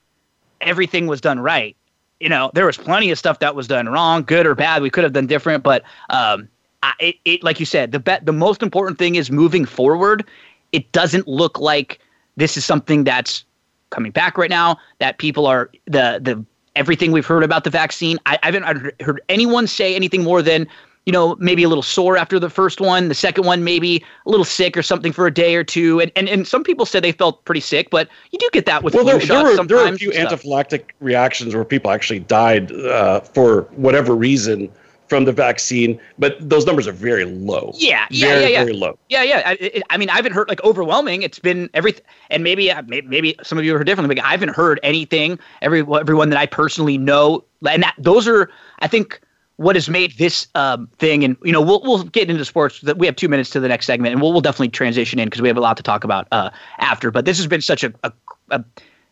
everything 0.61 1.06
was 1.06 1.21
done 1.21 1.40
right. 1.40 1.76
You 2.21 2.28
know 2.28 2.50
there 2.54 2.66
was 2.66 2.76
plenty 2.76 3.11
of 3.11 3.18
stuff 3.18 3.38
that 3.40 3.54
was 3.54 3.66
done 3.66 3.88
wrong 3.88 4.23
good 4.23 4.47
or 4.47 4.54
bad 4.54 4.83
we 4.83 4.90
could 4.90 5.04
have 5.04 5.12
done 5.12 5.26
different 5.26 5.62
but 5.62 5.83
um 6.11 6.49
I, 6.83 6.92
it, 7.00 7.16
it 7.25 7.42
like 7.42 7.61
you 7.61 7.66
said 7.66 7.92
the 7.92 7.99
bet 7.99 8.26
the 8.26 8.33
most 8.33 8.62
important 8.62 8.99
thing 8.99 9.14
is 9.14 9.30
moving 9.30 9.64
forward. 9.64 10.25
It 10.73 10.90
doesn't 10.92 11.28
look 11.28 11.59
like 11.59 12.00
this 12.37 12.56
is 12.56 12.64
something 12.64 13.04
that's 13.04 13.44
coming 13.90 14.11
back 14.11 14.37
right 14.37 14.50
now 14.50 14.78
that 14.99 15.18
people 15.18 15.47
are 15.47 15.71
the 15.87 16.18
the 16.21 16.44
everything 16.76 17.12
we've 17.12 17.26
heard 17.26 17.44
about 17.44 17.62
the 17.62 17.71
vaccine 17.71 18.18
I, 18.26 18.38
I 18.42 18.47
haven't 18.47 18.92
heard 19.00 19.21
anyone 19.28 19.66
say 19.66 19.94
anything 19.94 20.25
more 20.25 20.42
than 20.42 20.66
you 21.06 21.12
know, 21.12 21.37
maybe 21.38 21.62
a 21.62 21.68
little 21.68 21.82
sore 21.82 22.16
after 22.16 22.38
the 22.38 22.49
first 22.49 22.80
one. 22.80 23.08
The 23.08 23.14
second 23.14 23.44
one, 23.44 23.62
maybe 23.62 24.04
a 24.26 24.30
little 24.30 24.44
sick 24.44 24.76
or 24.76 24.82
something 24.82 25.12
for 25.12 25.26
a 25.26 25.34
day 25.34 25.54
or 25.54 25.64
two. 25.64 26.00
And 26.00 26.11
and, 26.16 26.28
and 26.28 26.46
some 26.46 26.64
people 26.64 26.87
said 26.87 27.04
they 27.04 27.12
felt 27.12 27.44
pretty 27.44 27.61
sick, 27.61 27.90
but 27.90 28.08
you 28.30 28.38
do 28.38 28.49
get 28.52 28.66
that 28.66 28.82
with 28.82 28.94
well, 28.94 29.04
flu 29.04 29.12
there, 29.12 29.20
shots 29.20 29.28
there 29.28 29.56
were, 29.56 29.66
There 29.66 29.76
were 29.76 29.94
a 29.94 29.99
few 29.99 30.11
anaphylactic 30.11 30.90
reactions 31.00 31.54
where 31.54 31.64
people 31.64 31.90
actually 31.90 32.20
died 32.20 32.73
uh, 32.73 33.20
for 33.20 33.62
whatever 33.73 34.14
reason 34.14 34.70
from 35.08 35.26
the 35.26 35.32
vaccine, 35.32 36.00
but 36.18 36.37
those 36.40 36.64
numbers 36.64 36.87
are 36.87 36.92
very 36.92 37.25
low. 37.25 37.73
Yeah, 37.76 38.06
yeah, 38.11 38.26
very, 38.26 38.42
yeah, 38.42 38.49
yeah. 38.49 38.64
Very 38.64 38.76
low. 38.76 38.99
Yeah, 39.08 39.23
yeah. 39.23 39.42
I, 39.44 39.82
I, 39.90 39.96
mean, 39.96 40.08
I 40.08 40.16
haven't 40.16 40.32
heard 40.32 40.49
like 40.49 40.64
overwhelming. 40.64 41.23
It's 41.23 41.38
been 41.38 41.68
every, 41.75 41.94
and 42.30 42.42
maybe, 42.42 42.70
uh, 42.70 42.82
maybe, 42.87 43.06
maybe 43.06 43.37
some 43.42 43.58
of 43.58 43.64
you 43.64 43.76
heard 43.76 43.87
differently. 43.87 44.14
But 44.14 44.25
I 44.25 44.30
haven't 44.30 44.50
heard 44.50 44.80
anything. 44.82 45.38
Every 45.61 45.80
everyone 45.80 46.30
that 46.30 46.38
I 46.38 46.46
personally 46.46 46.96
know, 46.96 47.44
and 47.68 47.82
that 47.82 47.94
those 47.99 48.26
are, 48.26 48.50
I 48.78 48.88
think, 48.88 49.20
what 49.56 49.76
has 49.76 49.88
made 49.88 50.16
this 50.18 50.49
um, 50.54 50.88
thing, 50.99 51.25
and 51.25 51.37
you 51.44 51.52
know, 51.52 51.61
we'll 51.61 51.80
we'll 51.82 52.04
get 52.04 52.28
into 52.28 52.44
sports. 52.44 52.80
That 52.80 52.99
we 52.99 53.06
have 53.06 53.16
two 53.16 53.28
minutes 53.28 53.50
to 53.50 53.61
the 53.61 53.68
next 53.68 53.87
segment, 53.87 54.12
and 54.12 54.20
we'll 54.20 54.32
we'll 54.32 54.40
definitely 54.40 54.70
transition 54.70 55.18
in 55.18 55.26
because 55.26 55.42
we 55.42 55.49
have 55.49 55.56
a 55.56 55.61
lot 55.61 55.76
to 55.76 55.82
talk 55.82 56.04
about 56.04 56.26
uh, 56.32 56.50
after. 56.78 57.11
But 57.11 57.25
this 57.25 57.37
has 57.38 57.46
been 57.46 57.61
such 57.61 57.84
a, 57.84 57.92
a, 58.02 58.12
a, 58.50 58.64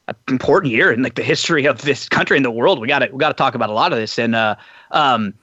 a, 0.09 0.15
important 0.29 0.73
year 0.73 0.93
in 0.93 1.03
like 1.03 1.15
the 1.15 1.23
history 1.23 1.67
of 1.67 1.83
this 1.83 2.09
country 2.09 2.37
and 2.37 2.45
the 2.45 2.51
world. 2.51 2.81
We 2.81 2.89
got 2.89 3.01
to 3.01 3.09
we 3.13 3.19
got 3.19 3.29
to 3.29 3.35
talk 3.35 3.55
about 3.55 3.71
a 3.71 3.75
lot 3.75 3.93
of 3.93 3.99
this, 3.99 4.19
and 4.19 4.35
uh, 4.35 4.57
um, 4.91 5.35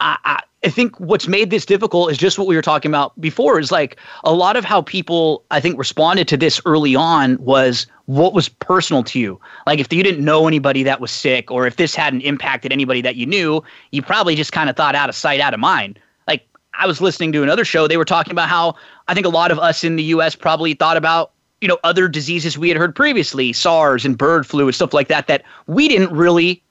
I, 0.00 0.18
I 0.24 0.40
I 0.64 0.70
think 0.70 0.98
what's 0.98 1.28
made 1.28 1.50
this 1.50 1.66
difficult 1.66 2.10
is 2.10 2.16
just 2.16 2.38
what 2.38 2.46
we 2.46 2.56
were 2.56 2.62
talking 2.62 2.90
about 2.90 3.20
before 3.20 3.60
is 3.60 3.70
like 3.70 3.98
a 4.24 4.32
lot 4.32 4.56
of 4.56 4.64
how 4.64 4.80
people 4.80 5.44
I 5.50 5.60
think 5.60 5.78
responded 5.78 6.26
to 6.28 6.38
this 6.38 6.58
early 6.64 6.96
on 6.96 7.36
was 7.36 7.86
what 8.06 8.32
was 8.32 8.48
personal 8.48 9.04
to 9.04 9.20
you. 9.20 9.38
Like 9.66 9.78
if 9.78 9.92
you 9.92 10.02
didn't 10.02 10.24
know 10.24 10.48
anybody 10.48 10.82
that 10.82 11.00
was 11.00 11.10
sick 11.10 11.50
or 11.50 11.66
if 11.66 11.76
this 11.76 11.94
hadn't 11.94 12.22
impacted 12.22 12.72
anybody 12.72 13.02
that 13.02 13.16
you 13.16 13.26
knew, 13.26 13.62
you 13.90 14.00
probably 14.00 14.34
just 14.34 14.52
kind 14.52 14.70
of 14.70 14.76
thought 14.76 14.94
out 14.94 15.10
of 15.10 15.14
sight, 15.14 15.38
out 15.38 15.52
of 15.52 15.60
mind. 15.60 15.98
Like 16.26 16.46
I 16.72 16.86
was 16.86 16.98
listening 16.98 17.32
to 17.32 17.42
another 17.42 17.66
show, 17.66 17.86
they 17.86 17.98
were 17.98 18.04
talking 18.06 18.32
about 18.32 18.48
how 18.48 18.74
I 19.06 19.12
think 19.12 19.26
a 19.26 19.30
lot 19.30 19.50
of 19.50 19.58
us 19.58 19.84
in 19.84 19.96
the 19.96 20.04
US 20.04 20.34
probably 20.34 20.72
thought 20.72 20.96
about 20.96 21.32
you 21.60 21.68
know 21.68 21.78
other 21.84 22.08
diseases 22.08 22.56
we 22.56 22.70
had 22.70 22.78
heard 22.78 22.94
previously, 22.96 23.52
SARS 23.52 24.06
and 24.06 24.16
bird 24.16 24.46
flu 24.46 24.64
and 24.66 24.74
stuff 24.74 24.94
like 24.94 25.08
that 25.08 25.26
that 25.26 25.42
we 25.66 25.88
didn't 25.88 26.10
really 26.10 26.62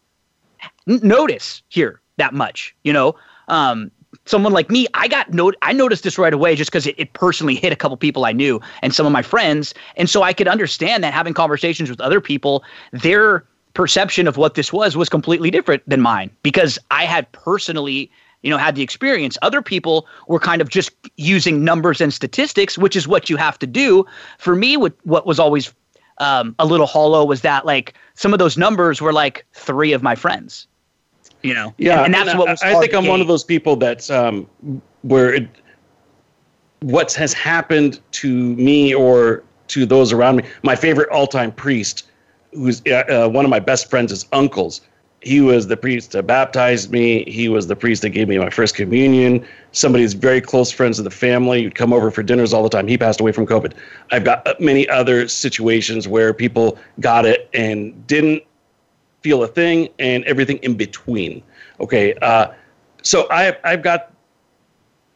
notice 0.88 1.62
here 1.70 2.02
that 2.18 2.34
much, 2.34 2.76
you 2.84 2.92
know 2.92 3.16
um, 3.48 3.92
someone 4.26 4.54
like 4.54 4.70
me, 4.70 4.88
I 4.94 5.08
got 5.08 5.34
note 5.34 5.56
I 5.62 5.74
noticed 5.74 6.04
this 6.04 6.18
right 6.18 6.34
away 6.34 6.56
just 6.56 6.72
because 6.72 6.88
it, 6.88 6.96
it, 6.98 7.14
personally 7.14 7.56
hit 7.56 7.74
a 7.74 7.76
couple 7.76 7.98
people 7.98 8.26
I 8.26 8.32
knew 8.32 8.62
and 8.82 8.94
some 8.94 9.06
of 9.06 9.12
my 9.12 9.22
friends. 9.22 9.74
And 9.96 10.10
so 10.10 10.24
I 10.24 10.34
could 10.34 10.48
understand 10.48 11.04
that 11.04 11.14
having 11.14 11.34
conversations 11.34 11.90
with 11.90 12.00
other 12.02 12.22
people, 12.22 12.64
their 12.92 13.46
perception 13.74 14.28
of 14.28 14.38
what 14.38 14.56
this 14.56 14.72
was 14.72 14.96
was 14.96 15.10
completely 15.10 15.50
different 15.50 15.88
than 15.88 16.02
mine 16.02 16.30
because 16.44 16.78
I 16.92 17.06
had 17.06 17.32
personally, 17.32 18.12
you 18.44 18.50
know, 18.50 18.58
had 18.58 18.76
the 18.76 18.84
experience. 18.84 19.38
Other 19.42 19.62
people 19.62 20.08
were 20.28 20.40
kind 20.40 20.62
of 20.62 20.70
just 20.70 20.92
using 21.18 21.64
numbers 21.64 22.00
and 22.00 22.14
statistics, 22.14 22.78
which 22.78 22.96
is 22.96 23.08
what 23.08 23.30
you 23.30 23.38
have 23.38 23.58
to 23.60 23.68
do. 23.68 24.06
For 24.38 24.56
me, 24.56 24.78
what 24.78 24.94
what 25.04 25.26
was 25.26 25.40
always 25.40 25.74
um, 26.20 26.56
a 26.60 26.66
little 26.66 26.86
hollow 26.86 27.26
was 27.26 27.42
that 27.42 27.66
like 27.66 27.96
some 28.14 28.34
of 28.34 28.40
those 28.40 28.58
numbers 28.58 29.02
were 29.02 29.14
like 29.14 29.46
three 29.54 29.94
of 29.94 30.04
my 30.04 30.16
friends 30.16 30.68
you 31.44 31.54
know. 31.54 31.74
Yeah, 31.78 32.04
and, 32.04 32.16
and 32.16 32.28
that's 32.28 32.38
what 32.38 32.64
I, 32.64 32.78
I 32.78 32.80
think 32.80 32.94
I'm 32.94 33.06
one 33.06 33.22
of 33.22 33.28
those 33.28 33.44
people 33.44 33.76
that's 33.76 34.10
um, 34.10 34.48
where 35.04 35.34
it, 35.34 35.48
what 36.80 37.14
has 37.14 37.34
happened 37.34 38.00
to 38.14 38.56
me 38.56 38.94
or 38.94 39.44
to 39.68 39.86
those 39.86 40.12
around 40.12 40.38
me. 40.38 40.44
My 40.64 40.76
favorite 40.76 41.10
all-time 41.10 41.52
priest, 41.52 42.08
who's 42.54 42.82
uh, 42.88 43.04
uh, 43.10 43.30
one 43.30 43.46
of 43.46 43.52
my 43.52 43.60
best 43.60 43.90
friends, 43.90 44.12
is 44.12 44.26
uncles. 44.34 44.82
He 45.22 45.40
was 45.40 45.68
the 45.68 45.78
priest 45.78 46.12
that 46.12 46.24
baptized 46.24 46.92
me. 46.92 47.24
He 47.24 47.48
was 47.48 47.68
the 47.68 47.78
priest 47.78 48.02
that 48.02 48.10
gave 48.10 48.28
me 48.28 48.38
my 48.38 48.50
first 48.50 48.76
communion. 48.76 49.46
Somebody 49.72 50.04
who's 50.04 50.14
very 50.14 50.42
close 50.42 50.70
friends 50.70 51.00
of 51.00 51.06
the 51.06 51.12
family. 51.12 51.64
Would 51.64 51.76
come 51.76 51.94
over 51.94 52.12
for 52.12 52.24
dinners 52.24 52.54
all 52.54 52.62
the 52.62 52.70
time. 52.70 52.88
He 52.88 52.98
passed 52.98 53.22
away 53.22 53.32
from 53.32 53.48
COVID. 53.48 53.72
I've 54.12 54.26
got 54.26 54.46
uh, 54.46 54.56
many 54.60 54.88
other 54.90 55.30
situations 55.30 56.10
where 56.10 56.34
people 56.34 56.78
got 57.00 57.26
it 57.26 57.50
and 57.54 58.06
didn't 58.06 58.44
feel 59.24 59.44
a 59.44 59.48
thing, 59.48 59.90
and 60.00 60.24
everything 60.26 60.58
in 60.58 60.76
between. 60.76 61.42
Okay, 61.80 62.14
uh, 62.22 62.48
so 63.02 63.28
I 63.32 63.58
I've 63.64 63.82
got 63.82 64.14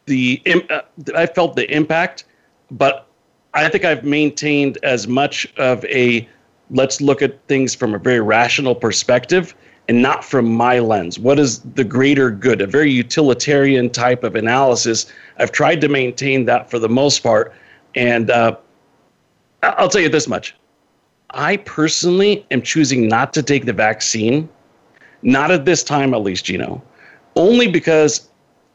the 0.06 0.42
uh, 0.70 0.80
I 1.14 1.26
felt 1.26 1.54
the 1.54 1.70
impact, 1.72 2.24
but 2.70 3.06
I 3.54 3.68
think 3.68 3.84
I've 3.84 4.04
maintained 4.04 4.78
as 4.82 5.06
much 5.06 5.46
of 5.56 5.84
a 5.84 6.28
let's 6.70 7.00
look 7.00 7.22
at 7.22 7.42
things 7.46 7.74
from 7.74 7.94
a 7.94 7.98
very 7.98 8.20
rational 8.20 8.74
perspective 8.74 9.54
and 9.88 10.02
not 10.02 10.22
from 10.22 10.52
my 10.52 10.78
lens. 10.80 11.18
What 11.18 11.38
is 11.38 11.60
the 11.60 11.84
greater 11.84 12.30
good? 12.30 12.60
A 12.60 12.66
very 12.66 12.90
utilitarian 12.90 13.88
type 13.88 14.22
of 14.22 14.34
analysis. 14.34 15.10
I've 15.38 15.50
tried 15.50 15.80
to 15.80 15.88
maintain 15.88 16.44
that 16.44 16.70
for 16.70 16.78
the 16.78 16.88
most 16.88 17.20
part, 17.22 17.54
and 17.94 18.30
uh, 18.30 18.56
I'll 19.62 19.88
tell 19.88 20.02
you 20.02 20.10
this 20.10 20.28
much: 20.28 20.54
I 21.30 21.58
personally 21.58 22.46
am 22.50 22.62
choosing 22.62 23.08
not 23.08 23.32
to 23.34 23.42
take 23.42 23.66
the 23.66 23.72
vaccine, 23.72 24.48
not 25.22 25.50
at 25.50 25.64
this 25.64 25.82
time, 25.84 26.14
at 26.14 26.22
least, 26.22 26.46
Gino, 26.46 26.82
only 27.36 27.68
because, 27.68 28.28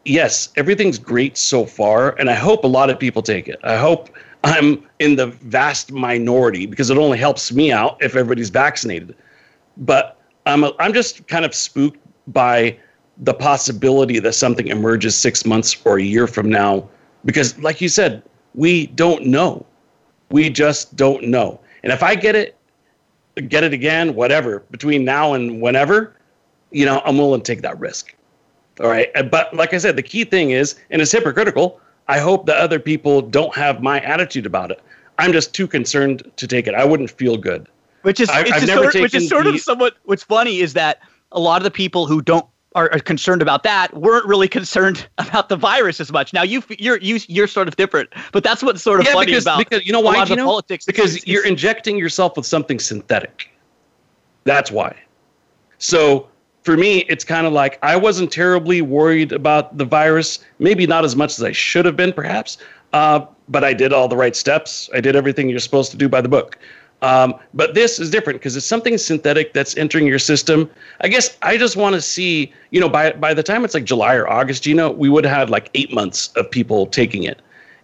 yes, 0.05 0.49
everything's 0.55 0.99
great 0.99 1.37
so 1.37 1.65
far. 1.65 2.11
And 2.19 2.29
I 2.29 2.35
hope 2.35 2.63
a 2.63 2.67
lot 2.67 2.89
of 2.89 2.99
people 2.99 3.21
take 3.21 3.47
it. 3.47 3.59
I 3.63 3.75
hope 3.75 4.09
I'm 4.43 4.83
in 4.99 5.15
the 5.15 5.27
vast 5.27 5.91
minority 5.91 6.65
because 6.65 6.89
it 6.89 6.97
only 6.97 7.17
helps 7.17 7.51
me 7.51 7.71
out 7.71 7.97
if 8.01 8.15
everybody's 8.15 8.49
vaccinated. 8.49 9.15
But 9.77 10.19
I'm, 10.45 10.63
a, 10.63 10.73
I'm 10.79 10.93
just 10.93 11.27
kind 11.27 11.45
of 11.45 11.55
spooked 11.55 11.99
by 12.27 12.77
the 13.17 13.33
possibility 13.33 14.19
that 14.19 14.33
something 14.33 14.67
emerges 14.67 15.15
six 15.15 15.45
months 15.45 15.75
or 15.85 15.97
a 15.97 16.03
year 16.03 16.27
from 16.27 16.49
now. 16.49 16.87
Because, 17.25 17.57
like 17.59 17.79
you 17.81 17.89
said, 17.89 18.21
we 18.53 18.87
don't 18.87 19.25
know. 19.25 19.65
We 20.29 20.49
just 20.49 20.95
don't 20.95 21.23
know. 21.23 21.59
And 21.83 21.91
if 21.91 22.01
I 22.01 22.15
get 22.15 22.35
it, 22.35 22.57
get 23.47 23.63
it 23.63 23.73
again, 23.73 24.15
whatever, 24.15 24.63
between 24.71 25.03
now 25.03 25.33
and 25.33 25.61
whenever, 25.61 26.15
you 26.71 26.85
know, 26.85 27.01
I'm 27.05 27.17
willing 27.17 27.41
to 27.41 27.45
take 27.45 27.61
that 27.61 27.79
risk. 27.79 28.15
All 28.79 28.87
right. 28.87 29.09
But 29.29 29.53
like 29.53 29.73
I 29.73 29.77
said, 29.77 29.95
the 29.95 30.03
key 30.03 30.23
thing 30.23 30.51
is, 30.51 30.75
and 30.89 31.01
it's 31.01 31.11
hypocritical, 31.11 31.79
I 32.07 32.19
hope 32.19 32.45
that 32.47 32.57
other 32.57 32.79
people 32.79 33.21
don't 33.21 33.55
have 33.55 33.81
my 33.81 33.99
attitude 34.01 34.45
about 34.45 34.71
it. 34.71 34.81
I'm 35.19 35.31
just 35.31 35.53
too 35.53 35.67
concerned 35.67 36.29
to 36.37 36.47
take 36.47 36.67
it. 36.67 36.73
I 36.73 36.85
wouldn't 36.85 37.11
feel 37.11 37.37
good. 37.37 37.67
Which 38.01 38.19
is, 38.19 38.29
I, 38.29 38.47
have 38.49 38.67
never 38.67 38.91
sort, 38.91 39.03
which 39.03 39.13
is 39.13 39.29
sort 39.29 39.45
the, 39.45 39.51
of 39.51 39.61
somewhat. 39.61 39.95
What's 40.03 40.23
funny 40.23 40.59
is 40.59 40.73
that 40.73 40.99
a 41.31 41.39
lot 41.39 41.57
of 41.57 41.63
the 41.63 41.71
people 41.71 42.05
who 42.07 42.21
don't 42.21 42.45
are, 42.75 42.91
are, 42.91 42.99
concerned 42.99 43.41
about 43.41 43.63
that 43.63 43.93
weren't 43.95 44.25
really 44.25 44.47
concerned 44.47 45.07
about 45.17 45.49
the 45.49 45.55
virus 45.55 45.99
as 45.99 46.11
much. 46.11 46.33
Now 46.33 46.43
you 46.43 46.63
you're 46.69 46.97
you, 46.99 47.19
you're 47.27 47.47
sort 47.47 47.67
of 47.67 47.75
different, 47.75 48.09
but 48.31 48.43
that's 48.43 48.63
what's 48.63 48.81
sort 48.81 48.99
of 48.99 49.05
yeah, 49.05 49.13
funny 49.13 49.27
because, 49.27 49.43
about 49.45 49.57
because 49.59 49.85
you 49.85 49.93
know 49.93 49.99
why 49.99 50.23
you 50.25 50.35
know? 50.35 50.45
politics 50.45 50.85
because 50.85 51.17
it's, 51.17 51.27
you're 51.27 51.45
injecting 51.45 51.97
yourself 51.97 52.37
with 52.37 52.45
something 52.45 52.79
synthetic. 52.79 53.49
That's 54.43 54.71
why. 54.71 54.95
So 55.77 56.29
for 56.63 56.77
me, 56.77 56.99
it's 57.09 57.23
kind 57.23 57.45
of 57.45 57.53
like 57.53 57.77
I 57.83 57.95
wasn't 57.95 58.31
terribly 58.31 58.81
worried 58.81 59.31
about 59.31 59.77
the 59.77 59.85
virus. 59.85 60.39
Maybe 60.59 60.87
not 60.87 61.05
as 61.05 61.15
much 61.15 61.37
as 61.37 61.43
I 61.43 61.51
should 61.51 61.85
have 61.85 61.95
been, 61.95 62.13
perhaps. 62.13 62.57
Uh, 62.93 63.25
but 63.49 63.63
I 63.63 63.73
did 63.73 63.91
all 63.91 64.07
the 64.07 64.15
right 64.15 64.35
steps. 64.35 64.89
I 64.93 65.01
did 65.01 65.15
everything 65.15 65.49
you're 65.49 65.59
supposed 65.59 65.91
to 65.91 65.97
do 65.97 66.07
by 66.07 66.21
the 66.21 66.29
book. 66.29 66.57
Um, 67.03 67.35
but 67.53 67.75
this 67.75 67.99
is 67.99 68.09
different 68.09 68.39
because 68.39 68.55
it's 68.55 68.65
something 68.65 68.97
synthetic 68.97 69.53
that's 69.53 69.75
entering 69.77 70.07
your 70.07 70.19
system. 70.19 70.69
I 71.01 71.09
guess 71.09 71.37
I 71.41 71.57
just 71.57 71.75
want 71.75 71.95
to 71.95 72.01
see, 72.01 72.51
you 72.71 72.79
know, 72.79 72.89
by 72.89 73.11
by 73.11 73.33
the 73.33 73.43
time 73.43 73.65
it's 73.65 73.73
like 73.73 73.83
July 73.83 74.15
or 74.15 74.27
August, 74.27 74.65
you 74.65 74.73
know, 74.73 74.89
we 74.89 75.09
would 75.09 75.25
have 75.25 75.37
had 75.37 75.49
like 75.49 75.69
eight 75.73 75.93
months 75.93 76.29
of 76.37 76.49
people 76.49 76.87
taking 76.87 77.23
it. 77.23 77.41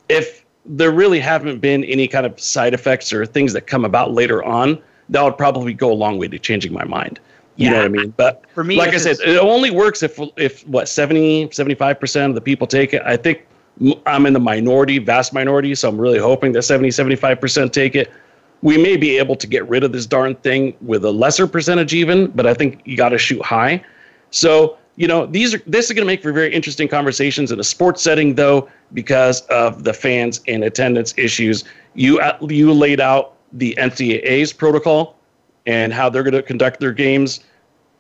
If 0.08 0.45
there 0.65 0.91
really 0.91 1.19
haven't 1.19 1.60
been 1.60 1.84
any 1.84 2.08
kind 2.08 2.25
of 2.25 2.39
side 2.39 2.73
effects 2.73 3.12
or 3.12 3.25
things 3.25 3.53
that 3.53 3.67
come 3.67 3.86
about 3.86 4.13
later 4.13 4.43
on 4.43 4.82
that 5.10 5.23
would 5.23 5.38
probably 5.38 5.73
go 5.73 5.91
a 5.91 5.93
long 5.93 6.17
way 6.17 6.27
to 6.27 6.39
changing 6.39 6.71
my 6.71 6.86
mind. 6.86 7.19
You 7.55 7.65
yeah. 7.65 7.71
know 7.71 7.77
what 7.77 7.86
I 7.86 7.89
mean? 7.89 8.13
But 8.15 8.43
for 8.53 8.63
me, 8.63 8.77
like 8.77 8.93
I 8.93 8.97
said, 8.97 9.17
it 9.19 9.38
only 9.38 9.71
works 9.71 10.01
if 10.01 10.17
if 10.38 10.65
what 10.67 10.88
70, 10.88 11.49
75 11.51 11.99
percent 11.99 12.29
of 12.29 12.36
the 12.36 12.41
people 12.41 12.65
take 12.65 12.93
it. 12.93 13.01
I 13.05 13.17
think 13.17 13.45
I'm 14.05 14.25
in 14.25 14.34
the 14.34 14.39
minority, 14.39 14.97
vast 14.97 15.34
minority, 15.34 15.75
so 15.75 15.89
I'm 15.89 15.99
really 15.99 16.19
hoping 16.19 16.53
that 16.53 16.62
70, 16.62 16.91
75 16.91 17.41
percent 17.41 17.73
take 17.73 17.95
it. 17.95 18.12
We 18.62 18.78
may 18.78 18.98
be 18.98 19.17
able 19.17 19.36
to 19.38 19.48
get 19.48 19.67
rid 19.69 19.84
of 19.84 19.91
this 19.91 20.06
darn 20.06 20.36
thing 20.36 20.76
with 20.82 21.06
a 21.06 21.12
lesser 21.12 21.48
percentage, 21.48 21.93
even, 21.93 22.28
but 22.28 22.45
I 22.45 22.54
think 22.54 22.82
you 22.86 22.98
got 22.98 23.10
to 23.10 23.17
shoot 23.17 23.41
high. 23.41 23.84
So 24.32 24.78
you 25.00 25.08
know, 25.08 25.26
these 25.26 25.54
are 25.54 25.62
this 25.65 25.86
is 25.86 25.93
going 25.93 26.06
to 26.06 26.06
make 26.06 26.22
for 26.22 26.34
very 26.34 26.54
interesting 26.54 26.89
conversations 26.89 27.54
in 27.54 27.60
a 27.62 27.63
sports 27.63 28.02
setting, 28.02 28.36
though, 28.36 28.69
because 28.91 29.39
of 29.43 29.86
the 29.86 29.93
fans 29.93 30.41
and 30.45 30.62
attendance 30.62 31.13
issues. 31.17 31.63
You 31.93 32.19
uh, 32.19 32.38
you 32.41 32.74
laid 32.74 33.00
out 33.00 33.36
the 33.54 33.74
NCAA's 33.80 34.52
protocol 34.52 35.15
and 35.65 35.93
how 35.93 36.10
they're 36.10 36.24
going 36.24 36.34
to 36.34 36.43
conduct 36.43 36.82
their 36.82 36.91
games. 36.91 37.39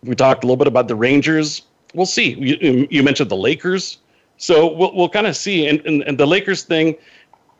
We 0.03 0.13
talked 0.13 0.43
a 0.43 0.47
little 0.47 0.57
bit 0.57 0.67
about 0.67 0.89
the 0.89 0.95
Rangers. 0.95 1.61
We'll 1.93 2.05
see. 2.05 2.33
You, 2.33 2.85
you 2.91 3.01
mentioned 3.01 3.31
the 3.31 3.37
Lakers, 3.37 3.99
so 4.35 4.67
we'll 4.67 4.93
we'll 4.93 5.07
kind 5.07 5.25
of 5.25 5.37
see. 5.37 5.69
And, 5.69 5.79
and 5.85 6.03
and 6.03 6.17
the 6.17 6.27
Lakers 6.27 6.63
thing 6.63 6.97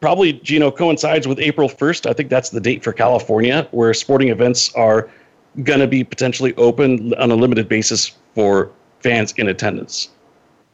probably 0.02 0.40
you 0.46 0.60
know 0.60 0.72
coincides 0.72 1.28
with 1.28 1.40
April 1.40 1.70
first. 1.70 2.08
I 2.08 2.14
think 2.14 2.30
that's 2.30 2.50
the 2.50 2.62
date 2.62 2.84
for 2.84 2.94
California 2.94 3.68
where 3.72 3.94
sporting 3.94 4.30
events 4.30 4.74
are 4.76 5.10
going 5.64 5.80
to 5.80 5.88
be 5.88 6.04
potentially 6.04 6.56
open 6.56 7.14
on 7.16 7.32
a 7.32 7.36
limited 7.36 7.68
basis 7.68 8.12
for 8.36 8.72
fans 9.02 9.34
in 9.38 9.48
attendance 9.48 10.10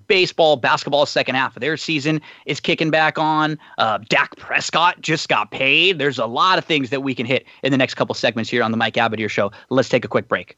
baseball, 0.07 0.55
basketball, 0.55 1.05
second 1.05 1.35
half 1.35 1.55
of 1.55 1.61
their 1.61 1.77
season 1.77 2.21
is 2.45 2.59
kicking 2.59 2.91
back 2.91 3.17
on. 3.17 3.57
Uh, 3.77 3.99
Dak 4.09 4.35
Prescott 4.37 5.01
just 5.01 5.29
got 5.29 5.51
paid. 5.51 5.99
There's 5.99 6.19
a 6.19 6.25
lot 6.25 6.57
of 6.57 6.65
things 6.65 6.89
that 6.89 7.01
we 7.01 7.15
can 7.15 7.25
hit 7.25 7.45
in 7.63 7.71
the 7.71 7.77
next 7.77 7.95
couple 7.95 8.13
segments 8.15 8.49
here 8.49 8.63
on 8.63 8.71
the 8.71 8.77
Mike 8.77 8.95
Abadir 8.95 9.29
Show. 9.29 9.51
Let's 9.69 9.89
take 9.89 10.05
a 10.05 10.07
quick 10.07 10.27
break. 10.27 10.57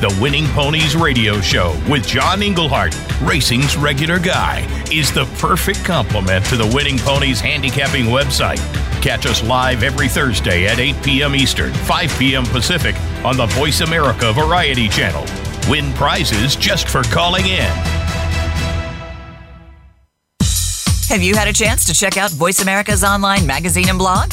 The 0.00 0.18
Winning 0.20 0.46
Ponies 0.48 0.96
radio 0.96 1.40
show 1.40 1.80
with 1.88 2.04
John 2.06 2.42
Englehart, 2.42 2.94
racing's 3.22 3.76
regular 3.76 4.18
guy, 4.18 4.66
is 4.92 5.12
the 5.12 5.24
perfect 5.38 5.84
complement 5.84 6.44
to 6.46 6.56
the 6.56 6.66
Winning 6.74 6.98
Ponies 6.98 7.40
handicapping 7.40 8.06
website. 8.06 8.58
Catch 9.00 9.24
us 9.24 9.42
live 9.44 9.84
every 9.84 10.08
Thursday 10.08 10.66
at 10.66 10.80
8 10.80 10.96
p.m. 11.02 11.36
Eastern, 11.36 11.72
5 11.72 12.18
p.m. 12.18 12.44
Pacific 12.44 12.96
on 13.24 13.36
the 13.36 13.46
Voice 13.46 13.82
America 13.82 14.32
Variety 14.32 14.88
Channel. 14.88 15.24
Win 15.70 15.92
prizes 15.94 16.56
just 16.56 16.88
for 16.88 17.04
calling 17.04 17.46
in. 17.46 17.70
Have 21.08 21.22
you 21.22 21.36
had 21.36 21.46
a 21.46 21.52
chance 21.52 21.84
to 21.86 21.94
check 21.94 22.16
out 22.16 22.32
Voice 22.32 22.60
America's 22.60 23.04
online 23.04 23.46
magazine 23.46 23.88
and 23.88 23.98
blog? 23.98 24.32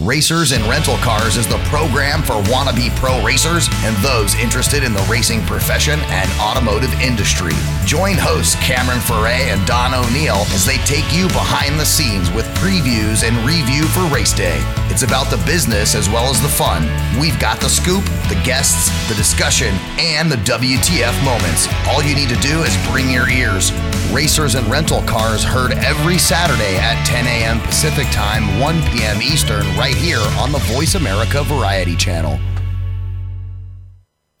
Racers 0.00 0.52
and 0.52 0.64
Rental 0.64 0.96
Cars 0.96 1.36
is 1.36 1.46
the 1.46 1.58
program 1.68 2.22
for 2.22 2.32
wannabe 2.48 2.88
pro 2.96 3.22
racers 3.22 3.68
and 3.84 3.94
those 3.98 4.34
interested 4.36 4.82
in 4.82 4.94
the 4.94 5.06
racing 5.10 5.44
profession 5.44 6.00
and 6.08 6.30
automotive 6.40 6.92
industry. 7.02 7.52
Join 7.84 8.16
hosts 8.16 8.54
Cameron 8.64 9.00
Foray 9.00 9.50
and 9.50 9.66
Don 9.66 9.92
O'Neill 9.92 10.48
as 10.56 10.64
they 10.64 10.78
take 10.88 11.04
you 11.12 11.28
behind 11.28 11.78
the 11.78 11.84
scenes 11.84 12.30
with 12.30 12.46
previews 12.56 13.28
and 13.28 13.36
review 13.46 13.84
for 13.88 14.00
race 14.08 14.32
day. 14.32 14.56
It's 14.88 15.02
about 15.02 15.28
the 15.28 15.42
business 15.44 15.94
as 15.94 16.08
well 16.08 16.30
as 16.30 16.40
the 16.40 16.48
fun. 16.48 16.88
We've 17.20 17.38
got 17.38 17.60
the 17.60 17.68
scoop, 17.68 18.04
the 18.32 18.40
guests, 18.42 18.88
the 19.06 19.14
discussion, 19.16 19.74
and 20.00 20.32
the 20.32 20.40
WTF 20.48 21.12
moments. 21.26 21.68
All 21.88 22.02
you 22.02 22.16
need 22.16 22.30
to 22.30 22.40
do 22.40 22.62
is 22.62 22.74
bring 22.88 23.10
your 23.10 23.28
ears. 23.28 23.70
Racers 24.12 24.56
and 24.56 24.66
Rental 24.66 25.00
Cars 25.02 25.44
heard 25.44 25.72
every 25.72 26.18
Saturday 26.18 26.76
at 26.76 27.02
10 27.04 27.26
a.m. 27.26 27.60
Pacific 27.60 28.06
Time, 28.10 28.58
1 28.60 28.82
p.m. 28.90 29.22
Eastern, 29.22 29.64
right 29.76 29.94
here 29.94 30.20
on 30.38 30.50
the 30.52 30.58
Voice 30.58 30.96
America 30.96 31.42
Variety 31.44 31.96
Channel. 31.96 32.38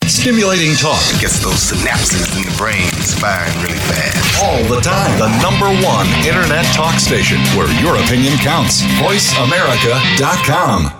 Stimulating 0.04 0.74
talk 0.74 1.00
gets 1.20 1.40
those 1.40 1.70
synapses 1.70 2.36
in 2.36 2.42
the 2.44 2.52
brain 2.58 2.90
firing 3.20 3.56
really 3.62 3.78
fast. 3.78 4.42
All 4.42 4.62
the 4.64 4.80
time. 4.80 5.16
The 5.18 5.28
number 5.40 5.70
one 5.86 6.08
internet 6.26 6.64
talk 6.74 6.98
station 6.98 7.38
where 7.56 7.70
your 7.80 7.96
opinion 7.96 8.36
counts. 8.38 8.82
VoiceAmerica.com. 9.00 10.99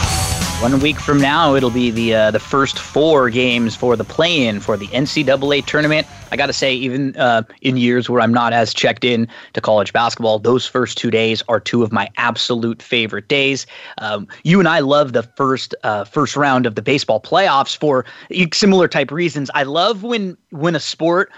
One 0.61 0.79
week 0.79 0.99
from 0.99 1.19
now, 1.19 1.55
it'll 1.55 1.71
be 1.71 1.89
the 1.89 2.13
uh, 2.13 2.29
the 2.29 2.39
first 2.39 2.77
four 2.77 3.31
games 3.31 3.75
for 3.75 3.95
the 3.95 4.03
play-in 4.03 4.59
for 4.59 4.77
the 4.77 4.85
NCAA 4.89 5.65
tournament. 5.65 6.05
I 6.31 6.37
got 6.37 6.45
to 6.45 6.53
say, 6.53 6.75
even 6.75 7.17
uh, 7.17 7.41
in 7.61 7.77
years 7.77 8.11
where 8.11 8.21
I'm 8.21 8.31
not 8.31 8.53
as 8.53 8.71
checked 8.71 9.03
in 9.03 9.27
to 9.53 9.59
college 9.59 9.91
basketball, 9.91 10.37
those 10.37 10.67
first 10.67 10.99
two 10.99 11.09
days 11.09 11.41
are 11.47 11.59
two 11.59 11.81
of 11.81 11.91
my 11.91 12.09
absolute 12.17 12.79
favorite 12.79 13.27
days. 13.27 13.65
Um, 13.97 14.27
you 14.43 14.59
and 14.59 14.67
I 14.67 14.81
love 14.81 15.13
the 15.13 15.23
first 15.23 15.73
uh, 15.81 16.03
first 16.03 16.35
round 16.35 16.67
of 16.67 16.75
the 16.75 16.83
baseball 16.83 17.19
playoffs 17.19 17.75
for 17.75 18.05
similar 18.53 18.87
type 18.87 19.09
reasons. 19.09 19.49
I 19.55 19.63
love 19.63 20.03
when 20.03 20.37
when 20.51 20.75
a 20.75 20.79
sport 20.79 21.31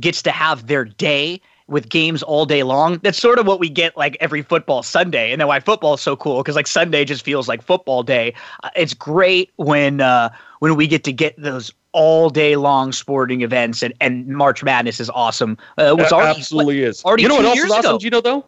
gets 0.00 0.22
to 0.22 0.30
have 0.30 0.68
their 0.68 0.86
day 0.86 1.42
with 1.70 1.88
games 1.88 2.22
all 2.22 2.44
day 2.44 2.62
long. 2.62 2.98
That's 2.98 3.18
sort 3.18 3.38
of 3.38 3.46
what 3.46 3.60
we 3.60 3.68
get 3.68 3.96
like 3.96 4.16
every 4.20 4.42
football 4.42 4.82
Sunday. 4.82 5.32
And 5.32 5.40
then 5.40 5.48
why 5.48 5.60
football 5.60 5.94
is 5.94 6.00
so 6.00 6.16
cool 6.16 6.42
because 6.42 6.56
like 6.56 6.66
Sunday 6.66 7.04
just 7.04 7.24
feels 7.24 7.48
like 7.48 7.62
football 7.62 8.02
day. 8.02 8.34
Uh, 8.62 8.70
it's 8.76 8.92
great 8.92 9.50
when 9.56 10.00
uh, 10.00 10.30
when 10.58 10.76
we 10.76 10.86
get 10.86 11.04
to 11.04 11.12
get 11.12 11.40
those 11.40 11.72
all 11.92 12.30
day 12.30 12.56
long 12.56 12.92
sporting 12.92 13.42
events 13.42 13.82
and, 13.82 13.94
and 14.00 14.26
March 14.28 14.62
Madness 14.62 15.00
is 15.00 15.10
awesome. 15.10 15.56
Uh, 15.78 15.84
it 15.84 15.96
was 15.96 16.12
already, 16.12 16.38
absolutely 16.38 16.82
is. 16.82 17.04
Already 17.04 17.22
you 17.22 17.28
know 17.28 17.36
what 17.36 17.44
else 17.46 17.58
is 17.58 17.70
awesome? 17.70 17.98
You 18.00 18.10
know 18.10 18.20
though 18.20 18.44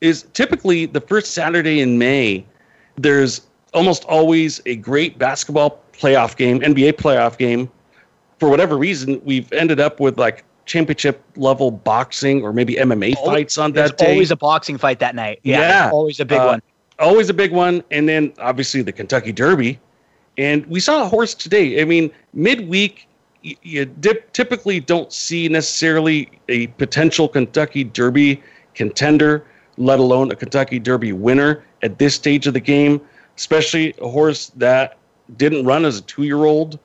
is 0.00 0.22
typically 0.32 0.86
the 0.86 1.00
first 1.00 1.32
Saturday 1.32 1.80
in 1.80 1.98
May. 1.98 2.44
There's 2.96 3.42
almost 3.74 4.04
always 4.04 4.60
a 4.66 4.76
great 4.76 5.18
basketball 5.18 5.80
playoff 5.92 6.36
game, 6.36 6.60
NBA 6.60 6.92
playoff 6.92 7.38
game. 7.38 7.70
For 8.38 8.48
whatever 8.48 8.78
reason, 8.78 9.20
we've 9.24 9.52
ended 9.52 9.80
up 9.80 10.00
with 10.00 10.18
like 10.18 10.44
championship 10.70 11.20
level 11.34 11.72
boxing 11.72 12.42
or 12.42 12.52
maybe 12.52 12.74
MMA 12.76 13.16
always, 13.16 13.28
fights 13.28 13.58
on 13.58 13.72
that 13.72 13.98
day. 13.98 14.12
Always 14.12 14.30
a 14.30 14.36
boxing 14.36 14.78
fight 14.78 15.00
that 15.00 15.16
night. 15.16 15.40
Yeah, 15.42 15.58
yeah. 15.58 15.90
always 15.90 16.20
a 16.20 16.24
big 16.24 16.38
uh, 16.38 16.46
one. 16.46 16.62
Always 17.00 17.28
a 17.28 17.34
big 17.34 17.50
one, 17.50 17.82
and 17.90 18.08
then 18.08 18.32
obviously 18.38 18.80
the 18.80 18.92
Kentucky 18.92 19.32
Derby, 19.32 19.80
and 20.38 20.64
we 20.66 20.78
saw 20.78 21.02
a 21.02 21.08
horse 21.08 21.34
today. 21.34 21.80
I 21.80 21.84
mean, 21.84 22.12
midweek, 22.34 23.08
you, 23.42 23.56
you 23.62 23.84
dip, 23.84 24.32
typically 24.32 24.78
don't 24.78 25.12
see 25.12 25.48
necessarily 25.48 26.30
a 26.48 26.68
potential 26.68 27.26
Kentucky 27.26 27.82
Derby 27.82 28.40
contender, 28.74 29.44
let 29.76 29.98
alone 29.98 30.30
a 30.30 30.36
Kentucky 30.36 30.78
Derby 30.78 31.12
winner 31.12 31.64
at 31.82 31.98
this 31.98 32.14
stage 32.14 32.46
of 32.46 32.54
the 32.54 32.60
game, 32.60 33.00
especially 33.36 33.92
a 34.00 34.08
horse 34.08 34.52
that 34.56 34.98
didn't 35.36 35.64
run 35.64 35.84
as 35.84 35.98
a 35.98 36.02
two-year-old 36.02 36.78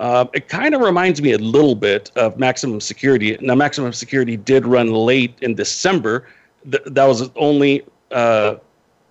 uh, 0.00 0.24
it 0.32 0.48
kind 0.48 0.74
of 0.74 0.80
reminds 0.80 1.22
me 1.22 1.32
a 1.32 1.38
little 1.38 1.76
bit 1.76 2.10
of 2.16 2.38
Maximum 2.38 2.80
Security. 2.80 3.38
Now, 3.40 3.54
Maximum 3.54 3.92
Security 3.92 4.36
did 4.36 4.66
run 4.66 4.92
late 4.92 5.34
in 5.42 5.54
December 5.54 6.26
th- 6.68 6.82
that 6.86 7.04
was 7.04 7.30
only 7.36 7.82
uh, 8.10 8.56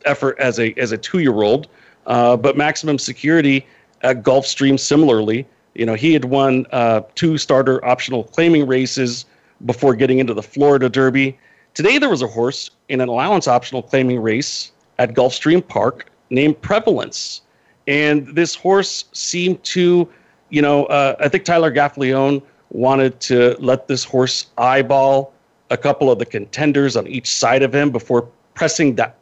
effort 0.05 0.37
as 0.39 0.59
a 0.59 0.73
as 0.77 0.91
a 0.91 0.97
two 0.97 1.19
year 1.19 1.41
old. 1.41 1.67
Uh, 2.05 2.35
but 2.35 2.57
maximum 2.57 2.97
security 2.97 3.65
at 4.01 4.23
Gulfstream 4.23 4.79
similarly, 4.79 5.45
you 5.75 5.85
know, 5.85 5.93
he 5.93 6.13
had 6.13 6.25
won 6.25 6.65
uh, 6.71 7.01
two 7.13 7.37
starter 7.37 7.83
optional 7.85 8.23
claiming 8.23 8.65
races 8.65 9.25
before 9.65 9.95
getting 9.95 10.17
into 10.17 10.33
the 10.33 10.41
Florida 10.41 10.89
Derby. 10.89 11.37
Today 11.75 11.99
there 11.99 12.09
was 12.09 12.23
a 12.23 12.27
horse 12.27 12.71
in 12.87 12.99
an 13.01 13.09
allowance 13.09 13.47
optional 13.47 13.83
claiming 13.83 14.19
race 14.19 14.71
at 14.97 15.13
Gulfstream 15.13 15.65
Park 15.65 16.09
named 16.31 16.59
Prevalence, 16.61 17.41
and 17.87 18.27
this 18.35 18.55
horse 18.55 19.05
seemed 19.11 19.63
to, 19.65 20.09
you 20.49 20.61
know, 20.61 20.85
uh, 20.85 21.15
I 21.19 21.27
think 21.29 21.45
Tyler 21.45 21.71
Gaffalione 21.71 22.41
wanted 22.71 23.19
to 23.21 23.55
let 23.59 23.87
this 23.87 24.03
horse 24.03 24.47
eyeball 24.57 25.33
a 25.69 25.77
couple 25.77 26.11
of 26.11 26.19
the 26.19 26.25
contenders 26.25 26.95
on 26.95 27.07
each 27.07 27.27
side 27.27 27.63
of 27.63 27.73
him 27.73 27.91
before 27.91 28.27
pressing 28.53 28.95
that 28.95 29.17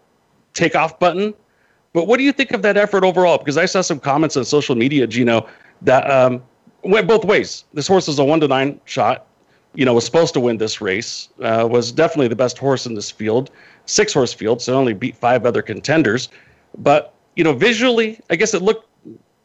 takeoff 0.54 1.00
button. 1.00 1.34
But 1.94 2.08
what 2.08 2.18
do 2.18 2.24
you 2.24 2.32
think 2.32 2.52
of 2.52 2.62
that 2.62 2.78
effort 2.78 3.04
overall? 3.04 3.38
Because 3.38 3.58
I 3.58 3.66
saw 3.66 3.82
some 3.82 4.00
comments 4.00 4.38
on 4.38 4.46
social 4.46 4.76
media, 4.76 5.08
Gino, 5.08 5.48
that 5.82 6.10
um, 6.10 6.44
went 6.84 7.08
both 7.08 7.26
ways. 7.26 7.66
This 7.74 7.88
horse 7.88 8.08
is 8.08 8.20
a 8.20 8.24
one 8.24 8.40
to 8.42 8.48
nine 8.48 8.80
shot. 8.86 9.26
You 9.74 9.86
know, 9.86 9.94
was 9.94 10.06
supposed 10.06 10.34
to 10.34 10.40
win 10.40 10.58
this 10.58 10.82
race. 10.82 11.30
Uh, 11.42 11.68
was 11.70 11.92
definitely 11.92 12.30
the 12.30 12.36
best 12.36 12.58
horse 12.58 12.86
in 12.86 12.96
this 12.96 13.12
field, 13.12 13.52
six 13.86 14.14
horse 14.14 14.34
field. 14.34 14.62
So 14.62 14.74
only 14.74 14.94
beat 14.94 15.16
five 15.16 15.46
other 15.46 15.62
contenders. 15.62 16.30
But 16.78 17.14
you 17.36 17.44
know, 17.44 17.54
visually, 17.54 18.20
I 18.30 18.36
guess 18.36 18.54
it 18.54 18.62
looked 18.62 18.88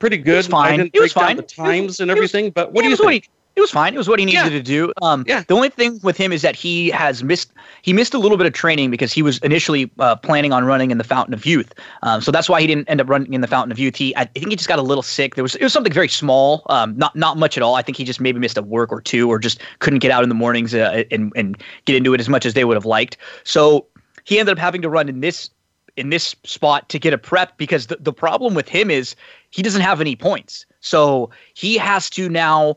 pretty 0.02 0.18
good. 0.18 0.34
It 0.34 0.36
was 0.38 0.46
fine. 0.48 0.74
I 0.74 0.76
didn't 0.78 0.94
it 0.94 1.00
was 1.00 1.12
fine. 1.12 1.36
the 1.36 1.42
times 1.42 2.00
and 2.00 2.10
everything. 2.10 2.46
Was, 2.46 2.54
but 2.54 2.72
what 2.72 2.82
yeah, 2.82 2.88
do 2.96 3.02
you 3.02 3.08
think? 3.08 3.30
it 3.54 3.60
was 3.60 3.70
fine. 3.70 3.94
It 3.94 3.98
was 3.98 4.08
what 4.08 4.18
he 4.18 4.24
needed 4.24 4.44
Yeah. 4.44 4.48
to 4.48 4.62
do. 4.62 4.92
Um, 5.00 5.24
Yeah. 5.28 5.44
The 5.46 5.54
only 5.54 5.68
thing 5.68 6.00
with 6.02 6.16
him 6.16 6.32
is 6.32 6.42
that 6.42 6.56
he 6.56 6.88
has 6.88 7.22
missed. 7.22 7.52
He 7.82 7.92
missed 7.92 8.12
a 8.12 8.18
little 8.18 8.36
bit 8.36 8.48
of 8.48 8.52
training 8.52 8.90
because 8.90 9.12
he 9.12 9.22
was 9.22 9.38
initially 9.38 9.88
uh, 10.00 10.16
planning 10.16 10.52
on 10.52 10.64
running 10.64 10.90
in 10.90 10.98
the 10.98 11.04
Fountain 11.04 11.34
of 11.34 11.46
Youth. 11.46 11.72
Um, 12.02 12.20
so 12.20 12.32
that's 12.32 12.48
why 12.48 12.60
he 12.60 12.66
didn't 12.66 12.88
end 12.90 13.00
up 13.00 13.08
running 13.08 13.32
in 13.32 13.42
the 13.42 13.46
Fountain 13.46 13.70
of 13.70 13.78
Youth. 13.78 13.94
He, 13.94 14.16
I 14.16 14.24
think, 14.24 14.48
he 14.48 14.56
just 14.56 14.68
got 14.68 14.80
a 14.80 14.82
little 14.82 15.02
sick. 15.04 15.36
There 15.36 15.44
was 15.44 15.54
it 15.54 15.62
was 15.62 15.72
something 15.72 15.92
very 15.92 16.08
small, 16.08 16.66
um, 16.68 16.96
not 16.98 17.14
not 17.14 17.36
much 17.36 17.56
at 17.56 17.62
all. 17.62 17.76
I 17.76 17.82
think 17.82 17.96
he 17.96 18.02
just 18.04 18.20
maybe 18.20 18.40
missed 18.40 18.58
a 18.58 18.62
work 18.62 18.90
or 18.90 19.00
two, 19.00 19.28
or 19.30 19.38
just 19.38 19.60
couldn't 19.78 20.00
get 20.00 20.10
out 20.10 20.24
in 20.24 20.28
the 20.28 20.34
mornings 20.34 20.74
uh, 20.74 21.04
and 21.12 21.32
and 21.36 21.62
get 21.84 21.94
into 21.94 22.12
it 22.14 22.20
as 22.20 22.28
much 22.28 22.44
as 22.44 22.54
they 22.54 22.64
would 22.64 22.76
have 22.76 22.86
liked. 22.86 23.16
So 23.44 23.86
he 24.24 24.40
ended 24.40 24.54
up 24.54 24.58
having 24.58 24.82
to 24.82 24.88
run 24.88 25.08
in 25.08 25.20
this 25.20 25.50
in 25.96 26.10
this 26.10 26.34
spot 26.44 26.88
to 26.88 26.98
get 26.98 27.12
a 27.12 27.18
prep 27.18 27.56
because 27.58 27.88
the, 27.88 27.96
the 27.96 28.12
problem 28.12 28.54
with 28.54 28.68
him 28.68 28.90
is 28.90 29.14
he 29.50 29.62
doesn't 29.62 29.82
have 29.82 30.00
any 30.00 30.16
points. 30.16 30.66
So 30.80 31.30
he 31.54 31.76
has 31.76 32.08
to 32.10 32.28
now 32.28 32.76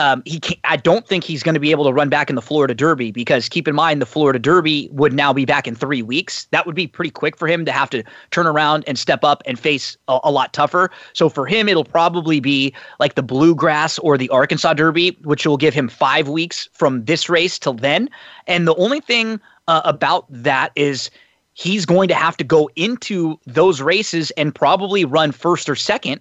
um, 0.00 0.22
he 0.24 0.38
can't, 0.38 0.60
I 0.62 0.76
don't 0.76 1.06
think 1.06 1.24
he's 1.24 1.42
going 1.42 1.54
to 1.54 1.60
be 1.60 1.72
able 1.72 1.84
to 1.84 1.92
run 1.92 2.08
back 2.08 2.30
in 2.30 2.36
the 2.36 2.42
Florida 2.42 2.72
Derby 2.72 3.10
because 3.10 3.48
keep 3.48 3.66
in 3.66 3.74
mind 3.74 4.00
the 4.00 4.06
Florida 4.06 4.38
Derby 4.38 4.88
would 4.92 5.12
now 5.12 5.32
be 5.32 5.44
back 5.44 5.66
in 5.66 5.74
three 5.74 6.02
weeks. 6.02 6.46
That 6.52 6.66
would 6.66 6.76
be 6.76 6.86
pretty 6.86 7.10
quick 7.10 7.36
for 7.36 7.48
him 7.48 7.64
to 7.64 7.72
have 7.72 7.90
to 7.90 8.04
turn 8.30 8.46
around 8.46 8.84
and 8.86 8.96
step 8.96 9.24
up 9.24 9.42
and 9.44 9.58
face 9.58 9.96
a, 10.06 10.20
a 10.22 10.30
lot 10.30 10.52
tougher. 10.52 10.90
So 11.14 11.28
for 11.28 11.46
him, 11.46 11.68
it'll 11.68 11.84
probably 11.84 12.38
be 12.38 12.72
like 13.00 13.16
the 13.16 13.24
Bluegrass 13.24 13.98
or 13.98 14.16
the 14.16 14.28
Arkansas 14.28 14.74
Derby, 14.74 15.18
which 15.24 15.44
will 15.44 15.56
give 15.56 15.74
him 15.74 15.88
five 15.88 16.28
weeks 16.28 16.68
from 16.72 17.04
this 17.04 17.28
race 17.28 17.58
till 17.58 17.74
then. 17.74 18.08
And 18.46 18.68
the 18.68 18.76
only 18.76 19.00
thing 19.00 19.40
uh, 19.66 19.82
about 19.84 20.26
that 20.30 20.70
is 20.76 21.10
he's 21.58 21.84
going 21.84 22.08
to 22.08 22.14
have 22.14 22.36
to 22.36 22.44
go 22.44 22.70
into 22.76 23.38
those 23.44 23.82
races 23.82 24.30
and 24.32 24.54
probably 24.54 25.04
run 25.04 25.32
first 25.32 25.68
or 25.68 25.74
second 25.74 26.20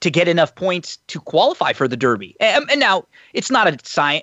to 0.00 0.10
get 0.10 0.28
enough 0.28 0.54
points 0.54 0.96
to 1.08 1.20
qualify 1.20 1.74
for 1.74 1.86
the 1.86 1.96
Derby. 1.96 2.34
And, 2.40 2.64
and 2.70 2.80
now 2.80 3.04
it's 3.34 3.50
not 3.50 3.66
a 3.66 3.72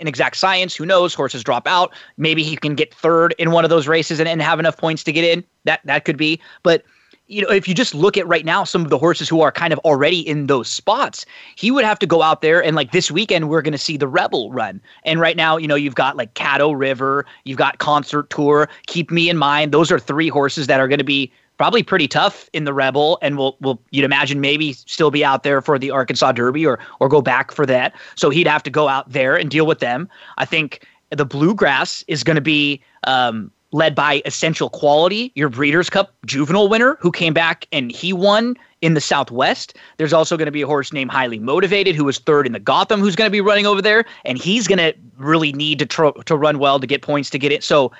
an 0.01 0.08
exact 0.08 0.38
science. 0.38 0.75
Who 0.75 0.86
knows? 0.86 1.13
Horses 1.13 1.43
drop 1.43 1.67
out. 1.67 1.93
Maybe 2.17 2.43
he 2.43 2.56
can 2.56 2.73
get 2.73 2.93
third 2.93 3.36
in 3.38 3.51
one 3.51 3.63
of 3.63 3.69
those 3.69 3.88
races 3.88 4.19
and, 4.19 4.28
and 4.28 4.41
have 4.41 4.60
enough 4.60 4.78
points 4.78 5.04
to 5.04 5.12
get 5.12 5.23
in. 5.23 5.43
That 5.65 5.82
that 5.84 6.04
could 6.06 6.17
be. 6.17 6.41
But 6.63 6.84
you 7.27 7.41
know, 7.41 7.49
if 7.49 7.67
you 7.67 7.73
just 7.73 7.95
look 7.95 8.17
at 8.17 8.27
right 8.27 8.45
now, 8.45 8.63
some 8.63 8.83
of 8.83 8.89
the 8.89 8.97
horses 8.97 9.27
who 9.27 9.41
are 9.41 9.51
kind 9.51 9.73
of 9.73 9.79
already 9.79 10.19
in 10.19 10.47
those 10.47 10.69
spots, 10.69 11.25
he 11.55 11.71
would 11.71 11.83
have 11.83 11.97
to 11.99 12.05
go 12.05 12.21
out 12.21 12.41
there 12.41 12.63
and 12.63 12.75
like 12.75 12.91
this 12.91 13.09
weekend 13.09 13.49
we're 13.49 13.63
going 13.63 13.71
to 13.71 13.77
see 13.77 13.97
the 13.97 14.07
Rebel 14.07 14.51
run. 14.51 14.79
And 15.03 15.19
right 15.19 15.35
now, 15.35 15.57
you 15.57 15.67
know, 15.67 15.75
you've 15.75 15.95
got 15.95 16.17
like 16.17 16.33
Caddo 16.35 16.77
River, 16.77 17.25
you've 17.43 17.57
got 17.57 17.79
Concert 17.79 18.29
Tour. 18.29 18.69
Keep 18.85 19.09
me 19.09 19.29
in 19.29 19.38
mind; 19.38 19.71
those 19.71 19.91
are 19.91 19.99
three 19.99 20.29
horses 20.29 20.67
that 20.67 20.79
are 20.79 20.88
going 20.88 20.99
to 20.99 21.05
be 21.05 21.31
probably 21.57 21.83
pretty 21.83 22.07
tough 22.07 22.49
in 22.53 22.65
the 22.65 22.73
Rebel, 22.73 23.17
and 23.21 23.38
will 23.38 23.57
will 23.59 23.81
you'd 23.89 24.05
imagine 24.05 24.39
maybe 24.39 24.73
still 24.73 25.09
be 25.09 25.25
out 25.25 25.43
there 25.43 25.61
for 25.61 25.79
the 25.79 25.89
Arkansas 25.89 26.31
Derby 26.33 26.65
or 26.65 26.79
or 26.99 27.09
go 27.09 27.21
back 27.21 27.51
for 27.51 27.65
that. 27.65 27.95
So 28.15 28.29
he'd 28.29 28.47
have 28.47 28.63
to 28.63 28.69
go 28.69 28.88
out 28.88 29.11
there 29.11 29.35
and 29.35 29.49
deal 29.49 29.65
with 29.65 29.79
them. 29.79 30.07
I 30.38 30.45
think 30.45 30.85
the 31.09 31.25
Bluegrass 31.25 32.03
is 32.07 32.23
going 32.23 32.35
to 32.35 32.41
be 32.41 32.81
um, 33.05 33.51
led 33.75 33.93
by 33.93 34.21
Essential 34.25 34.69
Quality, 34.69 35.33
your 35.35 35.49
Breeders' 35.49 35.89
Cup 35.89 36.13
juvenile 36.25 36.69
winner, 36.69 36.97
who 37.01 37.11
came 37.11 37.33
back 37.33 37.67
and 37.73 37.91
he 37.91 38.13
won 38.13 38.55
in 38.81 38.93
the 38.93 39.01
Southwest. 39.01 39.75
There's 39.97 40.13
also 40.13 40.38
going 40.38 40.45
to 40.45 40.51
be 40.51 40.61
a 40.61 40.67
horse 40.67 40.93
named 40.93 41.11
Highly 41.11 41.39
Motivated, 41.39 41.93
who 41.93 42.05
was 42.05 42.17
third 42.17 42.47
in 42.47 42.53
the 42.53 42.59
Gotham, 42.59 43.01
who's 43.01 43.17
going 43.17 43.27
to 43.27 43.31
be 43.31 43.41
running 43.41 43.65
over 43.65 43.81
there, 43.81 44.05
and 44.23 44.38
he's 44.38 44.65
going 44.65 44.77
to 44.77 44.93
really 45.17 45.51
need 45.51 45.79
to 45.79 45.85
tro- 45.85 46.13
to 46.13 46.38
run 46.38 46.57
well 46.57 46.79
to 46.79 46.88
get 46.88 47.01
points 47.01 47.29
to 47.31 47.38
get 47.38 47.51
it. 47.51 47.63
So, 47.65 47.91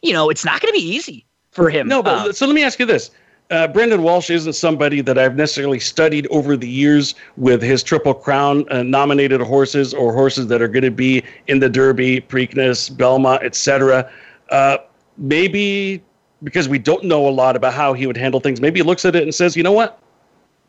you 0.00 0.12
know, 0.12 0.30
it's 0.30 0.44
not 0.44 0.60
going 0.60 0.72
to 0.72 0.78
be 0.78 0.86
easy 0.86 1.26
for 1.50 1.70
him. 1.70 1.88
No, 1.88 2.04
but 2.04 2.28
Uh, 2.28 2.32
so 2.32 2.46
let 2.46 2.54
me 2.54 2.62
ask 2.62 2.78
you 2.78 2.86
this. 2.86 3.10
Uh, 3.50 3.66
Brendan 3.66 4.02
Walsh 4.02 4.30
isn't 4.30 4.52
somebody 4.52 5.00
that 5.00 5.18
I've 5.18 5.34
necessarily 5.34 5.80
studied 5.80 6.28
over 6.30 6.56
the 6.56 6.68
years 6.68 7.16
with 7.36 7.62
his 7.62 7.82
Triple 7.82 8.14
Crown 8.14 8.64
uh, 8.70 8.84
nominated 8.84 9.40
horses 9.40 9.92
or 9.92 10.12
horses 10.12 10.46
that 10.48 10.62
are 10.62 10.68
going 10.68 10.84
to 10.84 10.90
be 10.90 11.24
in 11.48 11.58
the 11.58 11.68
Derby, 11.68 12.20
Preakness, 12.20 12.96
Belmont, 12.96 13.42
etc. 13.42 14.08
Uh, 14.50 14.78
maybe 15.18 16.02
because 16.42 16.68
we 16.68 16.78
don't 16.78 17.04
know 17.04 17.26
a 17.26 17.30
lot 17.30 17.56
about 17.56 17.72
how 17.74 17.92
he 17.92 18.06
would 18.06 18.16
handle 18.16 18.40
things, 18.40 18.60
maybe 18.60 18.80
he 18.80 18.82
looks 18.84 19.04
at 19.04 19.16
it 19.16 19.22
and 19.22 19.34
says, 19.34 19.56
you 19.56 19.62
know 19.62 19.72
what? 19.72 19.98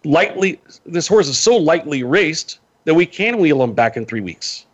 Lightly, 0.03 0.59
this 0.85 1.07
horse 1.07 1.27
is 1.27 1.37
so 1.37 1.57
lightly 1.57 2.03
raced 2.03 2.59
that 2.85 2.93
we 2.93 3.05
can 3.05 3.37
wheel 3.37 3.61
him 3.61 3.73
back 3.73 3.97
in 3.97 4.05
three 4.05 4.21
weeks. 4.21 4.65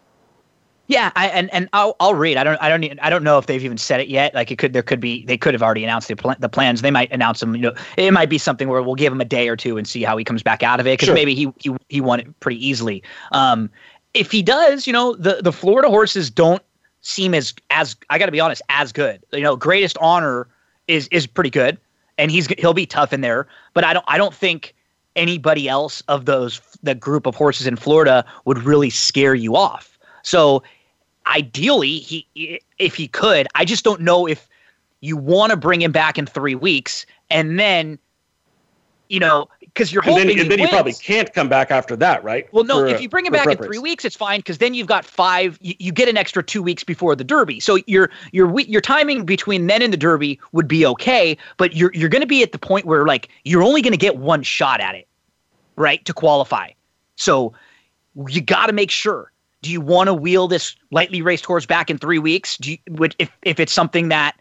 Yeah, 0.87 1.11
I, 1.15 1.29
and 1.29 1.51
and 1.53 1.69
I'll 1.71 1.95
I'll 2.01 2.13
read. 2.13 2.35
I 2.35 2.43
don't 2.43 2.61
I 2.61 2.67
don't 2.67 2.83
e- 2.83 2.99
I 3.01 3.09
don't 3.09 3.23
know 3.23 3.37
if 3.37 3.45
they've 3.45 3.63
even 3.63 3.77
said 3.77 4.01
it 4.01 4.09
yet. 4.09 4.35
Like 4.35 4.51
it 4.51 4.57
could 4.57 4.73
there 4.73 4.83
could 4.83 4.99
be 4.99 5.25
they 5.25 5.37
could 5.37 5.53
have 5.53 5.63
already 5.63 5.83
announced 5.83 6.09
the 6.09 6.15
pl- 6.17 6.35
the 6.39 6.49
plans. 6.49 6.81
They 6.81 6.91
might 6.91 7.09
announce 7.11 7.39
them. 7.39 7.55
You 7.55 7.61
know, 7.61 7.73
it 7.97 8.11
might 8.11 8.29
be 8.29 8.37
something 8.37 8.67
where 8.67 8.83
we'll 8.83 8.95
give 8.95 9.11
him 9.13 9.21
a 9.21 9.25
day 9.25 9.47
or 9.47 9.55
two 9.55 9.77
and 9.77 9.87
see 9.87 10.03
how 10.03 10.17
he 10.17 10.25
comes 10.25 10.43
back 10.43 10.61
out 10.61 10.81
of 10.81 10.85
it 10.85 10.91
because 10.99 11.07
Sure. 11.07 11.15
maybe 11.15 11.33
he 11.33 11.51
he 11.57 11.73
he 11.87 12.01
won 12.01 12.19
it 12.19 12.39
pretty 12.41 12.63
easily. 12.67 13.01
Um, 13.31 13.69
if 14.13 14.29
he 14.29 14.43
does, 14.43 14.85
you 14.85 14.91
know, 14.91 15.15
the 15.15 15.41
the 15.41 15.53
Florida 15.53 15.87
horses 15.87 16.29
don't 16.29 16.61
seem 17.03 17.35
as 17.35 17.53
as 17.69 17.95
I 18.09 18.17
got 18.17 18.25
to 18.25 18.31
be 18.31 18.39
honest 18.39 18.61
as 18.69 18.91
good. 18.91 19.23
You 19.31 19.41
know, 19.41 19.55
Greatest 19.55 19.97
Honor 19.99 20.47
is 20.87 21.07
is 21.09 21.27
pretty 21.27 21.51
good, 21.51 21.77
and 22.17 22.31
he's 22.31 22.47
he'll 22.57 22.73
be 22.73 22.87
tough 22.87 23.13
in 23.13 23.21
there. 23.21 23.47
But 23.73 23.83
I 23.83 23.93
don't 23.93 24.05
I 24.07 24.17
don't 24.17 24.33
think 24.33 24.73
anybody 25.15 25.69
else 25.69 26.01
of 26.07 26.25
those 26.25 26.59
the 26.81 26.95
group 26.95 27.27
of 27.27 27.35
horses 27.35 27.67
in 27.67 27.75
Florida 27.75 28.25
would 28.45 28.63
really 28.63 28.89
scare 28.89 29.35
you 29.35 29.55
off. 29.55 29.99
So 30.23 30.63
ideally, 31.27 31.99
he 31.99 32.59
if 32.79 32.95
he 32.95 33.07
could, 33.07 33.47
I 33.53 33.65
just 33.65 33.83
don't 33.83 34.01
know 34.01 34.27
if 34.27 34.49
you 35.01 35.17
want 35.17 35.51
to 35.51 35.57
bring 35.57 35.81
him 35.81 35.91
back 35.91 36.17
in 36.17 36.25
three 36.25 36.55
weeks 36.55 37.05
and 37.29 37.59
then, 37.59 37.99
you 39.09 39.19
know, 39.19 39.49
because 39.73 39.91
you're 39.91 40.03
And 40.03 40.11
hoping 40.11 40.27
then, 40.27 40.39
and 40.39 40.51
then 40.51 40.59
he 40.59 40.63
wins. 40.65 40.71
probably 40.71 40.93
can't 40.93 41.33
come 41.33 41.49
back 41.49 41.71
after 41.71 41.95
that, 41.95 42.23
right? 42.23 42.47
Well, 42.53 42.63
no, 42.63 42.79
For, 42.79 42.87
if 42.87 43.01
you 43.01 43.09
bring 43.09 43.25
him 43.25 43.33
back 43.33 43.47
in 43.47 43.57
three 43.57 43.79
weeks, 43.79 44.05
it's 44.05 44.15
fine 44.15 44.39
because 44.39 44.59
then 44.59 44.73
you've 44.73 44.87
got 44.87 45.03
five. 45.03 45.57
You, 45.61 45.73
you 45.79 45.91
get 45.91 46.07
an 46.07 46.15
extra 46.17 46.43
two 46.43 46.61
weeks 46.61 46.83
before 46.83 47.15
the 47.15 47.23
Derby, 47.23 47.59
so 47.59 47.79
your 47.87 48.11
your 48.31 48.59
your 48.61 48.81
timing 48.81 49.25
between 49.25 49.67
then 49.67 49.81
and 49.81 49.91
the 49.91 49.97
Derby 49.97 50.39
would 50.51 50.67
be 50.67 50.85
okay. 50.85 51.37
But 51.57 51.75
you're 51.75 51.91
you're 51.93 52.09
going 52.09 52.21
to 52.21 52.27
be 52.27 52.43
at 52.43 52.51
the 52.51 52.59
point 52.59 52.85
where 52.85 53.05
like 53.05 53.29
you're 53.45 53.63
only 53.63 53.81
going 53.81 53.93
to 53.93 53.97
get 53.97 54.17
one 54.17 54.43
shot 54.43 54.79
at 54.79 54.93
it, 54.95 55.07
right, 55.75 56.03
to 56.05 56.13
qualify. 56.13 56.69
So 57.15 57.53
you 58.27 58.41
got 58.41 58.67
to 58.67 58.73
make 58.73 58.91
sure. 58.91 59.31
Do 59.63 59.71
you 59.71 59.79
want 59.79 60.07
to 60.07 60.13
wheel 60.13 60.49
this 60.49 60.75
lightly 60.91 61.21
raced 61.21 61.45
horse 61.45 61.65
back 61.65 61.89
in 61.89 61.97
three 61.97 62.19
weeks? 62.19 62.57
Do 62.57 62.73
you, 62.73 62.77
would 62.89 63.15
if 63.17 63.31
if 63.43 63.59
it's 63.59 63.73
something 63.73 64.09
that 64.09 64.35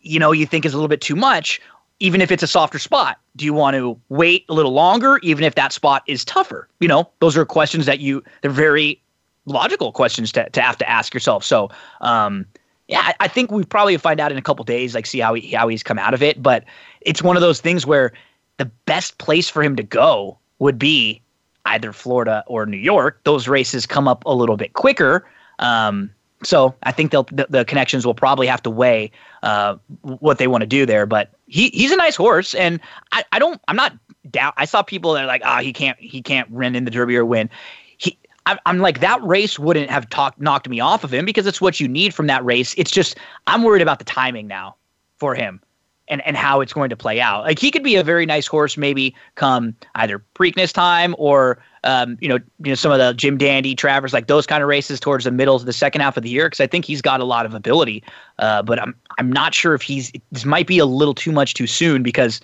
you 0.00 0.20
know 0.20 0.32
you 0.32 0.46
think 0.46 0.64
is 0.64 0.72
a 0.72 0.76
little 0.76 0.88
bit 0.88 1.00
too 1.00 1.16
much, 1.16 1.60
even 2.00 2.20
if 2.20 2.30
it's 2.30 2.42
a 2.42 2.46
softer 2.46 2.78
spot? 2.78 3.18
Do 3.36 3.44
you 3.44 3.52
want 3.52 3.74
to 3.76 3.98
wait 4.08 4.44
a 4.48 4.54
little 4.54 4.72
longer, 4.72 5.18
even 5.22 5.44
if 5.44 5.54
that 5.54 5.72
spot 5.72 6.02
is 6.06 6.24
tougher? 6.24 6.68
You 6.80 6.88
know, 6.88 7.10
those 7.20 7.36
are 7.36 7.44
questions 7.44 7.86
that 7.86 8.00
you 8.00 8.22
they're 8.42 8.50
very 8.50 9.00
logical 9.46 9.92
questions 9.92 10.32
to, 10.32 10.48
to 10.50 10.60
have 10.60 10.76
to 10.78 10.88
ask 10.88 11.14
yourself. 11.14 11.44
So, 11.44 11.70
um, 12.00 12.46
yeah, 12.88 13.00
I, 13.00 13.14
I 13.20 13.28
think 13.28 13.50
we 13.50 13.64
probably 13.64 13.96
find 13.96 14.20
out 14.20 14.32
in 14.32 14.38
a 14.38 14.42
couple 14.42 14.64
days, 14.64 14.94
like 14.94 15.06
see 15.06 15.18
how 15.18 15.34
he 15.34 15.52
how 15.52 15.68
he's 15.68 15.82
come 15.82 15.98
out 15.98 16.14
of 16.14 16.22
it. 16.22 16.42
But 16.42 16.64
it's 17.00 17.22
one 17.22 17.36
of 17.36 17.42
those 17.42 17.60
things 17.60 17.86
where 17.86 18.12
the 18.58 18.66
best 18.66 19.18
place 19.18 19.48
for 19.48 19.62
him 19.62 19.76
to 19.76 19.82
go 19.82 20.38
would 20.58 20.78
be 20.78 21.20
either 21.66 21.92
Florida 21.92 22.44
or 22.46 22.66
New 22.66 22.78
York. 22.78 23.20
Those 23.24 23.46
races 23.46 23.86
come 23.86 24.08
up 24.08 24.24
a 24.24 24.34
little 24.34 24.56
bit 24.56 24.72
quicker. 24.72 25.28
Um, 25.58 26.10
so 26.42 26.74
I 26.84 26.92
think 26.92 27.10
they'll 27.10 27.24
the, 27.24 27.46
the 27.48 27.64
connections 27.64 28.06
will 28.06 28.14
probably 28.14 28.46
have 28.46 28.62
to 28.62 28.70
weigh 28.70 29.10
uh, 29.42 29.76
what 30.02 30.38
they 30.38 30.46
want 30.46 30.62
to 30.62 30.66
do 30.66 30.86
there. 30.86 31.06
But 31.06 31.32
he 31.46 31.70
he's 31.70 31.90
a 31.90 31.96
nice 31.96 32.16
horse, 32.16 32.54
and 32.54 32.80
I, 33.12 33.24
I 33.32 33.38
don't 33.38 33.60
I'm 33.68 33.76
not 33.76 33.94
doubt. 34.30 34.54
I 34.56 34.64
saw 34.64 34.82
people 34.82 35.14
that 35.14 35.24
are 35.24 35.26
like, 35.26 35.42
ah, 35.44 35.60
he 35.60 35.72
can't 35.72 35.98
he 35.98 36.22
can't 36.22 36.48
run 36.50 36.74
in 36.74 36.84
the 36.84 36.90
Derby 36.90 37.16
or 37.16 37.24
win. 37.24 37.50
He 37.96 38.18
I'm, 38.46 38.58
I'm 38.66 38.78
like 38.78 39.00
that 39.00 39.22
race 39.22 39.58
wouldn't 39.58 39.90
have 39.90 40.08
talked 40.10 40.40
knocked 40.40 40.68
me 40.68 40.80
off 40.80 41.04
of 41.04 41.12
him 41.12 41.24
because 41.24 41.46
it's 41.46 41.60
what 41.60 41.80
you 41.80 41.88
need 41.88 42.14
from 42.14 42.28
that 42.28 42.44
race. 42.44 42.74
It's 42.78 42.90
just 42.90 43.16
I'm 43.46 43.62
worried 43.62 43.82
about 43.82 43.98
the 43.98 44.04
timing 44.04 44.46
now 44.46 44.76
for 45.18 45.34
him. 45.34 45.60
and 46.08 46.26
and 46.26 46.36
how 46.36 46.60
it's 46.60 46.72
going 46.72 46.90
to 46.90 46.96
play 46.96 47.20
out. 47.20 47.44
Like 47.44 47.58
he 47.58 47.70
could 47.70 47.82
be 47.84 47.96
a 47.96 48.02
very 48.02 48.26
nice 48.26 48.46
horse, 48.46 48.76
maybe 48.76 49.14
come 49.34 49.74
either 49.96 50.24
Preakness 50.34 50.72
time 50.72 51.14
or 51.18 51.58
um, 51.88 52.18
you 52.20 52.28
know, 52.28 52.34
you 52.62 52.70
know 52.70 52.74
some 52.74 52.92
of 52.92 52.98
the 52.98 53.14
Jim 53.14 53.38
Dandy, 53.38 53.74
Travers, 53.74 54.12
like 54.12 54.26
those 54.26 54.46
kind 54.46 54.62
of 54.62 54.68
races 54.68 55.00
towards 55.00 55.24
the 55.24 55.30
middle 55.30 55.56
of 55.56 55.64
the 55.64 55.72
second 55.72 56.02
half 56.02 56.18
of 56.18 56.22
the 56.22 56.28
year 56.28 56.44
because 56.44 56.60
I 56.60 56.66
think 56.66 56.84
he's 56.84 57.00
got 57.00 57.20
a 57.20 57.24
lot 57.24 57.46
of 57.46 57.54
ability. 57.54 58.04
Uh, 58.38 58.62
but 58.62 58.80
I'm 58.80 58.94
I'm 59.18 59.32
not 59.32 59.54
sure 59.54 59.74
if 59.74 59.80
he's 59.80 60.12
this 60.30 60.44
might 60.44 60.66
be 60.66 60.78
a 60.78 60.84
little 60.84 61.14
too 61.14 61.32
much 61.32 61.54
too 61.54 61.66
soon 61.66 62.02
because 62.02 62.42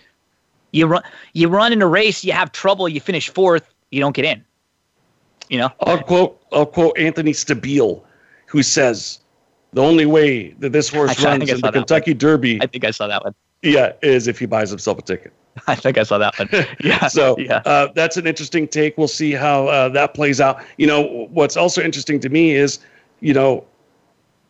you 0.73 0.87
run 0.87 1.03
you 1.35 1.49
run 1.49 1.75
in 1.75 1.83
a 1.83 1.87
race, 1.87 2.25
you 2.25 2.33
have 2.33 2.53
trouble, 2.53 2.89
you 2.89 3.01
finish 3.01 3.29
fourth, 3.29 3.69
you 3.91 4.01
don't 4.01 4.17
get 4.17 4.25
in. 4.25 4.43
You 5.51 5.59
know, 5.59 5.69
I'll 5.81 6.03
quote 6.03 6.41
I'll 6.51 6.65
quote 6.65 6.97
Anthony 6.99 7.33
Stabile, 7.33 8.03
who 8.47 8.63
says 8.63 9.21
the 9.75 9.83
only 9.83 10.07
way 10.07 10.53
that 10.61 10.73
this 10.73 10.89
horse 10.89 11.11
Actually, 11.11 11.27
runs 11.27 11.51
in 11.51 11.61
the 11.61 11.71
Kentucky. 11.71 12.15
Derby, 12.15 12.63
I 12.63 12.67
think 12.67 12.87
I 12.87 12.93
saw 12.93 13.09
that 13.09 13.23
one. 13.23 13.35
yeah, 13.61 13.93
is 14.01 14.27
if 14.27 14.39
he 14.39 14.47
buys 14.47 14.71
himself 14.71 14.99
a 14.99 15.03
ticket. 15.03 15.35
I 15.67 15.75
think 15.75 15.99
I 15.99 16.03
saw 16.03 16.19
that 16.19 16.39
one. 16.39 16.49
Yeah. 16.83 17.07
so 17.07 17.39
yeah. 17.39 17.63
uh, 17.65 17.89
that's 17.95 18.17
an 18.17 18.27
interesting 18.27 18.67
take. 18.69 18.99
We'll 18.99 19.09
see 19.09 19.33
how 19.33 19.69
uh, 19.69 19.89
that 19.91 20.15
plays 20.15 20.41
out. 20.41 20.63
You 20.77 20.87
know, 20.87 21.29
what's 21.31 21.57
also 21.57 21.83
interesting 21.83 22.21
to 22.21 22.29
me 22.29 22.53
is, 22.53 22.81
you 23.21 23.33
know, 23.33 23.65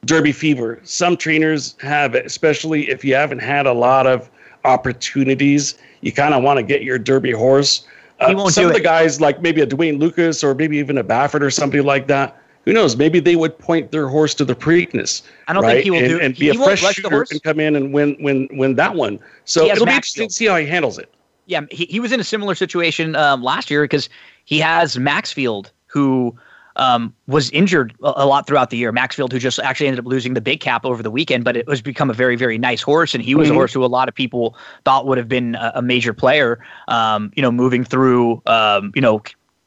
Derby 0.04 0.32
fever. 0.32 0.80
Some 0.82 1.16
trainers 1.16 1.76
have 1.80 2.14
it, 2.14 2.26
especially 2.26 2.90
if 2.90 3.04
you 3.04 3.14
haven't 3.14 3.40
had 3.40 3.66
a 3.66 3.72
lot 3.72 4.06
of 4.06 4.30
opportunities. 4.64 5.76
You 6.00 6.12
kind 6.12 6.34
of 6.34 6.42
want 6.42 6.58
to 6.58 6.62
get 6.62 6.82
your 6.82 6.98
Derby 6.98 7.32
horse. 7.32 7.86
Uh, 8.20 8.28
He 8.28 8.34
won't 8.34 8.52
some 8.52 8.66
of 8.66 8.72
the 8.72 8.80
guys, 8.80 9.20
like 9.20 9.40
maybe 9.42 9.60
a 9.60 9.66
D. 9.66 9.76
Wayne 9.76 9.98
Lucas 9.98 10.44
or 10.44 10.54
maybe 10.54 10.76
even 10.78 10.98
a 10.98 11.04
Baffert 11.04 11.40
or 11.40 11.50
somebody 11.50 11.82
like 11.82 12.06
that. 12.08 12.36
Who 12.64 12.72
knows? 12.72 12.96
Maybe 12.96 13.20
they 13.20 13.36
would 13.36 13.58
point 13.58 13.90
their 13.90 14.08
horse 14.08 14.34
to 14.34 14.44
the 14.44 14.54
Preakness. 14.54 15.22
I 15.48 15.52
don't 15.52 15.62
right? 15.62 15.72
think 15.72 15.84
he 15.84 15.90
will 15.90 15.98
and, 15.98 16.08
do- 16.08 16.20
and 16.20 16.34
he 16.34 16.50
be 16.50 16.56
a 16.56 16.62
fresh 16.62 16.80
shooter 16.80 17.10
horse. 17.10 17.30
and 17.30 17.42
come 17.42 17.60
in 17.60 17.76
and 17.76 17.92
win 17.92 18.16
win 18.20 18.48
win 18.52 18.76
that 18.76 18.94
one. 18.94 19.20
So 19.44 19.66
it'll 19.66 19.86
be 19.86 19.92
interesting 19.92 20.28
to 20.28 20.34
see 20.34 20.46
how 20.46 20.56
he 20.56 20.66
handles 20.66 20.98
it. 20.98 21.12
Yeah, 21.46 21.60
he, 21.70 21.84
he 21.86 22.00
was 22.00 22.10
in 22.10 22.20
a 22.20 22.24
similar 22.24 22.54
situation 22.54 23.14
um, 23.16 23.42
last 23.42 23.70
year 23.70 23.84
because 23.84 24.08
he 24.46 24.58
has 24.60 24.98
Maxfield, 24.98 25.70
who 25.86 26.34
um, 26.76 27.14
was 27.26 27.50
injured 27.50 27.94
a, 28.02 28.12
a 28.16 28.26
lot 28.26 28.46
throughout 28.46 28.70
the 28.70 28.78
year. 28.78 28.92
Maxfield, 28.92 29.30
who 29.30 29.38
just 29.38 29.58
actually 29.58 29.86
ended 29.88 30.00
up 30.00 30.06
losing 30.06 30.32
the 30.32 30.40
big 30.40 30.60
cap 30.60 30.86
over 30.86 31.02
the 31.02 31.10
weekend, 31.10 31.44
but 31.44 31.56
it 31.56 31.66
was 31.66 31.82
become 31.82 32.08
a 32.10 32.14
very, 32.14 32.36
very 32.36 32.56
nice 32.56 32.80
horse, 32.82 33.14
and 33.14 33.22
he 33.22 33.34
was 33.34 33.50
a 33.50 33.54
horse 33.54 33.72
who 33.72 33.84
a 33.84 33.86
lot 33.86 34.08
of 34.08 34.14
people 34.14 34.56
thought 34.84 35.06
would 35.06 35.18
have 35.18 35.28
been 35.28 35.54
a, 35.54 35.72
a 35.76 35.82
major 35.82 36.14
player. 36.14 36.64
Um, 36.88 37.30
you 37.36 37.42
know, 37.42 37.52
moving 37.52 37.84
through, 37.84 38.42
um, 38.46 38.92
you 38.94 39.02
know. 39.02 39.22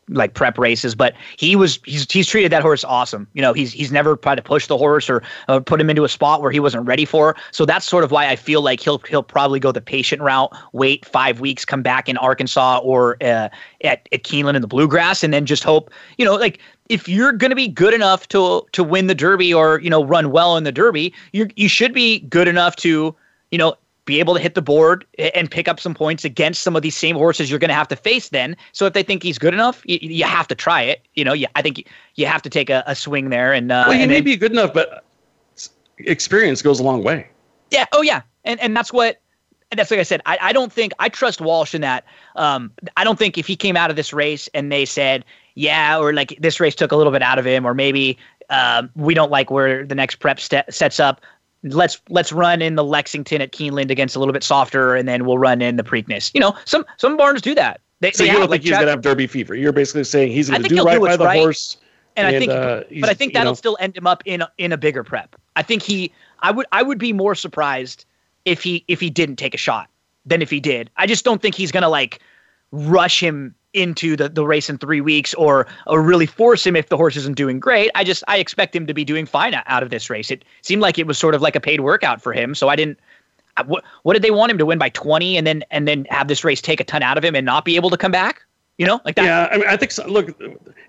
Like 0.10 0.34
prep 0.36 0.58
races, 0.58 0.96
but 0.96 1.16
he 1.36 1.58
was 1.58 1.80
he's 1.84 2.10
he's 2.10 2.28
treated 2.28 2.52
that 2.54 2.62
horse 2.62 2.86
awesome. 2.86 3.28
You 3.34 3.42
know, 3.42 3.52
he's 3.52 3.74
he's 3.74 3.92
never 3.92 4.16
tried 4.16 4.36
to 4.36 4.42
push 4.42 4.68
the 4.68 4.78
horse 4.78 5.10
or 5.10 5.22
uh, 5.50 5.60
put 5.60 5.82
him 5.82 5.90
into 5.90 6.06
a 6.06 6.10
spot 6.10 6.42
where 6.42 6.50
he 6.50 6.62
wasn't 6.62 6.88
ready 6.88 7.04
for. 7.04 7.36
So 7.52 7.66
that's 7.66 7.86
sort 7.86 8.06
of 8.06 8.12
why 8.12 8.30
I 8.30 8.38
feel 8.38 8.62
like 8.62 8.80
he'll 8.80 9.00
he'll 9.00 9.22
probably 9.22 9.60
go 9.60 9.74
the 9.74 9.82
patient 9.82 10.22
route, 10.22 10.56
wait 10.72 11.06
five 11.06 11.42
weeks, 11.42 11.66
come 11.66 11.82
back 11.82 12.08
in 12.08 12.16
Arkansas 12.18 12.80
or 12.84 13.18
uh, 13.22 13.50
at 13.84 14.08
at 14.14 14.24
Keeneland 14.24 14.56
in 14.56 14.62
the 14.62 14.68
Bluegrass, 14.68 15.24
and 15.24 15.34
then 15.34 15.46
just 15.46 15.64
hope. 15.64 15.92
You 16.18 16.24
know, 16.24 16.36
like 16.36 16.60
if 16.90 17.10
you're 17.10 17.34
going 17.34 17.52
to 17.52 17.56
be 17.56 17.68
good 17.68 17.94
enough 17.94 18.30
to 18.30 18.66
to 18.72 18.84
win 18.84 19.08
the 19.08 19.16
Derby 19.16 19.54
or 19.54 19.80
you 19.82 19.90
know 19.90 20.06
run 20.06 20.32
well 20.32 20.56
in 20.58 20.64
the 20.64 20.72
Derby, 20.72 21.14
you 21.34 21.50
you 21.56 21.68
should 21.68 21.94
be 21.94 22.20
good 22.22 22.48
enough 22.48 22.76
to 22.78 23.14
you 23.52 23.58
know 23.58 23.76
be 24.08 24.20
able 24.20 24.34
to 24.34 24.40
hit 24.40 24.56
the 24.56 24.62
board 24.64 25.06
and 25.36 25.52
pick 25.52 25.68
up 25.68 25.80
some 25.80 25.94
points 25.94 26.26
against 26.26 26.64
some 26.64 26.76
of 26.76 26.82
these 26.82 26.96
same 26.98 27.16
horses 27.16 27.52
you're 27.52 27.60
going 27.60 27.70
to 27.70 27.76
have 27.76 27.88
to 27.90 27.96
face 27.96 28.30
then. 28.30 28.58
So 28.72 28.88
if 28.88 28.94
they 28.94 29.04
think 29.04 29.22
he's 29.22 29.38
good 29.38 29.54
enough, 29.54 29.84
you, 29.86 30.00
you 30.02 30.24
have 30.24 30.48
to 30.48 30.56
try 30.56 30.82
it. 30.82 31.06
You 31.14 31.24
know, 31.26 31.34
you, 31.34 31.46
I 31.56 31.62
think 31.62 31.78
you, 31.78 31.84
you 32.16 32.26
have 32.26 32.42
to 32.42 32.50
take 32.50 32.72
a, 32.72 32.84
a 32.88 32.96
swing 32.96 33.30
there 33.30 33.54
and 33.54 33.72
uh, 33.72 33.84
Well, 33.88 33.96
he 33.96 34.02
and 34.02 34.10
may 34.10 34.16
then- 34.18 34.24
be 34.24 34.36
good 34.36 34.52
enough, 34.52 34.74
but 34.74 35.04
experience 36.00 36.62
goes 36.62 36.80
a 36.80 36.84
long 36.84 37.04
way. 37.04 37.28
yeah. 37.72 37.86
Oh, 37.92 38.02
yeah. 38.02 38.22
And 38.46 38.60
and 38.60 38.76
that's 38.76 38.92
what. 38.94 39.20
And 39.70 39.78
that's 39.78 39.92
like 39.92 40.00
I 40.00 40.04
said. 40.04 40.22
I, 40.26 40.38
I 40.42 40.54
don't 40.54 40.72
think 40.72 40.94
I 41.00 41.10
trust 41.10 41.42
Walsh 41.42 41.76
in 41.76 41.82
that. 41.82 42.06
Um, 42.38 42.72
I 42.96 43.04
don't 43.04 43.20
think 43.20 43.38
if 43.38 43.46
he 43.46 43.58
came 43.58 43.76
out 43.76 43.90
of 43.90 43.98
this 43.98 44.14
race 44.14 44.48
and 44.54 44.72
they 44.72 44.86
said, 44.86 45.26
yeah, 45.56 45.98
or 46.00 46.14
like 46.14 46.38
this 46.40 46.62
race 46.62 46.74
took 46.74 46.94
a 46.94 46.96
little 46.96 47.12
bit 47.12 47.22
out 47.22 47.38
of 47.38 47.46
him, 47.46 47.66
or 47.66 47.74
maybe 47.74 48.18
um, 48.50 48.90
we 48.96 49.14
don't 49.14 49.30
like 49.30 49.52
where 49.52 49.86
the 49.86 49.94
next 49.96 50.16
prep 50.22 50.40
ste- 50.40 50.64
sets 50.70 51.02
up. 51.02 51.20
Let's 51.64 52.00
let's 52.10 52.32
run 52.32 52.62
in 52.62 52.76
the 52.76 52.84
Lexington 52.84 53.42
at 53.42 53.52
Keeneland 53.52 53.90
against 53.92 54.16
a 54.16 54.20
little 54.20 54.34
bit 54.34 54.44
softer, 54.44 54.96
and 54.96 55.08
then 55.08 55.26
we'll 55.26 55.40
run 55.40 55.62
in 55.62 55.76
the 55.76 55.84
Preakness. 55.84 56.32
You 56.34 56.40
know, 56.42 56.56
some 56.66 56.86
some 56.98 57.18
barns 57.18 57.42
do 57.42 57.56
that. 57.56 57.82
They, 58.00 58.12
So 58.12 58.24
they 58.24 58.30
you 58.30 58.34
don't 58.34 58.42
like 58.42 58.50
think 58.52 58.64
he's 58.64 58.70
Chad- 58.72 58.78
going 58.82 58.86
to 58.88 58.92
have 58.92 59.02
Derby 59.02 59.26
fever? 59.28 59.56
You're 59.56 59.72
basically 59.74 60.04
saying 60.04 60.32
he's 60.32 60.50
going 60.52 60.62
to 60.64 60.70
do 60.70 60.84
right 60.84 61.00
do 61.00 61.06
by 61.06 61.18
the 61.18 61.26
right. 61.26 61.40
horse. 61.40 61.78
and 62.16 62.28
I 62.28 62.38
think, 62.38 62.52
uh, 62.52 62.84
but 63.02 63.10
I 63.10 63.16
think 63.16 63.34
that'll 63.34 63.52
know- 63.52 63.56
still 63.56 63.76
end 63.80 63.98
him 63.98 64.06
up 64.06 64.22
in 64.26 64.42
a, 64.44 64.52
in 64.60 64.72
a 64.72 64.78
bigger 64.78 65.04
prep. 65.04 65.36
I 65.56 65.64
think 65.64 65.82
he, 65.82 66.12
I 66.42 66.52
would, 66.52 66.68
I 66.72 66.84
would 66.84 67.00
be 67.00 67.12
more 67.12 67.34
surprised 67.34 68.06
if 68.46 68.62
he 68.62 68.86
if 68.88 69.00
he 69.00 69.10
didn't 69.10 69.38
take 69.38 69.56
a 69.56 69.58
shot 69.58 69.90
than 70.28 70.44
if 70.44 70.52
he 70.52 70.60
did. 70.60 70.92
I 70.98 71.08
just 71.08 71.26
don't 71.26 71.42
think 71.42 71.56
he's 71.56 71.72
gonna 71.72 71.90
like 71.90 72.20
rush 72.72 73.20
him 73.20 73.56
into 73.78 74.16
the, 74.16 74.28
the 74.28 74.46
race 74.46 74.70
in 74.70 74.78
three 74.78 75.02
weeks 75.02 75.34
or 75.36 75.68
or 75.86 76.02
really 76.02 76.26
force 76.26 76.66
him 76.66 76.76
if 76.76 76.90
the 76.90 76.98
horse 76.98 77.16
isn't 77.16 77.36
doing 77.38 77.60
great. 77.60 77.92
I 77.96 78.04
just 78.04 78.24
I 78.28 78.38
expect 78.38 78.76
him 78.76 78.88
to 78.88 78.94
be 78.94 79.06
doing 79.06 79.26
fine 79.26 79.54
out- 79.54 79.84
of 79.84 79.90
this 79.92 80.10
race. 80.10 80.32
It 80.32 80.44
seemed 80.62 80.82
like 80.82 80.98
it 80.98 81.06
was 81.06 81.18
sort 81.18 81.36
of 81.36 81.42
like 81.42 81.56
a 81.56 81.60
paid 81.60 81.82
workout 81.82 82.22
for 82.22 82.34
him. 82.34 82.56
So 82.56 82.70
I 82.70 82.76
didn't. 82.76 83.00
What, 83.66 83.84
what 84.04 84.14
did 84.14 84.22
they 84.22 84.30
want 84.30 84.52
him 84.52 84.60
to 84.60 84.68
win 84.68 84.78
by 84.78 84.90
20 84.90 85.36
and 85.36 85.48
then 85.48 85.64
and 85.72 85.88
then 85.88 86.06
have 86.10 86.28
this 86.28 86.44
race 86.44 86.62
take 86.62 86.80
a 86.80 86.84
ton 86.84 87.02
out 87.02 87.18
of 87.18 87.24
him 87.24 87.36
and 87.36 87.46
not 87.46 87.66
be 87.66 87.76
able 87.76 87.90
to 87.90 87.98
come 87.98 88.12
back? 88.12 88.44
You 88.78 88.86
know, 88.86 89.02
like 89.06 89.16
that. 89.16 89.26
Yeah, 89.26 89.48
I 89.52 89.58
mean, 89.58 89.68
I 89.68 89.76
think 89.76 89.92
so. 89.92 90.06
Look, 90.08 90.40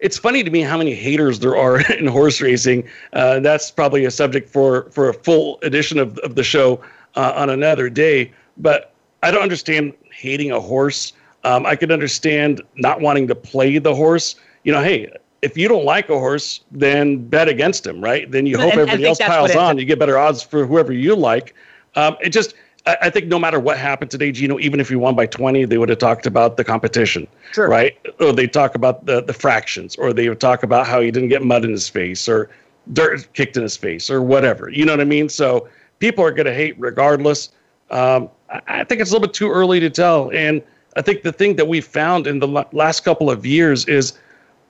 it's 0.01 0.19
funny 0.19 0.45
to 0.45 0.51
me 0.51 0.61
how 0.61 0.77
many 0.77 0.95
haters 0.95 1.39
there 1.39 1.57
are 1.57 1.81
in 1.99 2.07
horse 2.07 2.41
racing. 2.43 2.87
Uh, 3.15 3.41
that's 3.41 3.71
probably 3.71 4.05
a 4.05 4.11
subject 4.11 4.51
for 4.51 4.91
for 4.91 5.09
a 5.09 5.15
full 5.15 5.59
edition 5.63 5.99
of 5.99 6.19
of 6.19 6.35
the 6.35 6.45
show 6.45 6.83
uh, 7.17 7.33
on 7.35 7.49
another 7.49 7.89
day. 7.89 8.31
But 8.59 8.93
I 9.23 9.31
don't 9.31 9.43
understand 9.43 9.95
hating 10.13 10.51
a 10.51 10.61
horse. 10.61 11.13
Um, 11.45 11.67
I 11.67 11.77
could 11.77 11.93
understand 11.93 12.63
not 12.77 13.01
wanting 13.01 13.27
to 13.29 13.35
play 13.35 13.79
the 13.79 13.95
horse. 13.95 14.35
You 14.65 14.73
know, 14.73 14.83
hey, 14.83 15.11
if 15.43 15.57
you 15.57 15.69
don't 15.69 15.85
like 15.85 16.09
a 16.09 16.19
horse, 16.19 16.61
then 16.71 17.29
bet 17.29 17.49
against 17.49 17.87
him, 17.87 18.03
right? 18.03 18.31
Then 18.31 18.45
you 18.47 18.57
hope 18.59 18.73
and 18.73 18.81
everybody 18.81 19.05
think 19.05 19.09
else 19.09 19.19
piles 19.19 19.55
on. 19.55 19.79
You 19.79 19.85
get 19.85 19.99
better 19.99 20.19
odds 20.19 20.43
for 20.43 20.67
whoever 20.67 20.93
you 20.93 21.15
like. 21.15 21.55
Um, 21.95 22.17
it 22.21 22.31
just, 22.31 22.55
I, 22.87 22.97
I 23.03 23.11
think 23.11 23.27
no 23.27 23.39
matter 23.39 23.61
what 23.61 23.79
happened 23.79 24.11
today, 24.11 24.33
Gino, 24.33 24.59
even 24.59 24.81
if 24.81 24.89
he 24.89 24.97
won 24.97 25.15
by 25.15 25.27
20, 25.27 25.65
they 25.67 25.79
would 25.79 25.89
have 25.91 25.99
talked 25.99 26.27
about 26.27 26.57
the 26.57 26.65
competition, 26.65 27.29
Sure. 27.53 27.69
right? 27.69 27.97
Or 28.21 28.33
they 28.33 28.49
talk 28.49 28.75
about 28.75 29.07
the, 29.07 29.23
the 29.23 29.33
fractions, 29.33 29.95
or 29.97 30.13
they 30.13 30.29
would 30.29 30.41
talk 30.41 30.65
about 30.65 30.87
how 30.87 31.01
he 31.01 31.11
didn't 31.13 31.29
get 31.29 31.43
mud 31.43 31.65
in 31.65 31.71
his 31.71 31.89
face 31.89 32.29
or 32.29 32.51
dirt 32.93 33.33
kicked 33.35 33.57
in 33.57 33.63
his 33.63 33.77
face 33.77 34.11
or 34.11 34.23
whatever. 34.23 34.71
You 34.71 34.85
know 34.85 34.93
what 34.93 35.01
I 35.01 35.05
mean? 35.05 35.29
So 35.29 35.69
people 36.01 36.25
are 36.25 36.33
going 36.33 36.47
to 36.47 36.55
hate 36.55 36.75
regardless. 36.79 37.51
Um, 37.91 38.29
I, 38.51 38.61
I 38.67 38.85
think 38.85 39.01
it's 39.01 39.11
a 39.11 39.15
little 39.15 39.27
bit 39.29 39.35
too 39.35 39.51
early 39.51 39.79
to 39.81 39.91
tell. 39.91 40.31
And 40.33 40.63
I 40.97 41.03
think 41.03 41.23
the 41.23 41.33
thing 41.33 41.57
that 41.57 41.69
we 41.69 41.81
found 41.81 42.27
in 42.27 42.39
the 42.39 42.49
last 42.73 43.05
couple 43.05 43.31
of 43.31 43.45
years 43.47 43.85
is 43.87 44.19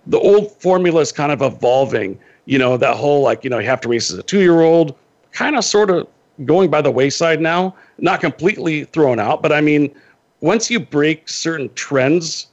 the 0.07 0.19
old 0.19 0.53
formula 0.61 1.01
is 1.01 1.13
kind 1.13 1.33
of 1.33 1.43
evolving. 1.43 2.19
You 2.47 2.59
know, 2.59 2.77
that 2.77 2.97
whole 2.97 3.23
like, 3.23 3.45
you 3.45 3.51
know, 3.51 3.59
you 3.59 3.67
have 3.67 3.81
to 3.83 3.89
race 3.89 4.11
as 4.11 4.19
a 4.19 4.23
two 4.23 4.41
year 4.41 4.63
old, 4.63 4.97
kind 5.33 5.57
of 5.57 5.65
sort 5.65 5.91
of 5.91 6.09
going 6.45 6.71
by 6.71 6.81
the 6.81 6.91
wayside 6.91 7.41
now. 7.41 7.75
Not 7.99 8.21
completely 8.21 8.85
thrown 8.85 9.21
out, 9.21 9.43
but 9.43 9.53
I 9.53 9.61
mean, 9.61 9.95
once 10.41 10.71
you 10.71 10.81
break 10.81 11.29
certain 11.29 11.73
trends, 11.75 12.47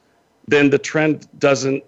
then 0.48 0.70
the 0.70 0.80
trend 0.80 1.28
doesn't 1.40 1.84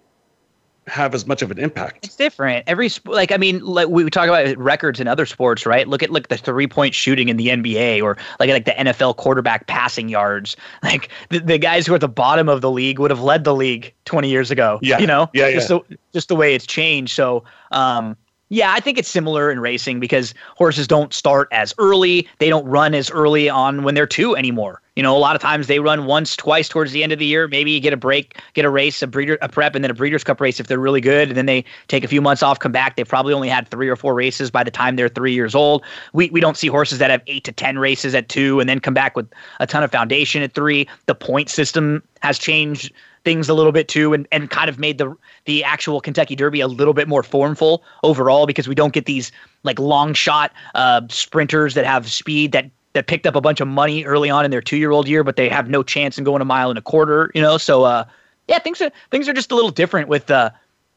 have 0.88 1.14
as 1.14 1.28
much 1.28 1.42
of 1.42 1.52
an 1.52 1.60
impact. 1.60 2.06
It's 2.06 2.16
different. 2.16 2.64
Every 2.68 2.90
like 3.06 3.32
I 3.32 3.38
mean, 3.38 3.64
like 3.64 3.90
we 3.90 4.10
talk 4.10 4.28
about 4.28 4.58
records 4.58 5.00
in 5.00 5.08
other 5.08 5.26
sports, 5.26 5.66
right? 5.66 5.88
Look 5.88 6.02
at 6.02 6.12
like 6.12 6.30
the 6.30 6.38
three 6.38 6.68
point 6.68 6.94
shooting 6.96 7.30
in 7.30 7.38
the 7.38 7.48
NBA, 7.48 8.02
or 8.02 8.18
like 8.40 8.50
like 8.50 8.66
the 8.66 8.72
NFL 8.72 9.18
quarterback 9.18 9.68
passing 9.68 10.10
yards. 10.10 10.56
Like 10.84 11.10
the, 11.30 11.40
the 11.40 11.58
guys 11.58 11.86
who 11.86 11.94
are 11.94 11.96
at 11.96 12.02
the 12.02 12.08
bottom 12.08 12.48
of 12.48 12.62
the 12.62 12.72
league 12.72 12.98
would 13.00 13.12
have 13.12 13.20
led 13.20 13.44
the 13.44 13.54
league 13.54 13.94
twenty 14.06 14.30
years 14.30 14.52
ago. 14.52 14.80
Yeah. 14.82 15.00
you 15.00 15.08
know, 15.08 15.30
Yeah, 15.34 15.52
just 15.52 15.70
yeah. 15.70 15.80
the 15.90 15.98
just 16.14 16.30
the 16.30 16.36
way 16.36 16.56
it's 16.56 16.66
changed. 16.66 17.14
So, 17.14 17.44
um, 17.72 18.16
yeah, 18.50 18.72
I 18.72 18.80
think 18.80 18.98
it's 18.98 19.10
similar 19.10 19.52
in 19.52 19.60
racing 19.60 20.00
because 20.00 20.34
horses 20.56 20.88
don't 20.88 21.14
start 21.14 21.50
as 21.52 21.74
early. 21.78 22.28
They 22.40 22.50
don't 22.50 22.66
run 22.66 22.94
as 22.94 23.12
early 23.12 23.50
on 23.50 23.84
when 23.84 23.94
they're 23.94 24.08
two 24.08 24.38
anymore. 24.38 24.82
You 24.96 25.04
know, 25.04 25.16
a 25.16 25.20
lot 25.20 25.36
of 25.36 25.42
times 25.42 25.68
they 25.68 25.80
run 25.80 26.06
once, 26.06 26.36
twice 26.36 26.70
towards 26.70 26.92
the 26.92 27.04
end 27.04 27.12
of 27.12 27.20
the 27.20 27.26
year. 27.26 27.48
Maybe 27.48 27.72
you 27.72 27.80
get 27.80 27.94
a 27.94 27.98
break, 27.98 28.40
get 28.54 28.66
a 28.66 28.70
race, 28.70 29.02
a 29.04 29.08
breeder, 29.08 29.38
a 29.42 29.50
prep, 29.50 29.76
and 29.76 29.84
then 29.84 29.92
a 29.92 29.94
Breeders' 29.94 30.24
Cup 30.24 30.40
race 30.42 30.60
if 30.60 30.68
they're 30.68 30.80
really 30.80 31.02
good. 31.02 31.28
And 31.28 31.38
then 31.38 31.46
they 31.46 31.66
take 31.88 32.04
a 32.04 32.08
few 32.08 32.22
months 32.22 32.42
off, 32.42 32.58
come 32.58 32.72
back. 32.72 32.96
They've 32.96 33.08
probably 33.08 33.34
only 33.34 33.50
had 33.50 33.68
three 33.68 33.90
or 33.90 33.96
four 33.96 34.16
races 34.16 34.50
by 34.50 34.64
the 34.64 34.72
time 34.72 34.96
they're 34.96 35.10
three 35.10 35.34
years 35.34 35.54
old. 35.54 35.84
We 36.14 36.30
we 36.30 36.40
don't 36.40 36.58
see 36.58 36.68
horses 36.68 37.00
that 37.00 37.12
have 37.12 37.22
eight 37.28 37.44
to 37.44 37.52
ten 37.52 37.78
races 37.78 38.16
at 38.16 38.30
two 38.30 38.60
and 38.60 38.68
then 38.68 38.80
come 38.80 38.94
back 38.94 39.16
with 39.16 39.30
a 39.60 39.68
ton 39.68 39.84
of 39.84 39.92
foundation 39.92 40.42
at 40.42 40.54
three. 40.54 40.88
The 41.06 41.16
point 41.16 41.50
system 41.50 42.02
has 42.22 42.40
changed 42.40 42.92
things 43.28 43.50
a 43.50 43.54
little 43.54 43.74
bit 43.74 43.90
too 43.90 44.14
and, 44.14 44.26
and 44.32 44.50
kind 44.50 44.70
of 44.70 44.80
made 44.80 45.00
the 45.00 45.14
the 45.44 45.62
actual 45.62 46.00
Kentucky 46.00 46.34
Derby 46.34 46.62
a 46.62 46.68
little 46.68 46.94
bit 46.94 47.10
more 47.10 47.24
formful 47.24 47.84
overall 48.02 48.46
because 48.46 48.70
we 48.70 48.74
don't 48.74 48.94
get 48.94 49.04
these 49.04 49.34
like 49.64 49.78
long 49.80 50.14
shot 50.14 50.54
uh, 50.76 51.02
sprinters 51.10 51.74
that 51.74 51.86
have 51.86 52.10
speed 52.10 52.54
that 52.54 52.72
that 52.94 53.08
picked 53.08 53.28
up 53.28 53.36
a 53.36 53.42
bunch 53.42 53.60
of 53.60 53.68
money 53.68 54.06
early 54.06 54.30
on 54.30 54.46
in 54.46 54.50
their 54.50 54.62
two 54.62 54.78
year 54.78 54.92
old 54.92 55.10
year, 55.10 55.26
but 55.26 55.36
they 55.36 55.50
have 55.50 55.70
no 55.70 55.84
chance 55.84 56.18
in 56.18 56.24
going 56.24 56.42
a 56.42 56.46
mile 56.46 56.70
and 56.70 56.80
a 56.80 56.82
quarter, 56.82 57.30
you 57.36 57.42
know. 57.42 57.58
So 57.58 57.84
uh, 57.84 58.06
yeah, 58.48 58.60
things 58.60 58.82
are 58.82 58.94
things 59.12 59.28
are 59.28 59.34
just 59.34 59.52
a 59.52 59.56
little 59.56 59.72
different 59.72 60.08
with 60.08 60.32
uh 60.32 60.52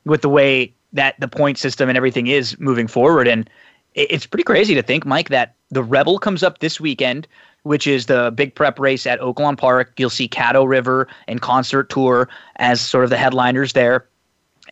with 0.05 0.23
the 0.23 0.29
way 0.29 0.73
that 0.93 1.19
the 1.19 1.27
point 1.27 1.59
system 1.59 1.89
and 1.89 1.97
everything 1.97 2.29
is 2.29 2.57
moving 2.61 2.87
forward. 2.87 3.27
And 3.27 3.51
it, 3.95 4.07
it's 4.13 4.25
pretty 4.25 4.45
crazy 4.45 4.77
to 4.77 4.83
think, 4.85 5.05
Mike, 5.05 5.31
that 5.31 5.57
the 5.73 5.83
Rebel 5.83 6.21
comes 6.21 6.45
up 6.45 6.61
this 6.61 6.81
weekend. 6.81 7.27
Which 7.63 7.87
is 7.87 8.07
the 8.07 8.33
big 8.35 8.55
prep 8.55 8.79
race 8.79 9.07
at 9.07 9.21
Oaklawn 9.21 9.57
Park. 9.57 9.93
You'll 9.99 10.11
see 10.11 10.29
Caddo 10.29 10.67
River 10.67 11.09
and 11.29 11.41
Concert 11.41 11.91
Tour 11.91 12.29
as 12.57 12.81
sort 12.81 13.05
of 13.05 13.11
the 13.11 13.17
headliners 13.17 13.73
there. 13.73 14.07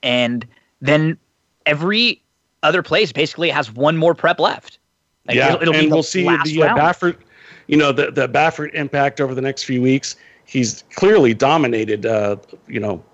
And 0.02 0.46
then 0.80 1.18
every 1.66 2.22
other 2.62 2.82
place 2.82 3.12
basically 3.12 3.50
has 3.50 3.72
one 3.72 3.96
more 3.96 4.14
prep 4.14 4.40
left. 4.40 4.78
Like 5.26 5.36
yeah, 5.36 5.54
it'll, 5.54 5.62
it'll 5.62 5.74
and 5.74 5.90
we'll 5.90 6.02
see 6.02 6.22
the 6.22 6.62
uh, 6.62 6.76
Baffert, 6.76 7.18
you 7.66 7.76
know, 7.76 7.92
the, 7.92 8.10
the 8.10 8.28
Baffert 8.28 8.72
impact 8.74 9.20
over 9.20 9.34
the 9.34 9.42
next 9.42 9.64
few 9.64 9.82
weeks. 9.82 10.16
He's 10.46 10.84
clearly 10.96 11.34
dominated, 11.34 12.06
uh, 12.06 12.36
you 12.66 12.80
know, 12.80 13.04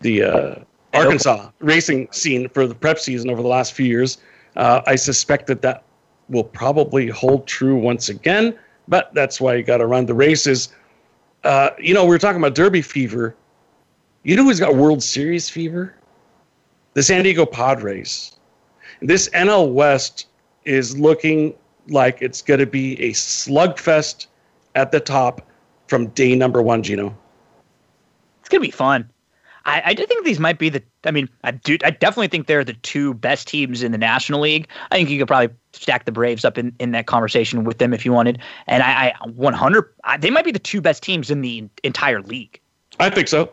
the 0.00 0.24
uh, 0.24 0.54
Arkansas 0.94 1.50
racing 1.60 2.08
scene 2.10 2.48
for 2.48 2.66
the 2.66 2.74
prep 2.74 2.98
season 2.98 3.30
over 3.30 3.42
the 3.42 3.48
last 3.48 3.74
few 3.74 3.86
years. 3.86 4.18
Uh, 4.56 4.82
I 4.86 4.96
suspect 4.96 5.46
that 5.46 5.62
that 5.62 5.84
will 6.28 6.44
probably 6.44 7.08
hold 7.08 7.46
true 7.46 7.76
once 7.76 8.08
again, 8.08 8.58
but 8.88 9.12
that's 9.14 9.40
why 9.40 9.54
you 9.54 9.62
got 9.62 9.78
to 9.78 9.86
run 9.86 10.06
the 10.06 10.14
races. 10.14 10.70
Uh, 11.44 11.70
you 11.78 11.94
know, 11.94 12.04
we 12.04 12.10
were 12.10 12.18
talking 12.18 12.40
about 12.40 12.54
Derby 12.54 12.82
fever. 12.82 13.36
You 14.24 14.36
know 14.36 14.44
who's 14.44 14.58
got 14.58 14.74
World 14.74 15.02
Series 15.02 15.48
fever? 15.48 15.94
The 16.94 17.02
San 17.02 17.22
Diego 17.22 17.46
Padres. 17.46 18.36
This 19.00 19.28
NL 19.28 19.72
West 19.72 20.26
is 20.64 20.98
looking 20.98 21.54
like 21.88 22.20
it's 22.20 22.42
going 22.42 22.60
to 22.60 22.66
be 22.66 23.00
a 23.00 23.12
slugfest 23.12 24.26
at 24.74 24.90
the 24.90 25.00
top 25.00 25.46
from 25.86 26.08
day 26.08 26.34
number 26.34 26.60
one, 26.60 26.82
Gino. 26.82 27.16
It's 28.40 28.48
going 28.48 28.62
to 28.62 28.66
be 28.66 28.72
fun. 28.72 29.08
I, 29.68 29.82
I 29.86 29.94
do 29.94 30.06
think 30.06 30.24
these 30.24 30.40
might 30.40 30.58
be 30.58 30.70
the. 30.70 30.82
I 31.04 31.10
mean, 31.10 31.28
I 31.44 31.50
do. 31.50 31.76
I 31.84 31.90
definitely 31.90 32.28
think 32.28 32.46
they're 32.46 32.64
the 32.64 32.72
two 32.72 33.12
best 33.12 33.46
teams 33.46 33.82
in 33.82 33.92
the 33.92 33.98
National 33.98 34.40
League. 34.40 34.66
I 34.90 34.96
think 34.96 35.10
you 35.10 35.18
could 35.18 35.28
probably 35.28 35.54
stack 35.72 36.06
the 36.06 36.12
Braves 36.12 36.44
up 36.44 36.56
in, 36.56 36.74
in 36.78 36.92
that 36.92 37.06
conversation 37.06 37.64
with 37.64 37.76
them 37.76 37.92
if 37.92 38.04
you 38.04 38.12
wanted. 38.12 38.38
And 38.66 38.82
I, 38.82 39.14
I 39.22 39.28
100. 39.28 39.94
I, 40.04 40.16
they 40.16 40.30
might 40.30 40.46
be 40.46 40.52
the 40.52 40.58
two 40.58 40.80
best 40.80 41.02
teams 41.02 41.30
in 41.30 41.42
the 41.42 41.68
entire 41.84 42.22
league. 42.22 42.58
I 42.98 43.10
think 43.10 43.28
so. 43.28 43.50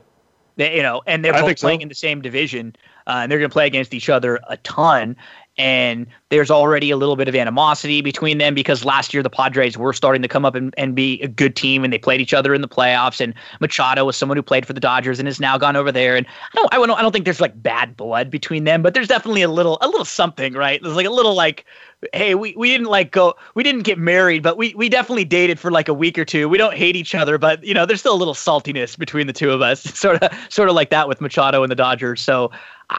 They, 0.55 0.77
you 0.77 0.83
know, 0.83 1.01
and 1.05 1.23
they're 1.23 1.33
both 1.33 1.59
playing 1.59 1.81
so. 1.81 1.83
in 1.83 1.89
the 1.89 1.95
same 1.95 2.21
division, 2.21 2.77
uh, 3.07 3.19
and 3.23 3.31
they're 3.31 3.39
going 3.39 3.49
to 3.49 3.53
play 3.53 3.67
against 3.67 3.93
each 3.93 4.07
other 4.07 4.39
a 4.47 4.55
ton 4.57 5.17
and 5.57 6.05
there's 6.29 6.51
already 6.51 6.91
a 6.91 6.97
little 6.97 7.15
bit 7.15 7.29
of 7.29 7.35
animosity 7.35 8.01
between 8.01 8.39
them 8.39 8.53
because 8.53 8.83
last 8.83 9.13
year 9.13 9.23
the 9.23 9.29
Padres 9.29 9.77
were 9.77 9.93
starting 9.93 10.21
to 10.21 10.27
come 10.27 10.43
up 10.43 10.53
and, 10.53 10.73
and 10.77 10.95
be 10.95 11.21
a 11.21 11.29
good 11.29 11.55
team 11.55 11.83
and 11.83 11.93
they 11.93 11.97
played 11.97 12.19
each 12.19 12.33
other 12.33 12.53
in 12.53 12.61
the 12.61 12.67
playoffs 12.67 13.21
and 13.21 13.33
Machado 13.61 14.03
was 14.03 14.17
someone 14.17 14.35
who 14.35 14.43
played 14.43 14.65
for 14.65 14.73
the 14.73 14.81
Dodgers 14.81 15.17
and 15.17 15.27
has 15.27 15.39
now 15.39 15.57
gone 15.57 15.77
over 15.77 15.93
there 15.93 16.17
and 16.17 16.25
I 16.27 16.55
don't 16.55 16.73
I 16.73 16.77
don't, 16.77 16.91
I 16.91 17.01
don't 17.01 17.11
think 17.13 17.23
there's 17.23 17.39
like 17.39 17.61
bad 17.61 17.95
blood 17.95 18.29
between 18.29 18.65
them 18.65 18.81
but 18.81 18.93
there's 18.93 19.07
definitely 19.07 19.43
a 19.43 19.49
little 19.49 19.77
a 19.79 19.87
little 19.87 20.03
something 20.03 20.53
right? 20.53 20.81
There's 20.83 20.95
like 20.95 21.05
a 21.05 21.11
little 21.11 21.35
like 21.35 21.65
hey 22.11 22.35
we, 22.35 22.53
we 22.57 22.69
didn't 22.69 22.87
like 22.87 23.11
go 23.11 23.33
we 23.53 23.63
didn't 23.63 23.83
get 23.83 23.97
married 23.97 24.43
but 24.43 24.57
we 24.57 24.73
we 24.75 24.89
definitely 24.89 25.25
dated 25.25 25.57
for 25.57 25.71
like 25.71 25.87
a 25.87 25.93
week 25.93 26.19
or 26.19 26.25
two. 26.25 26.49
We 26.49 26.57
don't 26.57 26.75
hate 26.75 26.97
each 26.97 27.15
other 27.15 27.37
but 27.37 27.63
you 27.63 27.73
know 27.73 27.85
there's 27.85 28.01
still 28.01 28.15
a 28.15 28.17
little 28.17 28.33
saltiness 28.33 28.97
between 28.97 29.27
the 29.27 29.33
two 29.33 29.51
of 29.51 29.61
us 29.61 29.81
sort 29.97 30.21
of 30.21 30.37
sort 30.49 30.67
of 30.67 30.75
like 30.75 30.89
that 30.89 31.07
with 31.07 31.21
Machado 31.21 31.63
and 31.63 31.71
the 31.71 31.75
Dodgers 31.75 32.19
so 32.19 32.51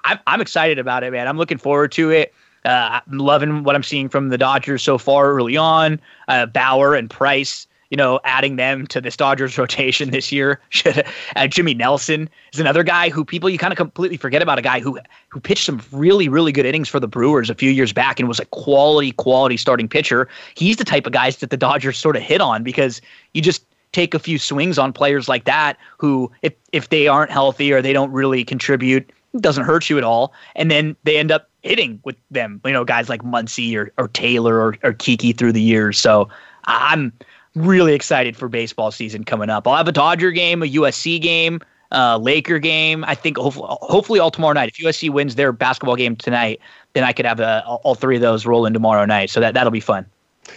I'm, 0.04 0.18
I'm 0.26 0.40
excited 0.40 0.78
about 0.78 1.04
it 1.04 1.12
man. 1.12 1.28
I'm 1.28 1.36
looking 1.36 1.58
forward 1.58 1.92
to 1.92 2.10
it 2.10 2.32
uh, 2.66 3.00
I'm 3.06 3.18
loving 3.18 3.62
what 3.62 3.74
I'm 3.74 3.82
seeing 3.82 4.08
from 4.08 4.28
the 4.28 4.38
Dodgers 4.38 4.82
so 4.82 4.98
far 4.98 5.32
early 5.32 5.56
on. 5.56 6.00
Uh, 6.28 6.46
Bauer 6.46 6.94
and 6.94 7.08
Price, 7.08 7.66
you 7.90 7.96
know, 7.96 8.18
adding 8.24 8.56
them 8.56 8.86
to 8.88 9.00
this 9.00 9.16
Dodgers 9.16 9.56
rotation 9.58 10.10
this 10.10 10.32
year. 10.32 10.60
uh, 11.36 11.46
Jimmy 11.46 11.74
Nelson 11.74 12.28
is 12.52 12.58
another 12.58 12.82
guy 12.82 13.08
who 13.08 13.24
people 13.24 13.48
you 13.48 13.58
kind 13.58 13.72
of 13.72 13.76
completely 13.76 14.16
forget 14.16 14.42
about. 14.42 14.58
A 14.58 14.62
guy 14.62 14.80
who 14.80 14.98
who 15.28 15.38
pitched 15.38 15.64
some 15.64 15.80
really 15.92 16.28
really 16.28 16.52
good 16.52 16.66
innings 16.66 16.88
for 16.88 16.98
the 16.98 17.08
Brewers 17.08 17.48
a 17.48 17.54
few 17.54 17.70
years 17.70 17.92
back 17.92 18.18
and 18.18 18.28
was 18.28 18.40
a 18.40 18.46
quality 18.46 19.12
quality 19.12 19.56
starting 19.56 19.88
pitcher. 19.88 20.28
He's 20.56 20.76
the 20.76 20.84
type 20.84 21.06
of 21.06 21.12
guys 21.12 21.36
that 21.38 21.50
the 21.50 21.56
Dodgers 21.56 21.96
sort 21.96 22.16
of 22.16 22.22
hit 22.22 22.40
on 22.40 22.64
because 22.64 23.00
you 23.32 23.42
just 23.42 23.64
take 23.92 24.12
a 24.12 24.18
few 24.18 24.38
swings 24.38 24.76
on 24.76 24.92
players 24.92 25.28
like 25.28 25.44
that 25.44 25.78
who 25.98 26.30
if 26.42 26.52
if 26.72 26.88
they 26.88 27.06
aren't 27.06 27.30
healthy 27.30 27.72
or 27.72 27.80
they 27.80 27.92
don't 27.92 28.10
really 28.10 28.44
contribute 28.44 29.08
doesn't 29.40 29.64
hurt 29.64 29.88
you 29.90 29.98
at 29.98 30.04
all 30.04 30.32
and 30.54 30.70
then 30.70 30.96
they 31.04 31.16
end 31.16 31.30
up 31.30 31.48
hitting 31.62 32.00
with 32.04 32.16
them, 32.30 32.60
you 32.64 32.72
know, 32.72 32.84
guys 32.84 33.08
like 33.08 33.22
Muncy 33.22 33.76
or, 33.76 33.92
or 33.98 34.08
Taylor 34.08 34.60
or, 34.60 34.76
or 34.82 34.92
Kiki 34.92 35.32
through 35.32 35.52
the 35.52 35.60
years. 35.60 35.98
So 35.98 36.28
I'm 36.64 37.12
really 37.54 37.94
excited 37.94 38.36
for 38.36 38.48
baseball 38.48 38.90
season 38.90 39.24
coming 39.24 39.50
up. 39.50 39.66
I'll 39.66 39.76
have 39.76 39.88
a 39.88 39.92
Dodger 39.92 40.30
game, 40.30 40.62
a 40.62 40.66
USC 40.66 41.20
game, 41.20 41.60
uh, 41.92 42.18
Laker 42.18 42.58
game. 42.58 43.04
I 43.04 43.14
think 43.14 43.36
hopefully, 43.36 43.68
hopefully 43.70 44.20
all 44.20 44.30
tomorrow 44.30 44.52
night. 44.52 44.68
If 44.68 44.76
USC 44.76 45.10
wins 45.10 45.34
their 45.34 45.52
basketball 45.52 45.96
game 45.96 46.16
tonight, 46.16 46.60
then 46.92 47.04
I 47.04 47.12
could 47.12 47.26
have 47.26 47.40
uh, 47.40 47.62
all 47.66 47.94
three 47.94 48.16
of 48.16 48.22
those 48.22 48.46
rolling 48.46 48.72
tomorrow 48.72 49.04
night. 49.04 49.30
So 49.30 49.40
that 49.40 49.54
that'll 49.54 49.70
be 49.70 49.80
fun. 49.80 50.06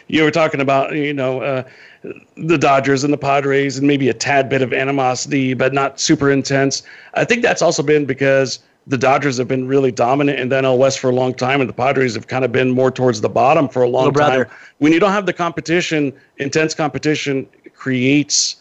You 0.07 0.23
were 0.23 0.31
talking 0.31 0.61
about 0.61 0.95
you 0.95 1.13
know 1.13 1.41
uh, 1.41 1.63
the 2.37 2.57
Dodgers 2.57 3.03
and 3.03 3.11
the 3.11 3.17
Padres 3.17 3.77
and 3.77 3.87
maybe 3.87 4.09
a 4.09 4.13
tad 4.13 4.49
bit 4.49 4.61
of 4.61 4.73
animosity, 4.73 5.53
but 5.53 5.73
not 5.73 5.99
super 5.99 6.31
intense. 6.31 6.83
I 7.13 7.25
think 7.25 7.41
that's 7.41 7.61
also 7.61 7.83
been 7.83 8.05
because 8.05 8.59
the 8.87 8.97
Dodgers 8.97 9.37
have 9.37 9.47
been 9.47 9.67
really 9.67 9.91
dominant 9.91 10.39
in 10.39 10.49
the 10.49 10.55
NL 10.55 10.77
West 10.77 10.99
for 10.99 11.09
a 11.09 11.13
long 11.13 11.33
time, 11.33 11.61
and 11.61 11.69
the 11.69 11.73
Padres 11.73 12.15
have 12.15 12.27
kind 12.27 12.43
of 12.43 12.51
been 12.51 12.71
more 12.71 12.89
towards 12.89 13.21
the 13.21 13.29
bottom 13.29 13.69
for 13.69 13.83
a 13.83 13.89
long 13.89 14.13
time. 14.13 14.45
When 14.79 14.93
you 14.93 14.99
don't 14.99 15.11
have 15.11 15.25
the 15.25 15.33
competition, 15.33 16.13
intense 16.37 16.73
competition 16.73 17.47
creates 17.75 18.55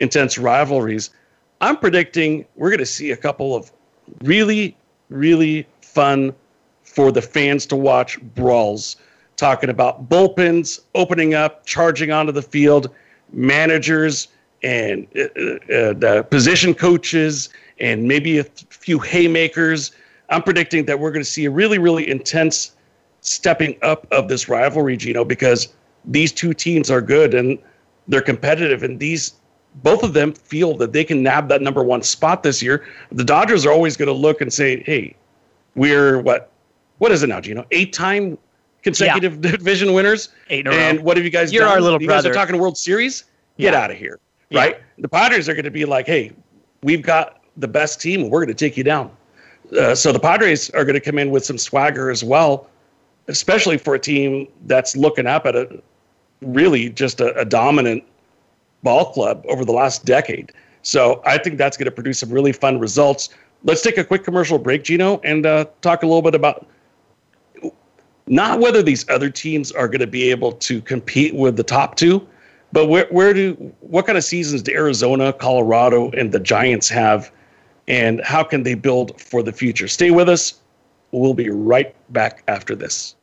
intense 0.00 0.38
rivalries. 0.38 1.10
I'm 1.60 1.76
predicting 1.76 2.46
we're 2.56 2.70
going 2.70 2.78
to 2.78 2.86
see 2.86 3.10
a 3.10 3.16
couple 3.16 3.54
of 3.54 3.70
really, 4.22 4.76
really 5.10 5.66
fun 5.82 6.34
for 6.82 7.12
the 7.12 7.22
fans 7.22 7.66
to 7.66 7.76
watch 7.76 8.20
brawls. 8.34 8.96
Talking 9.36 9.70
about 9.70 10.08
bullpens 10.08 10.80
opening 10.94 11.34
up, 11.34 11.66
charging 11.66 12.12
onto 12.12 12.32
the 12.32 12.42
field, 12.42 12.90
managers 13.32 14.28
and 14.62 15.06
uh, 15.16 15.22
uh, 15.22 15.92
the 15.92 16.26
position 16.30 16.74
coaches 16.74 17.48
and 17.80 18.04
maybe 18.04 18.38
a 18.38 18.44
few 18.44 18.98
haymakers. 18.98 19.92
I'm 20.30 20.42
predicting 20.42 20.86
that 20.86 20.98
we're 20.98 21.10
going 21.10 21.24
to 21.24 21.30
see 21.30 21.44
a 21.44 21.50
really, 21.50 21.78
really 21.78 22.08
intense 22.08 22.72
stepping 23.20 23.76
up 23.82 24.06
of 24.10 24.28
this 24.28 24.48
rivalry, 24.48 24.96
Gino, 24.96 25.24
because 25.24 25.68
these 26.04 26.32
two 26.32 26.54
teams 26.54 26.90
are 26.90 27.00
good 27.00 27.34
and 27.34 27.58
they're 28.08 28.22
competitive, 28.22 28.82
and 28.82 29.00
these 29.00 29.34
both 29.82 30.04
of 30.04 30.12
them 30.12 30.32
feel 30.32 30.76
that 30.76 30.92
they 30.92 31.02
can 31.02 31.22
nab 31.22 31.48
that 31.48 31.60
number 31.60 31.82
one 31.82 32.02
spot 32.02 32.44
this 32.44 32.62
year. 32.62 32.86
The 33.10 33.24
Dodgers 33.24 33.66
are 33.66 33.72
always 33.72 33.96
going 33.96 34.06
to 34.06 34.12
look 34.12 34.40
and 34.40 34.52
say, 34.52 34.82
"Hey, 34.84 35.16
we're 35.74 36.20
what? 36.20 36.50
What 36.98 37.10
is 37.10 37.22
it 37.22 37.28
now, 37.28 37.40
Gino? 37.40 37.66
Eight-time 37.70 38.38
consecutive 38.84 39.44
yeah. 39.44 39.50
division 39.56 39.92
winners. 39.92 40.28
Eight 40.50 40.68
and 40.68 41.00
what 41.00 41.16
have 41.16 41.24
you 41.24 41.30
guys 41.30 41.52
You're 41.52 41.64
done? 41.64 41.72
our 41.72 41.80
little 41.80 42.00
you 42.00 42.06
brother. 42.06 42.28
guys 42.28 42.36
are 42.36 42.46
talking 42.46 42.60
World 42.60 42.78
Series. 42.78 43.24
Get 43.58 43.72
yeah. 43.72 43.80
out 43.80 43.90
of 43.90 43.96
here, 43.96 44.20
right? 44.52 44.78
The 44.98 45.08
Padres 45.08 45.48
are 45.48 45.54
going 45.54 45.64
to 45.64 45.70
be 45.70 45.84
like, 45.84 46.06
"Hey, 46.06 46.32
we've 46.82 47.02
got 47.02 47.42
the 47.56 47.68
best 47.68 48.00
team, 48.00 48.22
and 48.22 48.30
we're 48.30 48.40
going 48.40 48.54
to 48.54 48.54
take 48.54 48.76
you 48.76 48.84
down. 48.84 49.10
Uh, 49.76 49.94
so 49.94 50.12
the 50.12 50.20
Padres 50.20 50.70
are 50.70 50.84
going 50.84 50.94
to 50.94 51.00
come 51.00 51.18
in 51.18 51.30
with 51.30 51.44
some 51.44 51.58
swagger 51.58 52.10
as 52.10 52.22
well, 52.22 52.68
especially 53.28 53.78
for 53.78 53.94
a 53.94 53.98
team 53.98 54.46
that's 54.66 54.96
looking 54.96 55.26
up 55.26 55.46
at 55.46 55.56
a 55.56 55.82
really 56.42 56.90
just 56.90 57.20
a, 57.20 57.34
a 57.38 57.44
dominant 57.44 58.04
ball 58.82 59.12
club 59.12 59.44
over 59.48 59.64
the 59.64 59.72
last 59.72 60.04
decade. 60.04 60.52
So 60.82 61.22
I 61.24 61.38
think 61.38 61.56
that's 61.56 61.76
going 61.76 61.86
to 61.86 61.90
produce 61.90 62.18
some 62.18 62.30
really 62.30 62.52
fun 62.52 62.78
results. 62.78 63.30
Let's 63.62 63.80
take 63.80 63.96
a 63.96 64.04
quick 64.04 64.24
commercial 64.24 64.58
break, 64.58 64.84
Gino, 64.84 65.20
and 65.24 65.46
uh, 65.46 65.64
talk 65.80 66.02
a 66.02 66.06
little 66.06 66.22
bit 66.22 66.34
about 66.34 66.66
not 68.26 68.60
whether 68.60 68.82
these 68.82 69.08
other 69.08 69.30
teams 69.30 69.70
are 69.72 69.88
going 69.88 70.00
to 70.00 70.06
be 70.06 70.30
able 70.30 70.52
to 70.52 70.80
compete 70.80 71.34
with 71.34 71.56
the 71.56 71.62
top 71.62 71.96
two, 71.96 72.26
but 72.72 72.86
where 72.86 73.06
where 73.10 73.32
do 73.34 73.52
what 73.80 74.06
kind 74.06 74.18
of 74.18 74.24
seasons 74.24 74.62
do 74.62 74.72
Arizona, 74.72 75.32
Colorado, 75.32 76.10
and 76.10 76.32
the 76.32 76.40
Giants 76.40 76.88
have 76.88 77.30
and 77.86 78.20
how 78.22 78.42
can 78.42 78.62
they 78.62 78.74
build 78.74 79.20
for 79.20 79.42
the 79.42 79.52
future. 79.52 79.88
Stay 79.88 80.10
with 80.10 80.28
us. 80.28 80.54
We'll 81.12 81.34
be 81.34 81.50
right 81.50 81.94
back 82.12 82.42
after 82.48 82.74
this. 82.74 83.14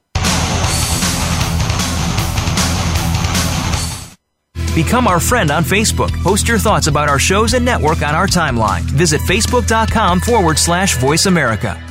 Become 4.74 5.06
our 5.06 5.20
friend 5.20 5.52
on 5.52 5.66
Facebook. 5.66 6.12
Post 6.24 6.48
your 6.48 6.58
thoughts 6.58 6.88
about 6.88 7.10
our 7.10 7.20
shows 7.20 7.54
and 7.54 7.66
network 7.66 8.02
on 8.02 8.16
our 8.16 8.28
timeline. 8.28 8.84
Visit 8.84 9.20
facebook.com 9.22 10.22
forward 10.22 10.58
slash 10.58 10.96
voice 10.98 11.26
America. 11.26 11.91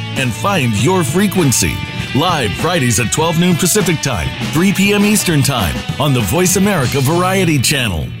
and 0.17 0.33
find 0.33 0.73
your 0.83 1.03
frequency. 1.03 1.75
Live 2.15 2.51
Fridays 2.53 2.99
at 2.99 3.11
12 3.11 3.39
noon 3.39 3.55
Pacific 3.55 4.01
Time, 4.01 4.27
3 4.53 4.73
p.m. 4.73 5.05
Eastern 5.05 5.41
Time 5.41 5.75
on 5.99 6.13
the 6.13 6.21
Voice 6.21 6.55
America 6.55 6.99
Variety 7.01 7.59
Channel. 7.59 8.20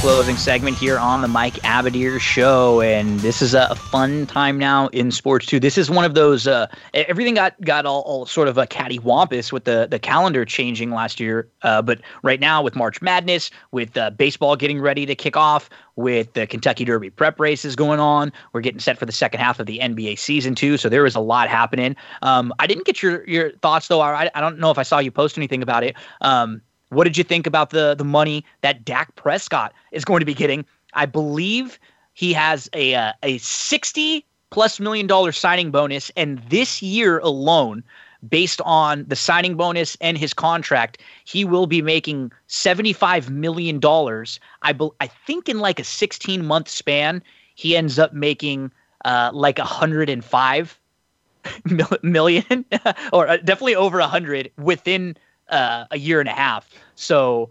closing 0.00 0.38
segment 0.38 0.78
here 0.78 0.98
on 0.98 1.20
the 1.20 1.28
Mike 1.28 1.56
Abadir 1.56 2.18
show. 2.18 2.80
And 2.80 3.20
this 3.20 3.42
is 3.42 3.52
a 3.52 3.74
fun 3.74 4.26
time 4.26 4.56
now 4.56 4.86
in 4.88 5.10
sports 5.10 5.44
too. 5.44 5.60
This 5.60 5.76
is 5.76 5.90
one 5.90 6.06
of 6.06 6.14
those 6.14 6.46
uh, 6.46 6.68
everything 6.94 7.34
got 7.34 7.60
got 7.60 7.84
all, 7.84 8.00
all 8.06 8.24
sort 8.24 8.48
of 8.48 8.56
a 8.56 8.66
cattywampus 8.66 9.52
with 9.52 9.64
the 9.64 9.86
the 9.90 9.98
calendar 9.98 10.46
changing 10.46 10.90
last 10.90 11.20
year. 11.20 11.48
Uh, 11.60 11.82
but 11.82 12.00
right 12.22 12.40
now 12.40 12.62
with 12.62 12.74
March 12.74 13.02
Madness, 13.02 13.50
with 13.72 13.94
uh, 13.98 14.08
baseball 14.08 14.56
getting 14.56 14.80
ready 14.80 15.04
to 15.04 15.14
kick 15.14 15.36
off, 15.36 15.68
with 15.96 16.32
the 16.32 16.46
Kentucky 16.46 16.86
Derby 16.86 17.10
prep 17.10 17.38
races 17.38 17.76
going 17.76 18.00
on, 18.00 18.32
we're 18.54 18.62
getting 18.62 18.80
set 18.80 18.96
for 18.96 19.04
the 19.04 19.12
second 19.12 19.40
half 19.40 19.60
of 19.60 19.66
the 19.66 19.80
NBA 19.80 20.18
season 20.18 20.54
too. 20.54 20.78
So 20.78 20.88
there 20.88 21.04
is 21.04 21.14
a 21.14 21.20
lot 21.20 21.50
happening. 21.50 21.94
Um, 22.22 22.54
I 22.58 22.66
didn't 22.66 22.86
get 22.86 23.02
your 23.02 23.28
your 23.28 23.50
thoughts 23.58 23.88
though. 23.88 24.00
I, 24.00 24.30
I 24.34 24.40
don't 24.40 24.58
know 24.58 24.70
if 24.70 24.78
I 24.78 24.82
saw 24.82 24.98
you 24.98 25.10
post 25.10 25.36
anything 25.36 25.62
about 25.62 25.84
it. 25.84 25.94
Um, 26.22 26.62
what 26.90 27.04
did 27.04 27.16
you 27.16 27.24
think 27.24 27.46
about 27.46 27.70
the 27.70 27.94
the 27.94 28.04
money 28.04 28.44
that 28.60 28.84
Dak 28.84 29.14
Prescott 29.16 29.72
is 29.92 30.04
going 30.04 30.20
to 30.20 30.26
be 30.26 30.34
getting? 30.34 30.64
I 30.94 31.06
believe 31.06 31.78
he 32.14 32.32
has 32.34 32.68
a 32.72 32.94
uh, 32.94 33.12
a 33.22 33.38
60 33.38 34.24
plus 34.50 34.80
million 34.80 35.06
dollar 35.06 35.32
signing 35.32 35.70
bonus 35.70 36.10
and 36.16 36.38
this 36.50 36.82
year 36.82 37.18
alone 37.18 37.82
based 38.28 38.60
on 38.62 39.04
the 39.08 39.16
signing 39.16 39.56
bonus 39.56 39.96
and 40.00 40.18
his 40.18 40.34
contract, 40.34 41.00
he 41.24 41.44
will 41.44 41.66
be 41.66 41.80
making 41.80 42.30
$75 42.48 43.30
million. 43.30 43.80
I, 44.62 44.72
be- 44.72 44.90
I 45.00 45.06
think 45.06 45.48
in 45.48 45.60
like 45.60 45.80
a 45.80 45.84
16 45.84 46.44
month 46.44 46.68
span, 46.68 47.22
he 47.54 47.76
ends 47.76 47.98
up 47.98 48.12
making 48.12 48.72
uh, 49.04 49.30
like 49.32 49.58
105 49.58 50.80
million 52.02 52.64
or 53.12 53.28
uh, 53.28 53.36
definitely 53.38 53.76
over 53.76 53.98
100 53.98 54.50
within 54.58 55.16
uh, 55.50 55.86
a 55.90 55.98
year 55.98 56.20
and 56.20 56.28
a 56.28 56.32
half. 56.32 56.68
So, 56.94 57.50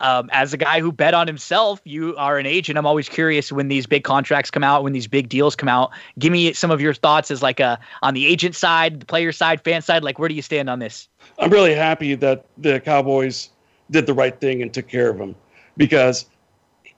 um, 0.00 0.30
as 0.32 0.54
a 0.54 0.56
guy 0.56 0.80
who 0.80 0.92
bet 0.92 1.12
on 1.12 1.26
himself, 1.26 1.80
you 1.84 2.16
are 2.16 2.38
an 2.38 2.46
agent. 2.46 2.78
I'm 2.78 2.86
always 2.86 3.08
curious 3.08 3.52
when 3.52 3.68
these 3.68 3.86
big 3.86 4.02
contracts 4.02 4.50
come 4.50 4.64
out, 4.64 4.82
when 4.82 4.94
these 4.94 5.06
big 5.06 5.28
deals 5.28 5.54
come 5.54 5.68
out. 5.68 5.90
Give 6.18 6.32
me 6.32 6.54
some 6.54 6.70
of 6.70 6.80
your 6.80 6.94
thoughts 6.94 7.30
as 7.30 7.42
like 7.42 7.60
a 7.60 7.78
on 8.02 8.14
the 8.14 8.26
agent 8.26 8.54
side, 8.54 9.00
the 9.00 9.06
player 9.06 9.30
side, 9.30 9.60
fan 9.60 9.82
side. 9.82 10.02
Like, 10.02 10.18
where 10.18 10.28
do 10.28 10.34
you 10.34 10.42
stand 10.42 10.70
on 10.70 10.78
this? 10.78 11.08
I'm 11.38 11.50
really 11.50 11.74
happy 11.74 12.14
that 12.14 12.46
the 12.56 12.80
Cowboys 12.80 13.50
did 13.90 14.06
the 14.06 14.14
right 14.14 14.40
thing 14.40 14.62
and 14.62 14.72
took 14.72 14.88
care 14.88 15.10
of 15.10 15.20
him 15.20 15.34
because 15.76 16.26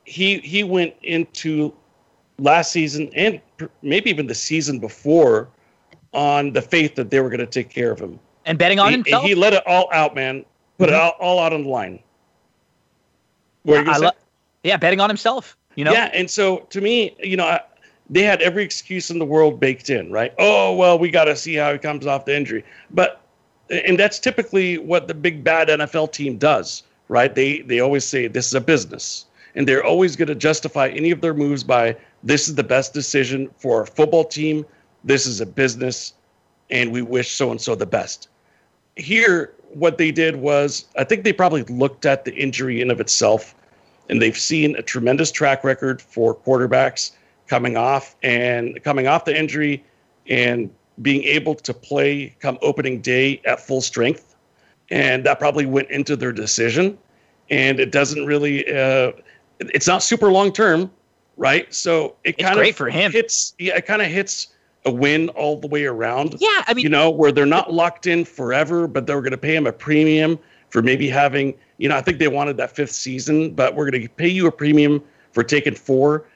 he 0.05 0.38
he 0.38 0.62
went 0.62 0.94
into 1.03 1.72
last 2.38 2.72
season 2.72 3.11
and 3.14 3.40
maybe 3.82 4.11
even 4.11 4.26
the 4.26 4.34
season 4.34 4.78
before 4.78 5.48
on 6.12 6.53
the 6.53 6.62
faith 6.62 6.94
that 6.94 7.11
they 7.11 7.20
were 7.20 7.28
going 7.28 7.40
to 7.40 7.46
take 7.46 7.70
care 7.70 7.90
of 7.90 7.98
him 7.98 8.18
and 8.47 8.59
betting 8.59 8.78
on 8.78 8.88
he, 8.88 8.93
himself. 8.93 9.24
He 9.24 9.34
let 9.34 9.53
it 9.53 9.62
all 9.66 9.88
out, 9.93 10.14
man. 10.14 10.45
Put 10.78 10.88
mm-hmm. 10.88 10.95
it 10.95 11.01
all, 11.01 11.14
all, 11.20 11.38
out 11.38 11.53
on 11.53 11.64
the 11.64 11.68
line. 11.68 12.01
What 13.62 13.86
yeah, 13.86 13.97
lo- 13.99 14.11
yeah, 14.64 14.76
betting 14.76 15.01
on 15.01 15.09
himself. 15.11 15.57
You 15.74 15.84
know. 15.84 15.93
Yeah, 15.93 16.11
and 16.12 16.30
so 16.30 16.59
to 16.70 16.80
me, 16.80 17.16
you 17.20 17.36
know, 17.36 17.47
I, 17.47 17.61
they 18.11 18.22
had 18.22 18.43
every 18.43 18.62
excuse 18.62 19.11
in 19.11 19.18
the 19.18 19.24
world 19.24 19.61
baked 19.61 19.90
in, 19.90 20.11
right? 20.11 20.34
Oh 20.38 20.74
well, 20.74 20.99
we 20.99 21.11
got 21.11 21.24
to 21.24 21.36
see 21.36 21.55
how 21.55 21.72
he 21.72 21.78
comes 21.78 22.07
off 22.07 22.24
the 22.24 22.36
injury, 22.36 22.64
but 22.90 23.22
and 23.70 23.99
that's 23.99 24.18
typically 24.18 24.78
what 24.78 25.09
the 25.09 25.14
big 25.14 25.43
bad 25.43 25.68
NFL 25.68 26.12
team 26.12 26.36
does, 26.36 26.82
right? 27.09 27.34
They 27.34 27.61
they 27.62 27.80
always 27.80 28.05
say 28.05 28.26
this 28.26 28.47
is 28.47 28.55
a 28.55 28.61
business, 28.61 29.26
and 29.55 29.66
they're 29.66 29.84
always 29.84 30.16
going 30.16 30.28
to 30.28 30.34
justify 30.34 30.88
any 30.88 31.11
of 31.11 31.20
their 31.20 31.34
moves 31.34 31.64
by 31.64 31.97
this 32.22 32.49
is 32.49 32.55
the 32.55 32.64
best 32.64 32.93
decision 32.93 33.49
for 33.57 33.80
our 33.80 33.86
football 33.86 34.24
team. 34.24 34.64
This 35.05 35.26
is 35.26 35.40
a 35.40 35.47
business, 35.47 36.14
and 36.72 36.90
we 36.90 37.02
wish 37.02 37.30
so 37.30 37.52
and 37.52 37.60
so 37.60 37.76
the 37.76 37.86
best 37.86 38.28
here, 38.96 39.54
what 39.72 39.98
they 39.98 40.10
did 40.10 40.36
was, 40.36 40.86
I 40.96 41.04
think 41.04 41.24
they 41.24 41.32
probably 41.32 41.62
looked 41.64 42.04
at 42.06 42.24
the 42.24 42.34
injury 42.34 42.80
in 42.80 42.90
of 42.90 43.00
itself, 43.00 43.54
and 44.08 44.20
they've 44.20 44.36
seen 44.36 44.76
a 44.76 44.82
tremendous 44.82 45.32
track 45.32 45.64
record 45.64 46.02
for 46.02 46.34
quarterbacks 46.34 47.12
coming 47.46 47.76
off 47.76 48.14
and 48.22 48.82
coming 48.84 49.06
off 49.06 49.24
the 49.24 49.38
injury 49.38 49.84
and 50.28 50.70
being 51.00 51.22
able 51.24 51.54
to 51.54 51.72
play 51.72 52.34
come 52.40 52.58
opening 52.62 53.00
day 53.00 53.40
at 53.44 53.60
full 53.60 53.80
strength, 53.80 54.36
and 54.90 55.24
that 55.24 55.38
probably 55.38 55.66
went 55.66 55.90
into 55.90 56.16
their 56.16 56.32
decision. 56.32 56.98
And 57.50 57.80
it 57.80 57.92
doesn't 57.92 58.24
really, 58.24 58.64
uh, 58.72 59.12
it's 59.58 59.86
not 59.86 60.02
super 60.02 60.30
long 60.30 60.52
term, 60.52 60.90
right? 61.36 61.72
So 61.72 62.16
it 62.24 62.38
kind 62.38 62.52
of 62.52 62.58
great 62.58 62.76
for 62.76 62.88
him. 62.88 63.10
Hits, 63.10 63.54
yeah, 63.58 63.76
it 63.76 63.86
kind 63.86 64.00
of 64.00 64.08
hits 64.08 64.48
a 64.85 64.91
win 64.91 65.28
all 65.30 65.59
the 65.59 65.68
way 65.68 65.85
around. 65.85 66.37
Yeah, 66.39 66.64
I 66.66 66.74
mean, 66.74 66.83
you 66.83 66.89
know, 66.89 67.11
where 67.11 67.33
they're 67.33 67.47
not 67.47 67.72
locked 67.72 68.07
in 68.07 68.24
forever, 68.24 68.87
but 68.87 69.07
they're 69.07 69.20
going 69.20 69.33
to 69.33 69.39
pay 69.39 69.55
him 69.55 69.66
a 69.66 69.72
premium 69.72 70.39
for 70.70 70.83
maybe 70.83 71.09
having, 71.09 71.55
you 71.78 71.89
know, 71.89 71.97
I 71.97 72.01
think 72.01 72.18
they 72.18 72.28
wanted 72.28 72.57
that 72.57 72.74
fifth 72.74 72.93
season, 72.93 73.55
but 73.55 73.74
we're 73.74 73.91
going 73.91 74.03
to 74.03 74.09
pay 74.09 74.28
you 74.28 74.47
a 74.47 74.53
premium 74.53 75.03
for 75.33 75.45
taking 75.45 75.74
four. 75.74 76.26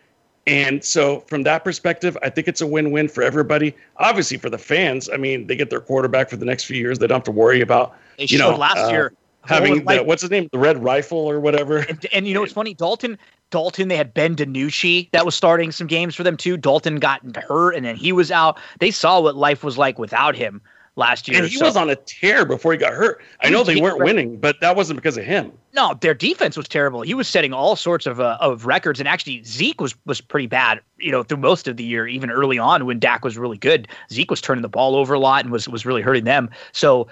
And 0.46 0.84
so, 0.84 1.20
from 1.20 1.42
that 1.42 1.64
perspective, 1.64 2.16
I 2.22 2.30
think 2.30 2.46
it's 2.46 2.60
a 2.60 2.66
win 2.66 2.92
win 2.92 3.08
for 3.08 3.22
everybody. 3.24 3.74
Obviously, 3.96 4.36
for 4.36 4.48
the 4.48 4.58
fans, 4.58 5.10
I 5.12 5.16
mean, 5.16 5.48
they 5.48 5.56
get 5.56 5.70
their 5.70 5.80
quarterback 5.80 6.30
for 6.30 6.36
the 6.36 6.44
next 6.44 6.64
few 6.66 6.76
years. 6.76 7.00
They 7.00 7.08
don't 7.08 7.16
have 7.16 7.24
to 7.24 7.32
worry 7.32 7.62
about, 7.62 7.96
they 8.16 8.26
you 8.26 8.38
know, 8.38 8.56
last 8.56 8.78
uh, 8.78 8.90
year 8.90 9.12
having 9.46 9.84
the, 9.84 10.02
what's 10.02 10.22
his 10.22 10.30
name, 10.30 10.48
the 10.52 10.58
red 10.58 10.82
rifle 10.82 11.18
or 11.18 11.40
whatever. 11.40 11.78
And, 11.78 12.06
and 12.12 12.26
you 12.28 12.34
know, 12.34 12.42
it's 12.42 12.52
funny, 12.52 12.74
Dalton 12.74 13.18
Dalton, 13.50 13.88
they 13.88 13.96
had 13.96 14.12
Ben 14.12 14.34
DiNucci 14.34 15.10
that 15.12 15.24
was 15.24 15.34
starting 15.34 15.70
some 15.70 15.86
games 15.86 16.14
for 16.14 16.22
them 16.22 16.36
too. 16.36 16.56
Dalton 16.56 16.96
got 16.96 17.20
hurt 17.36 17.74
and 17.74 17.86
then 17.86 17.96
he 17.96 18.12
was 18.12 18.30
out. 18.30 18.58
They 18.80 18.90
saw 18.90 19.20
what 19.20 19.36
life 19.36 19.62
was 19.62 19.78
like 19.78 19.98
without 19.98 20.34
him 20.34 20.60
last 20.96 21.28
year. 21.28 21.38
And 21.38 21.48
he 21.48 21.56
so. 21.56 21.66
was 21.66 21.76
on 21.76 21.88
a 21.88 21.96
tear 21.96 22.44
before 22.44 22.72
he 22.72 22.78
got 22.78 22.92
hurt. 22.92 23.22
I 23.40 23.50
know 23.50 23.62
they 23.62 23.80
weren't 23.80 23.98
winning, 24.02 24.38
but 24.38 24.60
that 24.60 24.74
wasn't 24.74 24.96
because 24.96 25.16
of 25.16 25.24
him. 25.24 25.52
No, 25.74 25.94
their 26.00 26.14
defense 26.14 26.56
was 26.56 26.66
terrible. 26.66 27.02
He 27.02 27.14
was 27.14 27.28
setting 27.28 27.52
all 27.52 27.76
sorts 27.76 28.06
of 28.06 28.18
uh, 28.18 28.38
of 28.40 28.66
records, 28.66 28.98
and 28.98 29.08
actually 29.08 29.44
Zeke 29.44 29.80
was 29.80 29.94
was 30.06 30.20
pretty 30.20 30.46
bad. 30.46 30.80
You 30.98 31.12
know, 31.12 31.22
through 31.22 31.36
most 31.36 31.68
of 31.68 31.76
the 31.76 31.84
year, 31.84 32.08
even 32.08 32.30
early 32.30 32.58
on 32.58 32.86
when 32.86 32.98
Dak 32.98 33.24
was 33.24 33.36
really 33.36 33.58
good, 33.58 33.86
Zeke 34.10 34.30
was 34.30 34.40
turning 34.40 34.62
the 34.62 34.68
ball 34.70 34.96
over 34.96 35.14
a 35.14 35.20
lot 35.20 35.44
and 35.44 35.52
was 35.52 35.68
was 35.68 35.84
really 35.84 36.02
hurting 36.02 36.24
them. 36.24 36.48
So 36.72 37.08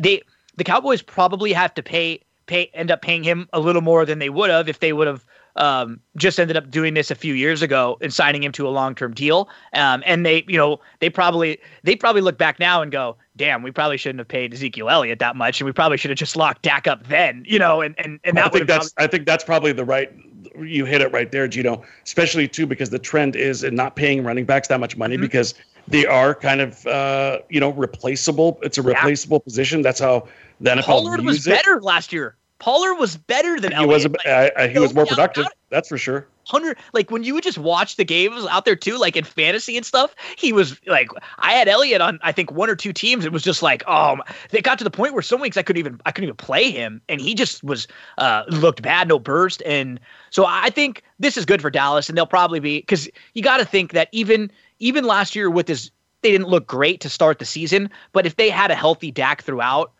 they 0.00 0.22
the 0.56 0.64
Cowboys 0.64 1.02
probably 1.02 1.52
have 1.52 1.74
to 1.74 1.82
pay 1.82 2.20
pay 2.46 2.70
end 2.74 2.90
up 2.90 3.00
paying 3.00 3.24
him 3.24 3.48
a 3.52 3.60
little 3.60 3.82
more 3.82 4.04
than 4.04 4.18
they 4.18 4.28
would 4.28 4.50
have 4.50 4.68
if 4.68 4.80
they 4.80 4.92
would 4.92 5.06
have 5.06 5.24
um, 5.56 6.00
just 6.16 6.40
ended 6.40 6.56
up 6.56 6.70
doing 6.70 6.94
this 6.94 7.10
a 7.10 7.14
few 7.14 7.34
years 7.34 7.62
ago 7.62 7.96
and 8.00 8.12
signing 8.12 8.42
him 8.42 8.52
to 8.52 8.66
a 8.66 8.70
long 8.70 8.94
term 8.94 9.14
deal. 9.14 9.48
Um, 9.72 10.02
and 10.04 10.26
they, 10.26 10.44
you 10.48 10.58
know, 10.58 10.80
they 10.98 11.08
probably 11.08 11.58
they 11.84 11.96
probably 11.96 12.22
look 12.22 12.38
back 12.38 12.58
now 12.58 12.82
and 12.82 12.90
go, 12.90 13.16
"Damn, 13.36 13.62
we 13.62 13.70
probably 13.70 13.96
shouldn't 13.96 14.18
have 14.18 14.28
paid 14.28 14.52
Ezekiel 14.52 14.90
Elliott 14.90 15.20
that 15.20 15.36
much, 15.36 15.60
and 15.60 15.66
we 15.66 15.72
probably 15.72 15.96
should 15.96 16.10
have 16.10 16.18
just 16.18 16.36
locked 16.36 16.62
Dak 16.62 16.86
up 16.86 17.06
then." 17.06 17.44
You 17.46 17.58
know, 17.58 17.80
and 17.80 17.94
and 17.98 18.18
and 18.24 18.36
that 18.36 18.46
I 18.46 18.48
think 18.48 18.66
that's 18.66 18.92
probably- 18.92 19.04
I 19.04 19.06
think 19.08 19.26
that's 19.26 19.44
probably 19.44 19.72
the 19.72 19.84
right. 19.84 20.12
You 20.60 20.84
hit 20.84 21.00
it 21.00 21.10
right 21.12 21.30
there, 21.30 21.48
Gino. 21.48 21.82
Especially 22.04 22.46
too 22.48 22.66
because 22.66 22.90
the 22.90 22.98
trend 22.98 23.36
is 23.36 23.62
in 23.64 23.74
not 23.74 23.96
paying 23.96 24.24
running 24.24 24.44
backs 24.44 24.68
that 24.68 24.80
much 24.80 24.96
money 24.96 25.16
Mhm. 25.16 25.22
because 25.22 25.54
they 25.88 26.04
are 26.06 26.34
kind 26.34 26.60
of 26.60 26.84
uh, 26.86 27.38
you 27.48 27.60
know 27.60 27.70
replaceable. 27.70 28.58
It's 28.62 28.76
a 28.76 28.82
replaceable 28.82 29.38
position. 29.40 29.82
That's 29.82 30.00
how 30.00 30.26
the 30.60 30.70
NFL 30.70 30.84
Pollard 30.84 31.24
was 31.24 31.46
it. 31.46 31.50
better 31.50 31.80
last 31.80 32.12
year. 32.12 32.36
Pollard 32.58 32.94
was 32.94 33.16
better 33.16 33.60
than 33.60 33.72
He 33.72 33.84
was 33.84 34.06
a, 34.06 34.08
Elliott. 34.24 34.54
uh, 34.56 34.60
uh, 34.60 34.68
he 34.68 34.78
was 34.78 34.94
more 34.94 35.04
productive. 35.04 35.46
That's 35.68 35.88
for 35.88 35.98
sure. 35.98 36.26
hundred 36.46 36.78
like 36.92 37.10
when 37.10 37.24
you 37.24 37.34
would 37.34 37.42
just 37.42 37.58
watch 37.58 37.96
the 37.96 38.04
games 38.04 38.46
out 38.46 38.64
there 38.64 38.76
too, 38.76 38.96
like 38.96 39.16
in 39.16 39.24
fantasy 39.24 39.76
and 39.76 39.84
stuff. 39.84 40.14
He 40.38 40.52
was 40.52 40.80
like, 40.86 41.08
I 41.38 41.52
had 41.52 41.68
Elliott 41.68 42.00
on, 42.00 42.18
I 42.22 42.32
think 42.32 42.52
one 42.52 42.70
or 42.70 42.76
two 42.76 42.92
teams. 42.92 43.24
It 43.24 43.32
was 43.32 43.42
just 43.42 43.60
like, 43.60 43.82
oh, 43.86 44.18
they 44.50 44.62
got 44.62 44.78
to 44.78 44.84
the 44.84 44.90
point 44.90 45.12
where 45.14 45.22
some 45.22 45.40
weeks 45.40 45.56
I 45.56 45.62
couldn't 45.62 45.80
even, 45.80 46.00
I 46.06 46.12
couldn't 46.12 46.28
even 46.28 46.36
play 46.36 46.70
him, 46.70 47.02
and 47.08 47.20
he 47.20 47.34
just 47.34 47.64
was 47.64 47.86
uh 48.18 48.44
looked 48.48 48.82
bad, 48.82 49.08
no 49.08 49.18
burst, 49.18 49.62
and 49.66 49.98
so 50.30 50.46
I 50.46 50.70
think 50.70 51.02
this 51.18 51.36
is 51.36 51.44
good 51.44 51.60
for 51.60 51.70
Dallas, 51.70 52.08
and 52.08 52.16
they'll 52.16 52.24
probably 52.24 52.60
be 52.60 52.78
because 52.80 53.10
you 53.34 53.42
got 53.42 53.58
to 53.58 53.64
think 53.64 53.92
that 53.92 54.08
even 54.12 54.50
even 54.78 55.04
last 55.04 55.34
year 55.34 55.50
with 55.50 55.66
this, 55.66 55.90
they 56.22 56.30
didn't 56.30 56.48
look 56.48 56.66
great 56.66 57.00
to 57.00 57.10
start 57.10 57.40
the 57.40 57.44
season, 57.44 57.90
but 58.12 58.24
if 58.26 58.36
they 58.36 58.48
had 58.48 58.70
a 58.70 58.74
healthy 58.74 59.10
Dak 59.10 59.42
throughout. 59.42 59.92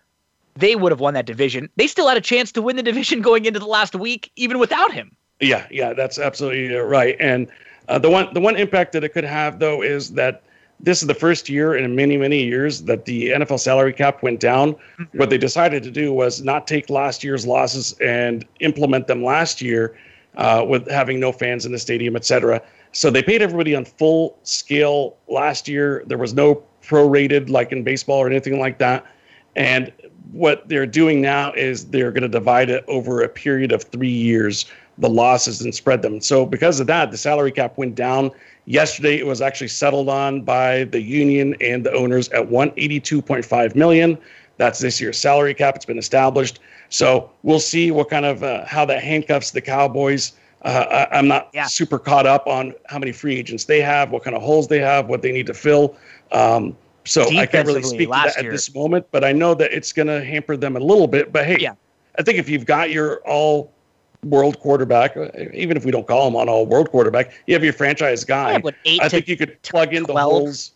They 0.56 0.76
would 0.76 0.92
have 0.92 1.00
won 1.00 1.14
that 1.14 1.26
division. 1.26 1.68
They 1.76 1.86
still 1.86 2.08
had 2.08 2.16
a 2.16 2.20
chance 2.20 2.52
to 2.52 2.62
win 2.62 2.76
the 2.76 2.82
division 2.82 3.20
going 3.28 3.44
into 3.44 3.58
the 3.58 3.66
last 3.66 3.94
week, 3.94 4.30
even 4.36 4.58
without 4.58 4.92
him. 4.92 5.14
Yeah, 5.40 5.66
yeah, 5.70 5.92
that's 5.92 6.18
absolutely 6.18 6.74
right. 6.76 7.16
And 7.18 7.48
uh, 7.88 7.98
the 7.98 8.10
one 8.10 8.32
the 8.32 8.40
one 8.40 8.56
impact 8.56 8.92
that 8.92 9.04
it 9.04 9.10
could 9.10 9.24
have 9.24 9.58
though 9.58 9.82
is 9.82 10.12
that 10.12 10.42
this 10.80 11.02
is 11.02 11.08
the 11.08 11.14
first 11.14 11.48
year 11.48 11.74
in 11.74 11.94
many 11.94 12.16
many 12.16 12.44
years 12.44 12.82
that 12.82 13.04
the 13.04 13.30
NFL 13.30 13.60
salary 13.60 13.92
cap 13.92 14.22
went 14.22 14.40
down. 14.40 14.76
What 15.12 15.30
they 15.30 15.38
decided 15.38 15.82
to 15.82 15.90
do 15.90 16.12
was 16.12 16.42
not 16.42 16.66
take 16.66 16.88
last 16.88 17.24
year's 17.24 17.46
losses 17.46 17.94
and 18.00 18.44
implement 18.60 19.06
them 19.06 19.22
last 19.22 19.60
year 19.60 19.96
uh, 20.36 20.64
with 20.66 20.88
having 20.90 21.20
no 21.20 21.32
fans 21.32 21.66
in 21.66 21.72
the 21.72 21.78
stadium, 21.78 22.16
et 22.16 22.24
cetera. 22.24 22.62
So 22.92 23.10
they 23.10 23.22
paid 23.22 23.42
everybody 23.42 23.74
on 23.74 23.84
full 23.84 24.38
scale 24.44 25.16
last 25.28 25.68
year. 25.68 26.04
There 26.06 26.18
was 26.18 26.32
no 26.32 26.62
prorated 26.82 27.48
like 27.48 27.72
in 27.72 27.82
baseball 27.82 28.18
or 28.18 28.28
anything 28.28 28.60
like 28.60 28.78
that. 28.78 29.04
And 29.56 29.92
what 30.32 30.68
they're 30.68 30.86
doing 30.86 31.20
now 31.20 31.52
is 31.52 31.86
they're 31.86 32.10
going 32.10 32.22
to 32.22 32.28
divide 32.28 32.70
it 32.70 32.84
over 32.88 33.22
a 33.22 33.28
period 33.28 33.72
of 33.72 33.82
three 33.84 34.08
years, 34.08 34.66
the 34.98 35.08
losses, 35.08 35.60
and 35.60 35.74
spread 35.74 36.02
them. 36.02 36.20
So 36.20 36.46
because 36.46 36.80
of 36.80 36.86
that, 36.86 37.10
the 37.10 37.16
salary 37.16 37.52
cap 37.52 37.76
went 37.76 37.94
down. 37.94 38.30
Yesterday, 38.66 39.18
it 39.18 39.26
was 39.26 39.40
actually 39.42 39.68
settled 39.68 40.08
on 40.08 40.42
by 40.42 40.84
the 40.84 41.00
union 41.00 41.54
and 41.60 41.84
the 41.84 41.92
owners 41.92 42.28
at 42.30 42.48
182.5 42.48 43.74
million. 43.74 44.18
That's 44.56 44.78
this 44.78 45.00
year's 45.00 45.18
salary 45.18 45.54
cap. 45.54 45.76
It's 45.76 45.84
been 45.84 45.98
established. 45.98 46.60
So 46.88 47.30
we'll 47.42 47.60
see 47.60 47.90
what 47.90 48.08
kind 48.08 48.24
of 48.24 48.42
uh, 48.42 48.64
how 48.66 48.84
that 48.86 49.02
handcuffs 49.02 49.50
the 49.50 49.60
Cowboys. 49.60 50.32
Uh, 50.62 51.06
I, 51.12 51.18
I'm 51.18 51.28
not 51.28 51.50
super 51.66 51.98
caught 51.98 52.26
up 52.26 52.46
on 52.46 52.72
how 52.86 52.98
many 52.98 53.12
free 53.12 53.36
agents 53.36 53.64
they 53.64 53.80
have, 53.82 54.10
what 54.10 54.24
kind 54.24 54.34
of 54.34 54.42
holes 54.42 54.68
they 54.68 54.78
have, 54.78 55.08
what 55.08 55.20
they 55.20 55.32
need 55.32 55.46
to 55.46 55.54
fill. 55.54 55.96
Um, 56.32 56.76
so 57.04 57.28
I 57.36 57.46
can't 57.46 57.66
really 57.66 57.82
speak 57.82 58.08
to 58.08 58.12
that 58.12 58.36
at 58.36 58.42
year- 58.44 58.52
this 58.52 58.74
moment, 58.74 59.06
but 59.10 59.24
I 59.24 59.32
know 59.32 59.54
that 59.54 59.72
it's 59.72 59.92
going 59.92 60.08
to 60.08 60.24
hamper 60.24 60.56
them 60.56 60.76
a 60.76 60.80
little 60.80 61.06
bit. 61.06 61.32
But 61.32 61.46
hey, 61.46 61.68
I 62.18 62.22
think 62.22 62.38
if 62.38 62.48
you've 62.48 62.66
got 62.66 62.90
your 62.90 63.16
all 63.26 63.72
world 64.24 64.58
quarterback, 64.60 65.16
even 65.52 65.76
if 65.76 65.84
we 65.84 65.90
don't 65.90 66.06
call 66.06 66.26
him 66.26 66.36
on 66.36 66.48
all 66.48 66.66
world 66.66 66.90
quarterback, 66.90 67.32
you 67.46 67.54
have 67.54 67.62
your 67.62 67.72
franchise 67.72 68.24
guy. 68.24 68.62
eight 68.84 69.02
I 69.02 69.08
think 69.08 69.28
you 69.28 69.36
could 69.36 69.60
plug 69.62 69.94
in 69.94 70.04
the 70.04 70.14
holes. 70.14 70.72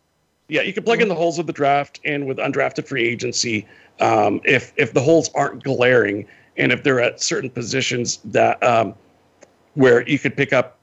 Yeah, 0.49 0.63
you 0.63 0.73
could 0.73 0.85
plug 0.85 1.03
in 1.03 1.09
the 1.09 1.15
holes 1.15 1.39
of 1.39 1.47
the 1.47 1.53
draft 1.53 2.01
and 2.05 2.27
with 2.27 2.39
undrafted 2.39 2.87
free 2.87 3.07
agency. 3.07 3.67
Um, 4.01 4.41
if 4.45 4.73
if 4.77 4.95
the 4.95 5.01
holes 5.01 5.31
aren't 5.35 5.63
glaring 5.63 6.27
and 6.57 6.73
if 6.73 6.83
they're 6.83 7.01
at 7.01 7.23
certain 7.23 7.51
positions 7.51 8.19
that 8.25 8.63
um, 8.63 8.95
where 9.75 10.07
you 10.09 10.19
could 10.19 10.37
pick 10.37 10.53
up 10.53 10.79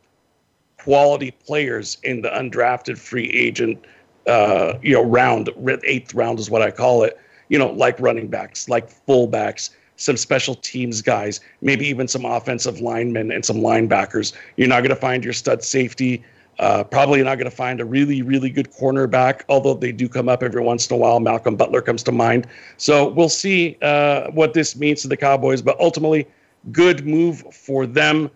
quality 0.77 1.31
players 1.31 1.97
in 2.03 2.21
the 2.21 2.29
undrafted 2.29 2.97
free 2.97 3.29
agent, 3.29 3.83
uh, 4.27 4.73
you 4.81 4.93
know, 4.93 5.03
round, 5.03 5.49
eighth 5.85 6.13
round 6.13 6.39
is 6.39 6.49
what 6.49 6.61
I 6.61 6.71
call 6.71 7.03
it. 7.03 7.19
You 7.49 7.59
know, 7.59 7.71
like 7.71 7.99
running 7.99 8.27
backs, 8.27 8.67
like 8.67 8.89
fullbacks, 9.05 9.69
some 9.97 10.17
special 10.17 10.55
teams 10.55 11.01
guys, 11.01 11.39
maybe 11.61 11.85
even 11.87 12.07
some 12.07 12.25
offensive 12.25 12.81
linemen 12.81 13.31
and 13.31 13.45
some 13.45 13.57
linebackers. 13.57 14.33
You're 14.57 14.67
not 14.67 14.81
going 14.81 14.89
to 14.89 14.95
find 14.95 15.23
your 15.23 15.33
stud 15.33 15.63
safety. 15.63 16.23
Uh, 16.57 16.83
probably 16.83 17.21
not 17.21 17.35
going 17.35 17.49
to 17.49 17.55
find 17.55 17.81
a 17.81 17.85
really, 17.85 18.21
really 18.21 18.49
good 18.49 18.71
cornerback, 18.71 19.41
although 19.49 19.73
they 19.73 19.91
do 19.91 20.07
come 20.07 20.29
up 20.29 20.41
every 20.41 20.61
once 20.61 20.89
in 20.89 20.95
a 20.95 20.97
while. 20.97 21.19
Malcolm 21.19 21.55
Butler 21.55 21.81
comes 21.81 22.01
to 22.03 22.11
mind. 22.11 22.47
So 22.77 23.09
we'll 23.09 23.29
see 23.29 23.77
uh, 23.81 24.31
what 24.31 24.53
this 24.53 24.75
means 24.75 25.01
to 25.01 25.09
the 25.09 25.17
Cowboys, 25.17 25.61
but 25.61 25.77
ultimately, 25.79 26.27
good 26.71 27.05
move 27.05 27.43
for 27.53 27.85
them. 27.85 28.31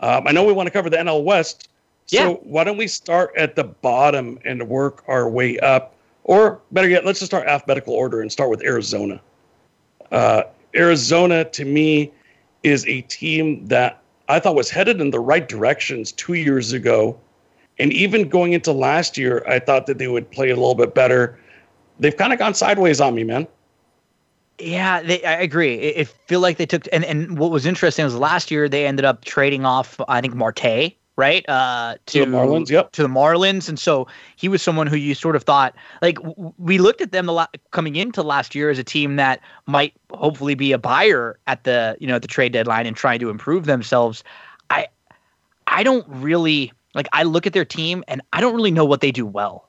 Um, 0.00 0.26
I 0.26 0.32
know 0.32 0.44
we 0.44 0.52
want 0.52 0.66
to 0.66 0.70
cover 0.70 0.90
the 0.90 0.98
NL 0.98 1.24
West. 1.24 1.68
So 2.20 2.34
why 2.44 2.64
don't 2.64 2.76
we 2.76 2.88
start 2.88 3.32
at 3.36 3.56
the 3.56 3.64
bottom 3.64 4.38
and 4.44 4.68
work 4.68 5.02
our 5.06 5.28
way 5.28 5.58
up? 5.60 5.94
Or 6.24 6.60
better 6.70 6.88
yet, 6.88 7.04
let's 7.04 7.18
just 7.18 7.30
start 7.30 7.46
alphabetical 7.46 7.94
order 7.94 8.20
and 8.20 8.30
start 8.30 8.50
with 8.50 8.62
Arizona. 8.62 9.20
Uh, 10.10 10.44
Arizona, 10.74 11.44
to 11.44 11.64
me, 11.64 12.12
is 12.62 12.86
a 12.86 13.00
team 13.02 13.66
that 13.66 14.02
I 14.28 14.38
thought 14.38 14.54
was 14.54 14.70
headed 14.70 15.00
in 15.00 15.10
the 15.10 15.20
right 15.20 15.48
directions 15.48 16.12
two 16.12 16.34
years 16.34 16.72
ago. 16.72 17.18
And 17.78 17.92
even 17.92 18.28
going 18.28 18.52
into 18.52 18.72
last 18.72 19.18
year, 19.18 19.44
I 19.48 19.58
thought 19.58 19.86
that 19.86 19.98
they 19.98 20.08
would 20.08 20.30
play 20.30 20.50
a 20.50 20.54
little 20.54 20.74
bit 20.74 20.94
better. 20.94 21.38
They've 21.98 22.16
kind 22.16 22.32
of 22.32 22.38
gone 22.38 22.54
sideways 22.54 23.00
on 23.00 23.14
me, 23.14 23.24
man. 23.24 23.46
Yeah, 24.58 25.02
they, 25.02 25.24
I 25.24 25.32
agree. 25.32 25.74
It, 25.74 25.96
it 25.96 26.08
feel 26.08 26.40
like 26.40 26.56
they 26.58 26.66
took 26.66 26.86
and 26.92 27.04
and 27.04 27.38
what 27.38 27.50
was 27.50 27.66
interesting 27.66 28.04
was 28.04 28.14
last 28.14 28.50
year 28.50 28.68
they 28.68 28.86
ended 28.86 29.04
up 29.04 29.24
trading 29.24 29.64
off 29.64 30.00
I 30.08 30.20
think 30.20 30.34
Marte 30.34 30.94
right 31.16 31.46
uh 31.48 31.96
To 32.06 32.20
the 32.20 32.26
Marlins, 32.26 32.70
yep. 32.70 32.92
to 32.92 33.02
the 33.02 33.08
Marlins 33.08 33.68
and 33.68 33.78
so 33.78 34.06
he 34.36 34.48
was 34.48 34.62
someone 34.62 34.86
who 34.86 34.96
you 34.96 35.14
sort 35.14 35.36
of 35.36 35.42
thought 35.42 35.74
like 36.00 36.16
w- 36.16 36.52
we 36.58 36.78
looked 36.78 37.00
at 37.00 37.12
them 37.12 37.26
the 37.26 37.32
la- 37.32 37.46
coming 37.70 37.96
into 37.96 38.22
last 38.22 38.54
year 38.54 38.70
as 38.70 38.78
a 38.78 38.84
team 38.84 39.16
that 39.16 39.40
might 39.66 39.92
hopefully 40.12 40.54
be 40.54 40.72
a 40.72 40.78
buyer 40.78 41.38
at 41.46 41.64
the 41.64 41.96
you 42.00 42.06
know 42.06 42.16
at 42.16 42.22
the 42.22 42.28
trade 42.28 42.52
deadline 42.52 42.86
and 42.86 42.96
trying 42.96 43.18
to 43.20 43.28
improve 43.28 43.66
themselves. 43.66 44.24
I 44.70 44.88
I 45.66 45.82
don't 45.82 46.06
really 46.08 46.72
like 46.94 47.08
I 47.12 47.24
look 47.24 47.46
at 47.46 47.52
their 47.52 47.64
team 47.64 48.02
and 48.08 48.22
I 48.32 48.40
don't 48.40 48.54
really 48.54 48.70
know 48.70 48.84
what 48.84 49.00
they 49.00 49.10
do 49.12 49.26
well. 49.26 49.68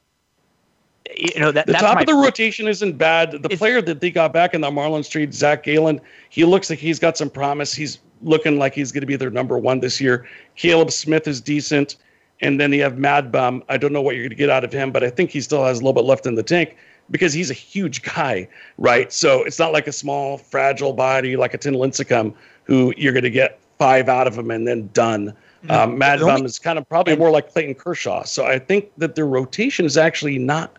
You 1.18 1.39
know 1.39 1.52
that 1.52 1.68
The 1.68 1.74
top 1.74 2.00
of 2.00 2.06
the 2.06 2.14
rotation 2.14 2.68
isn't 2.68 2.98
bad. 2.98 3.44
The 3.44 3.50
player 3.50 3.82
that 3.82 4.00
they 4.00 4.10
got 4.10 4.32
back 4.32 4.54
in 4.54 4.62
the 4.62 4.72
Marlins 4.72 5.10
trade, 5.10 5.34
Zac 5.34 5.64
Gallen, 5.64 6.00
he 6.30 6.46
looks 6.46 6.70
like 6.70 6.80
he's 6.80 7.00
got 7.00 7.18
some 7.18 7.30
promise. 7.30 7.74
He's 7.74 8.00
looking 8.24 8.58
like 8.58 8.74
he's 8.74 8.92
going 8.92 9.02
to 9.02 9.08
be 9.08 9.16
their 9.16 9.30
number 9.30 9.58
one 9.58 9.80
this 9.80 10.02
year. 10.02 10.26
Caleb 10.56 10.92
Smith 10.92 11.28
is 11.28 11.42
decent. 11.42 11.98
And 12.42 12.60
then 12.60 12.74
you 12.74 12.82
have 12.82 12.98
Mad 12.98 13.32
Bum. 13.32 13.64
I 13.70 13.78
don't 13.78 13.94
know 13.94 14.02
what 14.02 14.16
you're 14.16 14.24
going 14.24 14.32
to 14.32 14.36
get 14.36 14.50
out 14.50 14.64
of 14.64 14.74
him, 14.74 14.92
but 14.92 15.04
I 15.04 15.10
think 15.10 15.30
he 15.30 15.40
still 15.40 15.64
has 15.64 15.80
a 15.80 15.82
little 15.82 15.94
bit 15.94 16.04
left 16.04 16.26
in 16.26 16.36
the 16.36 16.44
tank 16.44 16.76
because 17.10 17.32
he's 17.32 17.50
a 17.50 17.54
huge 17.54 18.02
guy, 18.02 18.48
right? 18.78 19.14
So 19.14 19.44
it's 19.44 19.60
not 19.60 19.72
like 19.72 19.88
a 19.88 19.92
small, 19.92 20.38
fragile 20.38 20.94
body 20.94 21.38
like 21.38 21.54
a 21.54 21.58
Tim 21.58 21.76
Lincecum 21.76 22.34
who 22.66 22.94
you're 22.98 23.14
going 23.14 23.24
to 23.24 23.30
get 23.30 23.60
five 23.78 24.10
out 24.10 24.28
of 24.28 24.38
him 24.38 24.52
and 24.52 24.68
then 24.68 24.90
done. 24.94 25.34
Um, 25.70 25.98
Mad 25.98 26.20
Bum 26.20 26.46
is 26.46 26.60
kind 26.60 26.78
of 26.78 26.88
probably 26.90 27.16
more 27.16 27.32
like 27.32 27.52
Clayton 27.52 27.76
Kershaw. 27.76 28.24
So 28.24 28.46
I 28.46 28.60
think 28.60 28.92
that 28.98 29.16
their 29.16 29.28
rotation 29.28 29.86
is 29.86 29.98
actually 29.98 30.38
not 30.38 30.78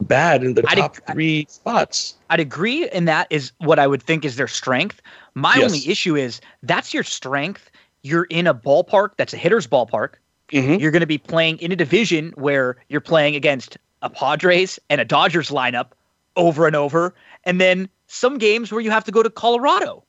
bad 0.00 0.44
in 0.44 0.54
the 0.54 0.64
I'd 0.68 0.78
top 0.78 0.96
three 1.12 1.46
spots. 1.48 2.14
I'd 2.30 2.40
agree, 2.40 2.88
and 2.90 3.08
that 3.08 3.26
is 3.30 3.52
what 3.58 3.78
I 3.78 3.86
would 3.86 4.02
think 4.02 4.24
is 4.24 4.36
their 4.36 4.48
strength. 4.48 5.02
My 5.34 5.56
Yes. 5.56 5.64
only 5.64 5.88
issue 5.88 6.16
is 6.16 6.40
that's 6.62 6.94
your 6.94 7.02
strength. 7.02 7.70
You're 8.02 8.24
in 8.24 8.46
a 8.46 8.54
ballpark 8.54 9.10
that's 9.16 9.34
a 9.34 9.36
hitter's 9.36 9.66
ballpark. 9.66 10.14
Mm-hmm. 10.50 10.80
You're 10.80 10.90
going 10.90 11.00
to 11.00 11.06
be 11.06 11.18
playing 11.18 11.58
in 11.58 11.72
a 11.72 11.76
division 11.76 12.32
where 12.36 12.76
you're 12.88 13.00
playing 13.00 13.36
against 13.36 13.76
a 14.02 14.08
Padres 14.08 14.78
and 14.88 15.00
a 15.00 15.04
Dodgers 15.04 15.50
lineup 15.50 15.88
over 16.36 16.66
and 16.66 16.76
over, 16.76 17.14
and 17.44 17.60
then 17.60 17.88
some 18.06 18.38
games 18.38 18.72
where 18.72 18.80
you 18.80 18.90
have 18.90 19.04
to 19.04 19.12
go 19.12 19.22
to 19.22 19.30
Colorado. 19.30 20.02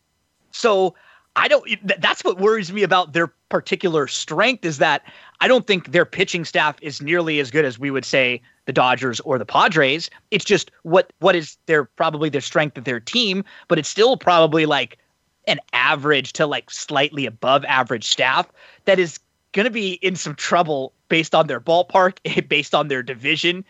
So 0.52 0.96
I 1.36 1.48
don't. 1.48 1.68
That's 2.02 2.24
what 2.24 2.40
worries 2.40 2.72
me 2.72 2.84
about 2.84 3.14
their 3.14 3.28
particular 3.50 4.08
strength 4.08 4.64
is 4.66 4.78
that 4.78 5.04
I 5.42 5.48
don't 5.48 5.66
think 5.68 5.92
their 5.92 6.06
pitching 6.06 6.46
staff 6.46 6.76
is 6.82 7.02
nearly 7.02 7.40
as 7.40 7.52
good 7.52 7.66
as 7.66 7.80
we 7.80 7.92
would 7.92 8.06
say 8.06 8.42
the 8.70 8.74
Dodgers 8.74 9.20
or 9.22 9.40
the 9.40 9.48
Padres. 9.48 10.12
It's 10.30 10.46
just 10.46 10.70
what 10.84 11.12
what 11.22 11.36
is 11.36 11.58
their 11.66 11.86
probably 11.86 12.30
their 12.30 12.40
strength 12.40 12.78
of 12.78 12.84
their 12.84 13.00
team, 13.00 13.44
but 13.68 13.80
it's 13.80 13.90
still 13.90 14.16
probably 14.16 14.68
like 14.68 15.00
an 15.48 15.60
average 15.74 16.34
to 16.34 16.46
like 16.46 16.70
slightly 16.70 17.26
above 17.26 17.66
average 17.66 18.06
staff 18.06 18.48
that 18.86 19.00
is 19.00 19.20
going 19.54 19.64
to 19.64 19.72
be 19.72 19.94
in 20.04 20.16
some 20.16 20.36
trouble 20.36 20.94
based 21.08 21.34
on 21.34 21.48
their 21.48 21.60
ballpark, 21.60 22.48
based 22.48 22.76
on 22.76 22.90
their 22.90 23.02
division, 23.02 23.66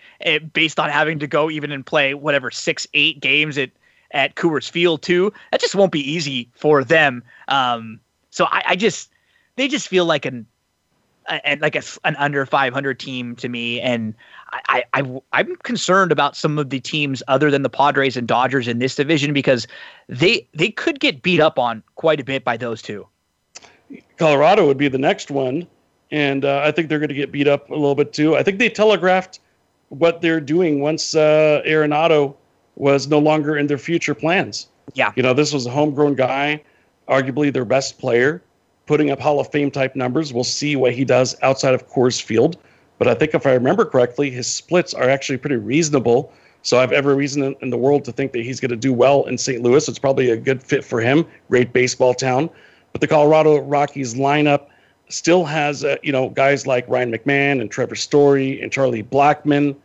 based 0.51 0.81
on 0.81 0.89
having 0.89 1.17
to 1.19 1.27
go 1.27 1.49
even 1.49 1.71
and 1.71 1.85
play 1.85 2.13
whatever 2.13 2.51
six, 2.51 2.85
eight 2.93 3.21
games 3.21 3.57
at 3.57 3.71
at 4.11 4.35
Coors 4.35 4.69
Field 4.69 5.01
too. 5.01 5.31
That 5.51 5.61
just 5.61 5.75
won't 5.75 5.93
be 5.93 6.11
easy 6.11 6.49
for 6.55 6.83
them. 6.83 7.23
Um, 7.47 8.01
so 8.31 8.47
I, 8.51 8.63
I 8.67 8.75
just 8.75 9.11
they 9.55 9.69
just 9.69 9.87
feel 9.87 10.03
like 10.03 10.25
an 10.25 10.45
and 11.29 11.61
like 11.61 11.75
a, 11.75 11.83
an 12.03 12.15
under 12.17 12.45
500 12.45 12.99
team 12.99 13.35
to 13.37 13.49
me. 13.49 13.79
And 13.79 14.13
I, 14.51 14.83
I, 14.93 15.21
I'm 15.33 15.55
concerned 15.57 16.11
about 16.11 16.35
some 16.35 16.57
of 16.57 16.69
the 16.69 16.79
teams 16.79 17.21
other 17.27 17.51
than 17.51 17.61
the 17.61 17.69
Padres 17.69 18.17
and 18.17 18.27
Dodgers 18.27 18.67
in 18.67 18.79
this 18.79 18.95
division 18.95 19.33
because 19.33 19.67
they 20.07 20.47
they 20.53 20.69
could 20.69 20.99
get 20.99 21.21
beat 21.21 21.39
up 21.39 21.59
on 21.59 21.83
quite 21.95 22.19
a 22.19 22.23
bit 22.23 22.43
by 22.43 22.57
those 22.57 22.81
two. 22.81 23.07
Colorado 24.17 24.67
would 24.67 24.77
be 24.77 24.87
the 24.87 24.97
next 24.97 25.31
one, 25.31 25.65
and 26.11 26.45
uh, 26.45 26.61
I 26.63 26.71
think 26.71 26.89
they're 26.89 26.99
going 26.99 27.09
to 27.09 27.15
get 27.15 27.31
beat 27.31 27.47
up 27.47 27.69
a 27.69 27.73
little 27.73 27.95
bit 27.95 28.13
too. 28.13 28.35
I 28.35 28.43
think 28.43 28.59
they 28.59 28.69
telegraphed 28.69 29.39
what 29.89 30.21
they're 30.21 30.41
doing 30.41 30.81
once 30.81 31.15
uh, 31.15 31.61
Arenado 31.65 32.35
was 32.75 33.07
no 33.07 33.19
longer 33.19 33.57
in 33.57 33.67
their 33.67 33.77
future 33.77 34.13
plans. 34.13 34.67
Yeah, 34.93 35.11
you 35.15 35.23
know, 35.23 35.33
this 35.33 35.53
was 35.53 35.65
a 35.65 35.71
homegrown 35.71 36.15
guy, 36.15 36.63
arguably 37.07 37.51
their 37.51 37.65
best 37.65 37.99
player, 37.99 38.41
putting 38.89 39.11
up 39.11 39.19
Hall 39.19 39.39
of 39.39 39.47
Fame 39.51 39.69
type 39.69 39.95
numbers. 39.95 40.33
We'll 40.33 40.43
see 40.43 40.75
what 40.75 40.93
he 40.93 41.05
does 41.05 41.35
outside 41.43 41.75
of 41.75 41.87
Coors 41.87 42.19
Field. 42.19 42.57
But 42.97 43.07
I 43.07 43.13
think 43.13 43.35
if 43.35 43.45
I 43.45 43.53
remember 43.53 43.85
correctly, 43.85 44.31
his 44.31 44.47
splits 44.47 44.95
are 44.95 45.07
actually 45.07 45.37
pretty 45.37 45.57
reasonable. 45.57 46.33
So 46.63 46.75
I 46.75 46.81
have 46.81 46.91
every 46.91 47.13
reason 47.13 47.55
in 47.61 47.69
the 47.69 47.77
world 47.77 48.03
to 48.05 48.11
think 48.11 48.31
that 48.31 48.41
he's 48.41 48.59
going 48.59 48.71
to 48.71 48.75
do 48.75 48.91
well 48.91 49.25
in 49.25 49.37
St. 49.37 49.61
Louis. 49.61 49.87
It's 49.87 49.99
probably 49.99 50.31
a 50.31 50.37
good 50.37 50.63
fit 50.63 50.83
for 50.83 50.99
him. 50.99 51.23
Great 51.49 51.71
baseball 51.71 52.15
town. 52.15 52.49
But 52.91 53.01
the 53.01 53.07
Colorado 53.07 53.59
Rockies 53.59 54.15
lineup 54.15 54.69
still 55.07 55.45
has, 55.45 55.83
uh, 55.83 55.97
you 56.01 56.11
know, 56.11 56.29
guys 56.29 56.65
like 56.65 56.89
Ryan 56.89 57.11
McMahon 57.11 57.61
and 57.61 57.69
Trevor 57.69 57.95
Story 57.95 58.59
and 58.59 58.71
Charlie 58.71 59.03
Blackmon. 59.03 59.75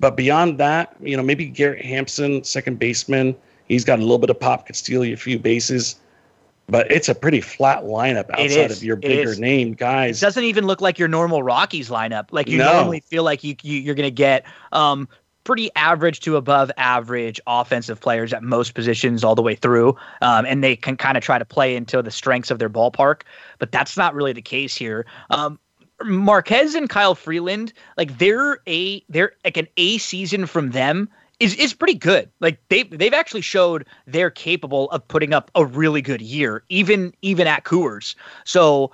But 0.00 0.16
beyond 0.16 0.56
that, 0.56 0.96
you 0.98 1.14
know, 1.14 1.22
maybe 1.22 1.44
Garrett 1.44 1.84
Hampson, 1.84 2.42
second 2.42 2.78
baseman. 2.78 3.36
He's 3.68 3.84
got 3.84 3.98
a 3.98 4.02
little 4.02 4.18
bit 4.18 4.30
of 4.30 4.40
pop, 4.40 4.64
could 4.64 4.76
steal 4.76 5.04
you 5.04 5.12
a 5.12 5.18
few 5.18 5.38
bases 5.38 5.96
but 6.68 6.90
it's 6.90 7.08
a 7.08 7.14
pretty 7.14 7.40
flat 7.40 7.84
lineup 7.84 8.30
outside 8.30 8.70
of 8.70 8.82
your 8.82 8.96
bigger 8.96 9.34
name 9.36 9.74
guys. 9.74 10.22
It 10.22 10.24
doesn't 10.24 10.44
even 10.44 10.66
look 10.66 10.80
like 10.80 10.98
your 10.98 11.08
normal 11.08 11.42
Rockies 11.42 11.90
lineup. 11.90 12.28
Like 12.30 12.48
you 12.48 12.58
no. 12.58 12.72
normally 12.72 13.00
feel 13.00 13.22
like 13.22 13.44
you, 13.44 13.56
you 13.62 13.90
are 13.92 13.94
going 13.94 14.06
to 14.06 14.10
get 14.10 14.44
um, 14.72 15.08
pretty 15.44 15.70
average 15.76 16.20
to 16.20 16.36
above 16.36 16.70
average 16.76 17.40
offensive 17.46 18.00
players 18.00 18.32
at 18.32 18.42
most 18.42 18.74
positions 18.74 19.22
all 19.22 19.34
the 19.34 19.42
way 19.42 19.54
through, 19.54 19.96
um, 20.22 20.46
and 20.46 20.64
they 20.64 20.74
can 20.74 20.96
kind 20.96 21.16
of 21.16 21.22
try 21.22 21.38
to 21.38 21.44
play 21.44 21.76
into 21.76 22.00
the 22.02 22.10
strengths 22.10 22.50
of 22.50 22.58
their 22.58 22.70
ballpark. 22.70 23.22
But 23.58 23.70
that's 23.70 23.96
not 23.96 24.14
really 24.14 24.32
the 24.32 24.42
case 24.42 24.74
here. 24.74 25.06
Um, 25.30 25.58
Marquez 26.02 26.74
and 26.74 26.88
Kyle 26.88 27.14
Freeland, 27.14 27.72
like 27.96 28.18
they're 28.18 28.58
a 28.66 29.04
they're 29.08 29.32
like 29.44 29.56
an 29.56 29.68
A 29.76 29.98
season 29.98 30.46
from 30.46 30.70
them 30.70 31.08
is 31.40 31.54
is 31.56 31.74
pretty 31.74 31.94
good. 31.94 32.30
Like 32.40 32.58
they 32.68 32.84
they've 32.84 33.14
actually 33.14 33.40
showed 33.40 33.86
they're 34.06 34.30
capable 34.30 34.90
of 34.90 35.06
putting 35.06 35.32
up 35.32 35.50
a 35.54 35.64
really 35.64 36.02
good 36.02 36.22
year, 36.22 36.62
even 36.68 37.12
even 37.22 37.46
at 37.46 37.64
Coors. 37.64 38.14
So 38.44 38.92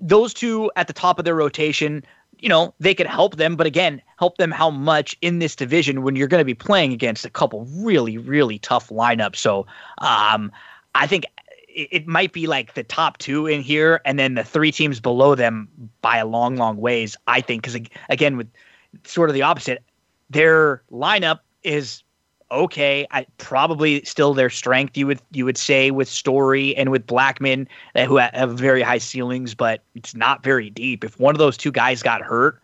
those 0.00 0.32
two 0.32 0.70
at 0.76 0.86
the 0.86 0.92
top 0.92 1.18
of 1.18 1.24
their 1.24 1.34
rotation, 1.34 2.04
you 2.38 2.48
know, 2.48 2.74
they 2.80 2.94
could 2.94 3.06
help 3.06 3.36
them, 3.36 3.56
but 3.56 3.66
again, 3.66 4.00
help 4.18 4.38
them 4.38 4.50
how 4.50 4.70
much 4.70 5.16
in 5.20 5.40
this 5.40 5.54
division 5.54 6.02
when 6.02 6.16
you're 6.16 6.28
going 6.28 6.40
to 6.40 6.44
be 6.44 6.54
playing 6.54 6.92
against 6.92 7.24
a 7.24 7.30
couple 7.30 7.66
really 7.76 8.18
really 8.18 8.58
tough 8.58 8.88
lineups. 8.88 9.36
So 9.36 9.66
um, 9.98 10.50
I 10.94 11.06
think 11.06 11.24
it 11.68 12.06
might 12.06 12.32
be 12.32 12.46
like 12.46 12.74
the 12.74 12.82
top 12.82 13.18
two 13.18 13.46
in 13.46 13.62
here, 13.62 14.00
and 14.04 14.18
then 14.18 14.34
the 14.34 14.44
three 14.44 14.72
teams 14.72 15.00
below 15.00 15.34
them 15.34 15.68
by 16.02 16.16
a 16.16 16.26
long, 16.26 16.56
long 16.56 16.76
ways. 16.78 17.16
I 17.26 17.40
think 17.40 17.62
because 17.62 17.80
again, 18.08 18.36
with 18.36 18.48
sort 19.04 19.30
of 19.30 19.34
the 19.34 19.42
opposite, 19.42 19.82
their 20.30 20.82
lineup 20.90 21.40
is 21.62 22.02
okay. 22.50 23.06
I 23.10 23.26
probably 23.38 24.02
still 24.04 24.34
their 24.34 24.50
strength. 24.50 24.96
You 24.96 25.06
would 25.06 25.20
you 25.32 25.44
would 25.44 25.58
say 25.58 25.90
with 25.90 26.08
Story 26.08 26.76
and 26.76 26.90
with 26.90 27.06
Blackmon, 27.06 27.66
uh, 27.94 28.04
who 28.04 28.16
have 28.16 28.52
very 28.58 28.82
high 28.82 28.98
ceilings, 28.98 29.54
but 29.54 29.82
it's 29.94 30.14
not 30.14 30.42
very 30.42 30.70
deep. 30.70 31.04
If 31.04 31.18
one 31.18 31.34
of 31.34 31.38
those 31.38 31.56
two 31.56 31.72
guys 31.72 32.02
got 32.02 32.22
hurt, 32.22 32.60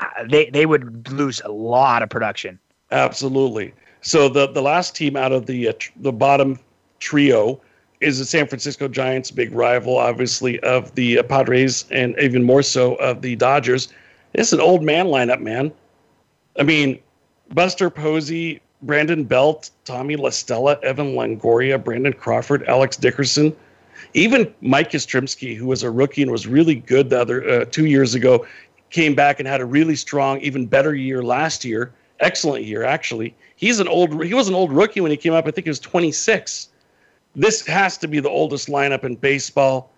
uh, 0.00 0.06
they 0.28 0.50
they 0.50 0.66
would 0.66 1.10
lose 1.10 1.40
a 1.44 1.50
lot 1.50 2.02
of 2.02 2.08
production. 2.08 2.58
Absolutely. 2.90 3.72
So 4.00 4.28
the 4.28 4.46
the 4.48 4.62
last 4.62 4.94
team 4.96 5.16
out 5.16 5.32
of 5.32 5.46
the 5.46 5.68
uh, 5.68 5.72
tr- 5.78 5.92
the 5.96 6.12
bottom 6.12 6.58
trio 6.98 7.60
is 8.00 8.18
the 8.18 8.24
San 8.24 8.46
Francisco 8.46 8.88
Giants, 8.88 9.30
big 9.30 9.52
rival, 9.52 9.98
obviously, 9.98 10.58
of 10.60 10.94
the 10.94 11.18
uh, 11.18 11.22
Padres 11.22 11.84
and 11.90 12.18
even 12.18 12.42
more 12.42 12.62
so 12.62 12.94
of 12.94 13.20
the 13.20 13.36
Dodgers. 13.36 13.88
It's 14.32 14.52
an 14.52 14.60
old 14.60 14.82
man 14.82 15.06
lineup, 15.06 15.40
man. 15.40 15.70
I 16.58 16.62
mean, 16.62 16.98
Buster 17.52 17.90
Posey, 17.90 18.60
Brandon 18.82 19.24
Belt, 19.24 19.70
Tommy 19.84 20.16
La 20.16 20.30
Stella, 20.30 20.78
Evan 20.82 21.14
Longoria, 21.14 21.82
Brandon 21.82 22.12
Crawford, 22.12 22.64
Alex 22.64 22.96
Dickerson, 22.96 23.54
even 24.14 24.52
Mike 24.60 24.92
Yastrzemski, 24.92 25.56
who 25.56 25.66
was 25.66 25.82
a 25.82 25.90
rookie 25.90 26.22
and 26.22 26.30
was 26.30 26.46
really 26.46 26.76
good 26.76 27.10
the 27.10 27.20
other 27.20 27.48
uh, 27.48 27.64
two 27.66 27.86
years 27.86 28.14
ago, 28.14 28.46
came 28.90 29.14
back 29.14 29.40
and 29.40 29.48
had 29.48 29.60
a 29.60 29.64
really 29.64 29.96
strong, 29.96 30.40
even 30.40 30.66
better 30.66 30.94
year 30.94 31.22
last 31.22 31.64
year. 31.64 31.92
Excellent 32.20 32.64
year, 32.64 32.84
actually. 32.84 33.34
He's 33.56 33.80
an 33.80 33.88
old. 33.88 34.24
He 34.24 34.34
was 34.34 34.48
an 34.48 34.54
old 34.54 34.72
rookie 34.72 35.00
when 35.00 35.10
he 35.10 35.16
came 35.16 35.32
up. 35.32 35.46
I 35.46 35.50
think 35.50 35.64
he 35.64 35.70
was 35.70 35.80
26. 35.80 36.68
This 37.34 37.66
has 37.66 37.96
to 37.98 38.08
be 38.08 38.20
the 38.20 38.28
oldest 38.28 38.68
lineup 38.68 39.04
in 39.04 39.16
baseball. 39.16 39.90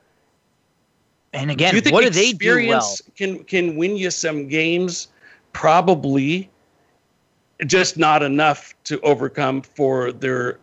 And 1.32 1.50
again, 1.50 1.70
do 1.70 1.76
you 1.76 1.82
think 1.82 1.94
what 1.94 2.04
do 2.04 2.10
they 2.10 2.32
do 2.32 2.68
well? 2.68 2.96
Can 3.16 3.42
can 3.44 3.76
win 3.76 3.96
you 3.96 4.10
some 4.10 4.48
games? 4.48 5.08
Probably 5.52 6.48
just 7.66 7.96
not 7.96 8.22
enough 8.22 8.74
to 8.84 9.00
overcome 9.00 9.62
for 9.62 10.12
their 10.12 10.58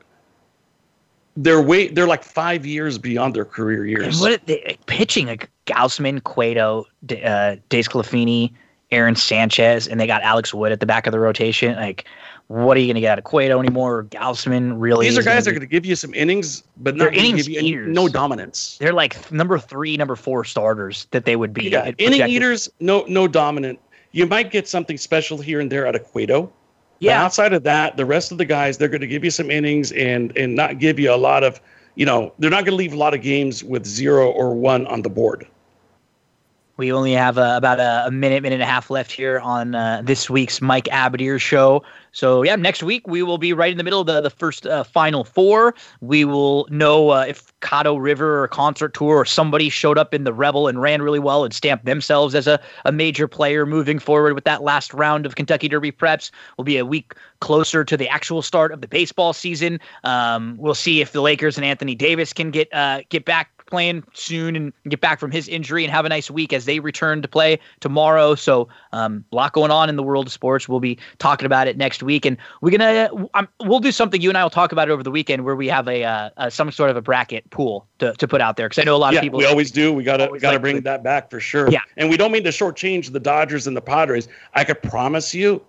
their 1.38 1.62
weight. 1.62 1.95
They're 1.95 2.08
like 2.08 2.24
five 2.24 2.66
years 2.66 2.97
beyond 2.97 3.36
their 3.36 3.45
career 3.45 3.86
years. 3.86 4.22
And 4.22 4.32
what 4.32 4.45
they, 4.45 4.78
pitching 4.88 5.28
like 5.28 5.50
Gausman, 5.66 6.24
Cueto, 6.24 6.86
uh, 7.10 7.56
DeSclafani, 7.70 8.52
Aaron 8.91 9.16
Sanchez, 9.16 9.88
and 9.88 10.00
they 10.00 10.08
got 10.08 10.22
Alex 10.24 10.54
Wood 10.54 10.72
at 10.72 10.80
the 10.80 10.86
back 10.86 11.08
of 11.08 11.12
the 11.12 11.20
rotation. 11.20 11.76
Like, 11.76 12.06
what 12.47 12.76
are 12.76 12.80
you 12.80 12.88
going 12.88 12.95
to 12.95 13.02
get 13.02 13.12
out 13.12 13.20
of 13.20 13.24
Cueto 13.24 13.60
anymore? 13.60 14.06
Gausman 14.06 14.74
really? 14.78 15.08
These 15.08 15.18
are 15.18 15.24
guys 15.24 15.45
that 15.45 15.52
are 15.52 15.54
going 15.54 15.62
to 15.62 15.68
give 15.68 15.86
you 15.86 15.95
some 15.95 16.14
innings, 16.14 16.64
but 16.78 16.95
not 16.95 17.14
innings 17.14 17.47
give 17.47 17.54
you 17.54 17.60
any, 17.60 17.93
no 17.93 18.08
dominance. 18.08 18.78
They're 18.80 18.93
like 18.93 19.32
number 19.32 19.60
three, 19.60 19.95
number 19.95 20.16
four 20.16 20.43
starters 20.43 21.08
that 21.12 21.26
they 21.26 21.36
would 21.36 21.54
be. 21.54 21.70
Yeah, 21.70 21.91
inning 22.00 22.28
eaters, 22.28 22.70
no 22.80 23.06
no 23.08 23.28
dominant. 23.28 23.80
You 24.12 24.26
might 24.26 24.50
get 24.50 24.68
something 24.68 24.97
special 24.97 25.38
here 25.38 25.60
and 25.60 25.72
there 25.72 25.86
out 25.86 25.93
of 25.93 26.04
Cueto, 26.06 26.52
yeah. 27.00 27.18
But 27.18 27.26
outside 27.26 27.54
of 27.54 27.64
that, 27.64 27.97
the 27.97 28.06
rest 28.06 28.32
of 28.32 28.38
the 28.38 28.45
guys, 28.45 28.78
they're 28.78 28.89
going 28.89 29.02
to 29.02 29.08
give 29.08 29.24
you 29.24 29.32
some 29.32 29.50
innings 29.50 29.91
and 29.91 30.36
and 30.38 30.56
not 30.56 30.80
give 30.80 31.00
you 31.00 31.14
a 31.14 31.18
lot 31.18 31.43
of, 31.43 31.60
you 31.95 32.06
know, 32.06 32.34
they're 32.39 32.50
not 32.50 32.66
going 32.66 32.74
to 32.74 32.78
leave 32.78 32.93
a 32.93 32.97
lot 32.97 33.14
of 33.14 33.22
games 33.22 33.64
with 33.64 33.86
zero 33.86 34.30
or 34.30 34.54
one 34.56 34.86
on 34.88 35.02
the 35.02 35.10
board. 35.10 35.47
We 36.80 36.93
only 36.93 37.11
have 37.11 37.38
uh, 37.38 37.55
about 37.57 37.82
a, 37.82 38.07
a, 38.07 38.11
minute, 38.11 38.41
minute 38.41 38.55
and 38.55 38.63
a 38.63 38.65
half 38.65 38.89
left 38.89 39.11
here 39.11 39.41
on 39.41 39.75
uh, 39.75 40.01
this 40.01 40.30
week's 40.30 40.61
Mike 40.61 40.86
Abadir 40.86 41.38
show. 41.38 41.84
So 42.13 42.41
yeah, 42.41 42.55
next 42.55 42.84
week 42.84 43.05
we 43.05 43.21
will 43.21 43.38
be 43.38 43.51
right 43.51 43.69
in 43.69 43.77
the 43.77 43.84
middle 43.84 43.99
of 43.99 44.07
the, 44.07 44.21
the 44.21 44.30
first 44.30 44.65
uh, 44.65 44.86
final 44.86 45.25
four. 45.25 45.75
We 45.99 46.23
will 46.23 46.67
know 46.69 47.09
uh, 47.09 47.25
if 47.27 47.51
Caddo 47.59 48.01
River 48.01 48.41
or 48.41 48.47
Concert 48.47 48.93
Tour 48.93 49.17
or 49.17 49.25
somebody 49.25 49.67
showed 49.67 49.97
up 49.97 50.13
in 50.13 50.23
the 50.23 50.34
Rebel 50.34 50.69
and 50.69 50.82
ran 50.82 51.01
really 51.01 51.19
well 51.19 51.43
and 51.43 51.53
stamped 51.53 51.84
themselves 51.84 52.34
as 52.34 52.47
a, 52.47 52.61
a 52.86 52.93
major 52.93 53.27
player 53.27 53.65
moving 53.65 53.99
forward 53.99 54.34
with 54.34 54.45
that 54.45 54.63
last 54.63 54.93
round 54.93 55.25
of 55.25 55.36
Kentucky 55.36 55.67
Derby 55.67 55.91
preps. 55.91 56.32
We'll 56.57 56.63
be 56.63 56.77
a 56.77 56.86
week 56.86 57.13
closer 57.41 57.84
to 57.84 57.97
the 57.97 58.07
actual 58.07 58.41
start 58.41 58.71
of 58.71 58.80
the 58.80 58.88
baseball 58.88 59.34
season. 59.34 59.82
Um, 60.05 60.55
we'll 60.57 60.75
see 60.75 61.01
if 61.01 61.11
the 61.11 61.21
Lakers 61.21 61.57
and 61.57 61.65
Anthony 61.65 61.93
Davis 61.93 62.32
can 62.32 62.51
get 62.51 62.73
uh, 62.73 63.01
get 63.09 63.25
back 63.25 63.59
playing 63.70 64.03
soon 64.13 64.55
and 64.55 64.74
get 64.88 65.01
back 65.01 65.20
from 65.20 65.32
his 65.32 65.47
injury 65.47 65.84
and 65.84 65.93
have 65.93 66.05
a 66.05 66.09
nice 66.09 66.30
week 66.30 66.53
as 66.53 66.65
they 66.65 66.80
return 66.80 67.22
to 67.22 67.28
play 67.28 67.59
tomorrow. 67.80 68.36
So 68.36 68.67
um, 68.91 69.24
a 69.32 69.36
lot 69.36 69.53
going 69.53 69.72
on 69.72 69.89
in 69.89 69.95
the 69.95 70.03
world 70.03 70.28
of 70.28 70.34
sports. 70.34 70.67
We'll 70.67 70.80
be 70.80 70.97
talking 71.20 71.45
about 71.45 71.67
it 71.67 71.78
next 71.78 72.03
week, 72.03 72.26
and 72.26 72.38
we're 72.61 72.78
gonna 72.78 73.09
um, 73.34 73.47
we'll 73.61 73.80
do 73.80 73.91
something. 73.91 74.22
You 74.22 74.30
and 74.30 74.38
I 74.38 74.43
will 74.43 74.49
talk 74.49 74.72
about 74.72 74.89
it 74.89 74.91
over 74.91 75.03
the 75.03 75.11
weekend 75.11 75.45
where 75.45 75.55
we 75.55 75.67
have 75.67 75.88
a, 75.88 76.03
uh, 76.03 76.30
a 76.38 76.51
some 76.51 76.72
sort 76.72 76.89
of 76.89 76.97
a 76.97 77.01
bracket 77.01 77.49
pool 77.49 77.88
to, 77.99 78.13
to 78.13 78.28
put 78.28 78.41
out 78.41 78.57
there 78.57 78.67
because 78.67 78.82
I 78.82 78.86
know 78.86 78.95
a 78.95 78.97
lot 78.97 79.13
yeah, 79.13 79.20
of 79.20 79.24
people. 79.24 79.39
We 79.39 79.45
always 79.45 79.72
do. 79.72 79.93
We 79.93 80.03
gotta 80.03 80.28
gotta 80.39 80.55
like 80.55 80.61
bring 80.61 80.76
to, 80.78 80.82
that 80.82 81.03
back 81.03 81.30
for 81.30 81.39
sure. 81.39 81.70
Yeah, 81.70 81.82
and 81.97 82.09
we 82.09 82.17
don't 82.17 82.32
mean 82.32 82.43
to 82.43 82.49
shortchange 82.49 83.11
the 83.11 83.20
Dodgers 83.20 83.67
and 83.67 83.76
the 83.76 83.82
Padres. 83.82 84.28
I 84.53 84.63
could 84.63 84.82
promise 84.82 85.34
you 85.34 85.61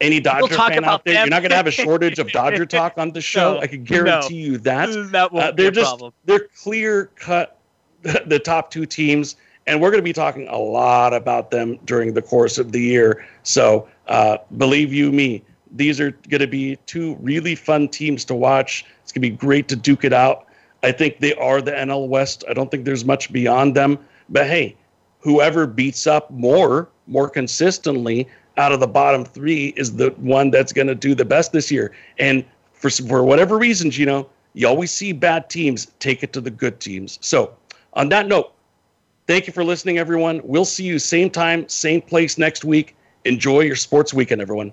any 0.00 0.20
Dodger 0.20 0.54
fan 0.54 0.84
out 0.84 1.04
there, 1.04 1.14
them. 1.14 1.24
you're 1.24 1.30
not 1.30 1.40
going 1.40 1.50
to 1.50 1.56
have 1.56 1.66
a 1.66 1.70
shortage 1.70 2.18
of 2.18 2.30
Dodger 2.30 2.66
talk 2.66 2.98
on 2.98 3.12
the 3.12 3.20
show. 3.20 3.54
No, 3.54 3.60
I 3.60 3.66
can 3.66 3.84
guarantee 3.84 4.42
no. 4.42 4.52
you 4.52 4.58
that. 4.58 4.88
That 5.12 5.32
won't 5.32 5.44
uh, 5.44 5.52
they're 5.52 5.70
just 5.70 5.88
problem. 5.88 6.12
they're 6.24 6.48
clear 6.56 7.10
cut 7.16 7.58
the 8.02 8.38
top 8.38 8.70
two 8.70 8.86
teams, 8.86 9.36
and 9.66 9.80
we're 9.80 9.90
going 9.90 10.02
to 10.02 10.04
be 10.04 10.12
talking 10.12 10.48
a 10.48 10.58
lot 10.58 11.14
about 11.14 11.50
them 11.50 11.78
during 11.84 12.14
the 12.14 12.22
course 12.22 12.58
of 12.58 12.72
the 12.72 12.80
year. 12.80 13.24
So 13.42 13.88
uh, 14.08 14.38
believe 14.56 14.92
you 14.92 15.12
me, 15.12 15.42
these 15.72 16.00
are 16.00 16.10
going 16.28 16.40
to 16.40 16.46
be 16.46 16.76
two 16.86 17.16
really 17.20 17.54
fun 17.54 17.88
teams 17.88 18.24
to 18.26 18.34
watch. 18.34 18.84
It's 19.02 19.12
going 19.12 19.22
to 19.22 19.30
be 19.30 19.36
great 19.36 19.68
to 19.68 19.76
duke 19.76 20.04
it 20.04 20.12
out. 20.12 20.46
I 20.82 20.92
think 20.92 21.20
they 21.20 21.34
are 21.34 21.60
the 21.60 21.72
NL 21.72 22.08
West. 22.08 22.44
I 22.48 22.52
don't 22.52 22.70
think 22.70 22.84
there's 22.84 23.04
much 23.04 23.32
beyond 23.32 23.74
them. 23.74 23.98
But 24.28 24.46
hey, 24.46 24.76
whoever 25.20 25.66
beats 25.66 26.06
up 26.06 26.30
more, 26.30 26.88
more 27.06 27.28
consistently 27.28 28.28
out 28.56 28.72
of 28.72 28.80
the 28.80 28.86
bottom 28.86 29.24
three 29.24 29.74
is 29.76 29.96
the 29.96 30.10
one 30.16 30.50
that's 30.50 30.72
going 30.72 30.86
to 30.86 30.94
do 30.94 31.14
the 31.14 31.24
best 31.24 31.52
this 31.52 31.70
year. 31.70 31.92
And 32.18 32.44
for 32.72 32.90
for 32.90 33.24
whatever 33.24 33.58
reasons, 33.58 33.98
you 33.98 34.06
know, 34.06 34.28
you 34.54 34.66
always 34.66 34.90
see 34.90 35.12
bad 35.12 35.50
teams 35.50 35.86
take 35.98 36.22
it 36.22 36.32
to 36.32 36.40
the 36.40 36.50
good 36.50 36.80
teams. 36.80 37.18
So 37.20 37.54
on 37.92 38.08
that 38.10 38.26
note, 38.26 38.52
Thank 39.26 39.48
you 39.48 39.52
for 39.52 39.64
listening, 39.64 39.98
everyone. 39.98 40.40
We'll 40.44 40.64
see 40.64 40.84
you 40.84 41.00
same 41.00 41.30
time, 41.30 41.68
same 41.68 42.00
place 42.00 42.38
next 42.38 42.64
week. 42.64 42.94
Enjoy 43.24 43.60
your 43.60 43.74
sports 43.74 44.14
weekend, 44.14 44.40
everyone. 44.40 44.72